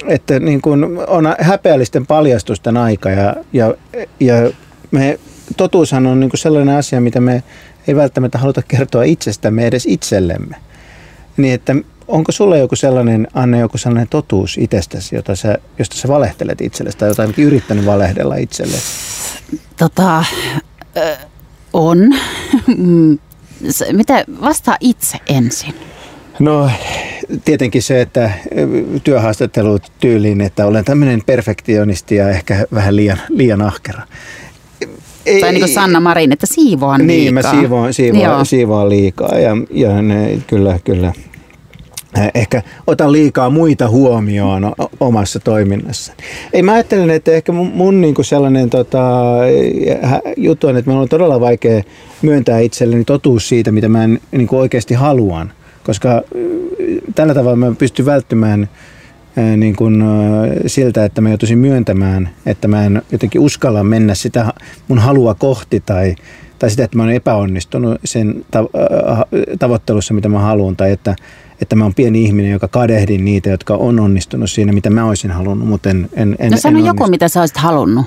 että 0.07 0.39
niin 0.39 0.61
kun 0.61 1.03
on 1.07 1.35
häpeällisten 1.39 2.07
paljastusten 2.07 2.77
aika 2.77 3.09
ja, 3.09 3.35
ja, 3.53 3.73
ja 4.19 4.51
me, 4.91 5.19
totuushan 5.57 6.07
on 6.07 6.19
niin 6.19 6.31
sellainen 6.35 6.75
asia, 6.75 7.01
mitä 7.01 7.19
me 7.19 7.43
ei 7.87 7.95
välttämättä 7.95 8.37
haluta 8.37 8.61
kertoa 8.67 9.03
itsestämme 9.03 9.67
edes 9.67 9.85
itsellemme. 9.85 10.55
Niin 11.37 11.53
että 11.53 11.75
onko 12.09 12.31
sulla 12.31 12.57
joku 12.57 12.75
sellainen, 12.75 13.27
Anne, 13.33 13.59
joku 13.59 13.77
sellainen 13.77 14.07
totuus 14.09 14.57
itsestäsi, 14.57 15.15
jota 15.15 15.35
sä, 15.35 15.57
josta 15.79 15.95
sä 15.95 16.07
valehtelet 16.07 16.61
itsellesi 16.61 16.97
tai 16.97 17.09
jota 17.09 17.21
ainakin 17.21 17.45
yrittänyt 17.45 17.85
valehdella 17.85 18.35
itsellesi? 18.35 18.83
Tota, 19.77 20.23
ö, 20.97 21.17
on. 21.73 21.97
Mm, 22.77 23.17
Mitä, 23.91 24.23
vastaa 24.41 24.77
itse 24.79 25.17
ensin. 25.29 25.73
No 26.39 26.69
tietenkin 27.45 27.81
se, 27.83 28.01
että 28.01 28.31
työhaastattelut 29.03 29.91
tyyliin, 29.99 30.41
että 30.41 30.65
olen 30.65 30.85
tämmöinen 30.85 31.21
perfektionisti 31.25 32.15
ja 32.15 32.29
ehkä 32.29 32.65
vähän 32.73 32.95
liian, 32.95 33.17
liian 33.29 33.61
ahkera. 33.61 34.01
Ei, 35.25 35.41
Tai 35.41 35.51
niin 35.51 35.61
kuin 35.61 35.73
Sanna 35.73 35.99
Marin, 35.99 36.31
että 36.31 36.45
siivoan 36.45 37.07
Niin, 37.07 37.33
mä 37.33 37.37
liikaa. 37.39 37.51
siivoan, 37.59 37.83
Joo. 37.85 37.93
siivoan, 37.93 38.45
siivoan 38.45 38.89
liikaa 38.89 39.37
ja, 39.39 39.51
ja 39.71 40.01
ne, 40.01 40.39
kyllä, 40.47 40.79
kyllä. 40.83 41.13
Äh, 42.17 42.31
Ehkä 42.35 42.61
otan 42.87 43.11
liikaa 43.11 43.49
muita 43.49 43.89
huomioon 43.89 44.73
omassa 44.99 45.39
toiminnassa. 45.39 46.13
Ei 46.53 46.61
mä 46.61 46.73
ajattelen, 46.73 47.09
että 47.09 47.31
ehkä 47.31 47.51
mun, 47.51 47.71
mun 47.73 48.01
niinku 48.01 48.23
sellainen 48.23 48.69
tota, 48.69 48.99
hä- 50.01 50.21
juttu 50.37 50.67
on, 50.67 50.77
että 50.77 50.91
minun 50.91 51.01
on 51.01 51.09
todella 51.09 51.39
vaikea 51.39 51.83
myöntää 52.21 52.59
itselleni 52.59 53.05
totuus 53.05 53.49
siitä, 53.49 53.71
mitä 53.71 53.89
mä 53.89 54.03
en, 54.03 54.19
niinku 54.31 54.57
oikeasti 54.57 54.93
haluan. 54.93 55.51
Koska 55.83 56.15
äh, 56.15 56.21
tällä 57.15 57.33
tavalla 57.33 57.55
mä 57.55 57.75
pystyn 57.77 58.05
välttymään 58.05 58.69
ää, 59.37 59.57
niin 59.57 59.75
kuin, 59.75 60.03
siltä, 60.67 61.05
että 61.05 61.21
mä 61.21 61.29
joutuisin 61.29 61.57
myöntämään, 61.57 62.29
että 62.45 62.67
mä 62.67 62.85
en 62.85 63.01
jotenkin 63.11 63.41
uskalla 63.41 63.83
mennä 63.83 64.15
sitä 64.15 64.53
mun 64.87 64.99
halua 64.99 65.33
kohti 65.33 65.83
tai, 65.85 66.15
tai 66.59 66.69
sitä, 66.69 66.83
että 66.83 66.97
mä 66.97 67.03
oon 67.03 67.11
epäonnistunut 67.11 67.97
sen 68.05 68.45
tavoittelussa, 69.59 70.13
mitä 70.13 70.29
mä 70.29 70.39
haluan, 70.39 70.75
tai 70.75 70.91
että, 70.91 71.15
että 71.61 71.75
mä 71.75 71.83
oon 71.83 71.93
pieni 71.93 72.23
ihminen, 72.23 72.51
joka 72.51 72.67
kadehdin 72.67 73.25
niitä, 73.25 73.49
jotka 73.49 73.75
on 73.75 73.99
onnistunut 73.99 74.51
siinä, 74.51 74.71
mitä 74.71 74.89
mä 74.89 75.05
olisin 75.05 75.31
halunnut, 75.31 75.67
mutta 75.67 75.89
en, 75.89 76.09
en, 76.13 76.35
en 76.39 76.51
No 76.51 76.57
sano 76.57 76.79
en 76.79 76.85
joku, 76.85 77.07
mitä 77.07 77.27
sä 77.27 77.39
olisit 77.39 77.57
halunnut. 77.57 78.05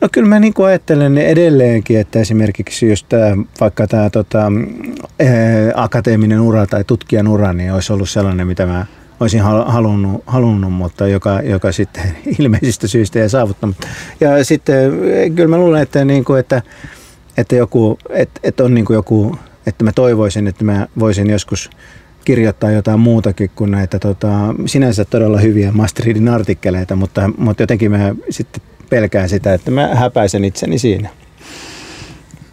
No 0.00 0.08
kyllä 0.12 0.28
mä 0.28 0.40
niin 0.40 0.54
ajattelen 0.66 1.18
edelleenkin, 1.18 2.00
että 2.00 2.18
esimerkiksi 2.18 2.88
just 2.88 3.06
tää, 3.08 3.36
vaikka 3.60 3.86
tämä 3.86 4.10
tota, 4.10 4.42
ää, 4.42 5.28
akateeminen 5.74 6.40
ura 6.40 6.66
tai 6.66 6.84
tutkijan 6.84 7.28
ura, 7.28 7.52
niin 7.52 7.72
olisi 7.72 7.92
ollut 7.92 8.08
sellainen, 8.08 8.46
mitä 8.46 8.66
mä 8.66 8.86
olisin 9.20 9.40
hal- 9.40 9.70
halunnut, 9.70 10.22
halunnut 10.26 10.72
mutta 10.72 11.08
joka, 11.08 11.40
joka 11.40 11.72
sitten 11.72 12.02
ilmeisistä 12.38 12.86
syistä 12.86 13.22
ei 13.22 13.28
saavuttanut. 13.28 13.76
Ja 14.20 14.44
sitten 14.44 15.04
eh, 15.10 15.30
kyllä 15.34 15.48
mä 15.48 15.58
luulen, 15.58 15.82
että, 15.82 16.04
niin 16.04 16.24
kuin, 16.24 16.40
että, 16.40 16.62
että, 17.36 17.56
joku, 17.56 17.98
että, 18.10 18.40
että 18.42 18.64
on 18.64 18.74
niin 18.74 18.84
kuin 18.84 18.94
joku, 18.94 19.36
että 19.66 19.84
mä 19.84 19.92
toivoisin, 19.92 20.46
että 20.46 20.64
mä 20.64 20.86
voisin 20.98 21.30
joskus 21.30 21.70
kirjoittaa 22.24 22.70
jotain 22.70 23.00
muutakin 23.00 23.50
kuin 23.56 23.70
näitä 23.70 23.98
tota, 23.98 24.30
sinänsä 24.66 25.04
todella 25.04 25.38
hyviä 25.38 25.72
Mastridin 25.72 26.28
artikkeleita, 26.28 26.96
mutta, 26.96 27.30
mutta 27.38 27.62
jotenkin 27.62 27.90
mä 27.90 28.14
sitten 28.30 28.62
pelkään 28.90 29.28
sitä, 29.28 29.54
että 29.54 29.70
mä 29.70 29.94
häpäisen 29.94 30.44
itseni 30.44 30.78
siinä. 30.78 31.08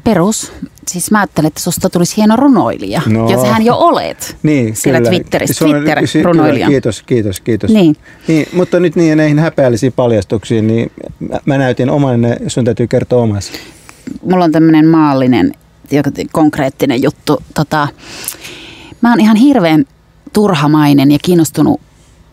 Perus. 0.03 0.51
Siis 0.87 1.11
mä 1.11 1.19
ajattelen, 1.19 1.47
että 1.47 1.59
susta 1.61 1.89
tulisi 1.89 2.17
hieno 2.17 2.35
runoilija. 2.35 3.01
No. 3.05 3.29
Ja 3.29 3.41
sähän 3.41 3.65
jo 3.65 3.75
olet 3.77 4.37
Niin, 4.43 4.75
siellä 4.75 4.99
kyllä. 4.99 5.09
Twitterissä. 5.11 5.53
Se 5.53 5.65
on- 5.65 5.71
Twitter 5.71 6.07
si- 6.07 6.23
runoilija. 6.23 6.53
kyllä, 6.65 6.67
Kiitos, 6.69 7.03
kiitos, 7.03 7.39
kiitos. 7.39 7.69
Niin. 7.71 7.95
niin. 8.27 8.47
Mutta 8.53 8.79
nyt 8.79 8.95
niin 8.95 9.17
näihin 9.17 9.39
häpeällisiin 9.39 9.93
paljastuksiin, 9.93 10.67
niin 10.67 10.91
mä- 11.19 11.39
mä 11.45 11.57
näytin 11.57 11.89
oman, 11.89 12.19
sun 12.47 12.65
täytyy 12.65 12.87
kertoa 12.87 13.21
omassa. 13.23 13.53
Mulla 14.21 14.45
on 14.45 14.51
tämmöinen 14.51 14.87
maallinen, 14.87 15.51
konkreettinen 16.31 17.01
juttu. 17.03 17.43
Tota, 17.55 17.87
mä 19.01 19.09
oon 19.09 19.19
ihan 19.19 19.37
hirveän 19.37 19.85
turhamainen 20.33 21.11
ja 21.11 21.17
kiinnostunut 21.21 21.81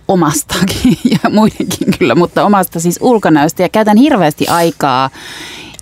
omastakin 0.09 0.99
ja 1.23 1.31
muidenkin 1.31 1.99
kyllä, 1.99 2.15
mutta 2.15 2.45
omasta 2.45 2.81
siis 2.81 2.99
ulkonäöstä. 3.03 3.63
Ja 3.63 3.69
käytän 3.69 3.97
hirveästi 3.97 4.49
aikaa 4.49 5.11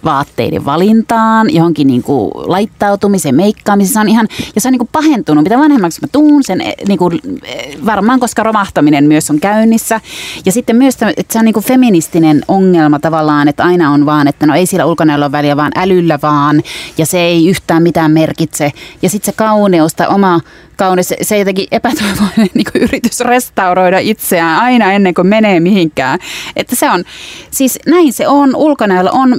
vaatteiden 0.06 0.64
valintaan, 0.64 1.54
johonkin 1.54 1.86
niin 1.86 2.02
kuin 2.02 2.30
laittautumiseen, 2.34 3.34
meikkaamiseen. 3.34 3.92
Se 3.92 4.00
on 4.00 4.08
ihan, 4.08 4.28
ja 4.54 4.60
se 4.60 4.68
on 4.68 4.72
niin 4.72 4.78
kuin 4.78 4.90
pahentunut. 4.92 5.44
Mitä 5.44 5.58
vanhemmaksi 5.58 6.00
mä 6.00 6.08
tuun, 6.12 6.44
sen 6.44 6.60
eh, 6.60 6.74
niin 6.88 6.98
kuin, 6.98 7.20
eh, 7.44 7.76
varmaan 7.86 8.20
koska 8.20 8.42
romahtaminen 8.42 9.04
myös 9.04 9.30
on 9.30 9.40
käynnissä. 9.40 10.00
Ja 10.46 10.52
sitten 10.52 10.76
myös, 10.76 10.96
että 11.16 11.32
se 11.32 11.38
on 11.38 11.44
niin 11.44 11.52
kuin 11.52 11.64
feministinen 11.64 12.42
ongelma 12.48 12.98
tavallaan, 12.98 13.48
että 13.48 13.64
aina 13.64 13.92
on 13.92 14.06
vaan, 14.06 14.28
että 14.28 14.46
no 14.46 14.54
ei 14.54 14.66
sillä 14.66 14.86
ulkonäöllä 14.86 15.26
ole 15.26 15.32
väliä, 15.32 15.56
vaan 15.56 15.72
älyllä 15.76 16.18
vaan. 16.22 16.62
Ja 16.98 17.06
se 17.06 17.20
ei 17.20 17.48
yhtään 17.48 17.82
mitään 17.82 18.10
merkitse. 18.10 18.72
Ja 19.02 19.10
sitten 19.10 19.32
se 19.32 19.36
kauneus 19.36 19.94
tai 19.94 20.06
oma 20.08 20.40
kaunis. 20.76 21.14
Se, 21.22 21.38
jotenkin 21.38 21.66
epätoivoinen 21.70 22.50
niin 22.54 22.66
yritys 22.74 23.20
restauroida 23.20 23.98
itseään 23.98 24.60
aina 24.60 24.92
ennen 24.92 25.14
kuin 25.14 25.26
menee 25.26 25.60
mihinkään. 25.60 26.18
Että 26.56 26.76
se 26.76 26.90
on, 26.90 27.04
siis 27.50 27.78
näin 27.86 28.12
se 28.12 28.28
on. 28.28 28.56
Ulkonäöllä 28.56 29.10
on 29.10 29.38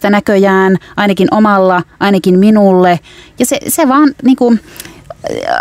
merkitystä 0.00 0.10
näköjään, 0.10 0.76
ainakin 0.96 1.28
omalla, 1.30 1.82
ainakin 2.00 2.38
minulle. 2.38 3.00
Ja 3.38 3.46
se, 3.46 3.58
se 3.68 3.88
vaan 3.88 4.14
niin 4.22 4.36
kuin, 4.36 4.60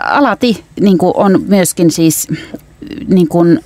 alati 0.03 0.63
niin 0.79 0.97
kuin 0.97 1.13
on 1.15 1.43
myöskin 1.47 1.91
siis 1.91 2.27
niin 3.07 3.27
kuin, 3.27 3.59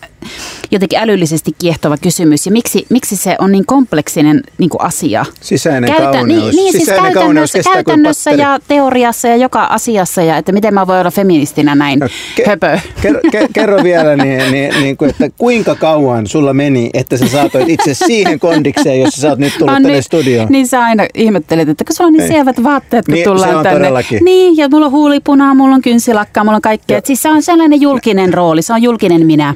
jotenkin 0.71 0.99
älyllisesti 0.99 1.51
kiehtova 1.59 1.97
kysymys 1.97 2.45
ja 2.45 2.51
miksi, 2.51 2.86
miksi 2.89 3.15
se 3.15 3.36
on 3.39 3.51
niin 3.51 3.65
kompleksinen 3.65 4.43
niin 4.57 4.69
kuin 4.69 4.82
asia? 4.82 5.26
Sisäinen 5.41 5.89
Käytä, 5.89 6.03
kauneus. 6.03 6.28
Niin, 6.28 6.55
niin 6.55 6.71
siis 6.71 6.86
Sisäinen 6.86 7.13
käytännössä, 7.13 7.59
käytännössä 7.74 8.32
ja 8.32 8.59
teoriassa 8.67 9.28
ja 9.28 9.36
joka 9.36 9.63
asiassa 9.63 10.21
ja 10.21 10.38
että 10.38 10.51
miten 10.51 10.74
mä 10.74 10.88
voin 10.88 10.99
olla 10.99 11.11
feministinä 11.11 11.76
näin 11.76 11.99
no, 11.99 12.07
ke- 12.07 12.47
höpö. 12.47 12.80
Kerro, 13.01 13.19
ke- 13.19 13.47
kerro 13.53 13.84
vielä, 13.84 14.15
niin, 14.15 14.51
niin, 14.51 14.74
niin 14.82 14.97
kuin, 14.97 15.09
että 15.09 15.30
kuinka 15.38 15.76
kauan 15.76 16.28
sulla 16.28 16.53
meni, 16.53 16.89
että 16.93 17.17
sä 17.17 17.28
saatoit 17.28 17.69
itse 17.69 17.93
siihen 17.93 18.39
kondikseen, 18.39 18.99
jossa 18.99 19.21
sä 19.21 19.30
oot 19.30 19.39
nyt 19.39 19.53
tullut 19.57 19.71
no, 19.71 19.76
tänne 19.76 19.89
niin, 19.89 20.03
studioon? 20.03 20.47
Niin 20.49 20.67
sä 20.67 20.82
aina 20.82 21.05
ihmettelet, 21.13 21.69
että 21.69 21.84
kun 21.84 21.95
sulla 21.95 22.07
on 22.07 22.13
niin, 22.13 22.19
niin. 22.19 22.34
selvät 22.34 22.63
vaatteet, 22.63 23.05
kun 23.05 23.13
niin, 23.13 23.24
tullaan 23.24 23.63
tänne. 23.63 23.80
Todellakin. 23.80 24.26
Niin, 24.26 24.57
ja 24.57 24.69
mulla 24.69 24.86
on 24.86 24.91
huulipunaa, 24.91 25.53
mulla 25.53 25.76
on 25.76 25.82
kynsilakkaa, 25.82 26.43
mulla 26.43 26.55
on 26.55 26.61
kaikkea. 26.61 27.01
Siis 27.03 27.21
se 27.21 27.30
on 27.30 27.43
sellainen 27.43 27.82
julkinen 27.82 28.34
rooli, 28.34 28.61
se 28.61 28.74
on 28.74 28.84
julkinen 28.84 29.26
minä. 29.26 29.55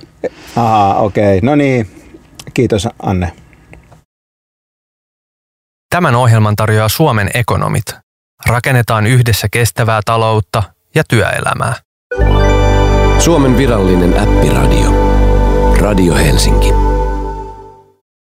Aha, 0.56 0.96
okei. 0.96 1.38
Okay. 1.38 1.50
No 1.50 1.56
niin, 1.56 1.88
kiitos 2.54 2.88
Anne. 3.04 3.34
Tämän 5.90 6.16
ohjelman 6.16 6.56
tarjoaa 6.56 6.90
Suomen 6.90 7.30
ekonomit. 7.34 7.86
Rakennetaan 8.46 9.08
yhdessä 9.08 9.48
kestävää 9.52 10.02
taloutta 10.06 10.64
ja 10.96 11.04
työelämää. 11.10 11.76
Suomen 13.20 13.58
virallinen 13.58 14.14
äppiradio. 14.20 14.92
Radio 15.82 16.16
Helsinki. 16.16 16.97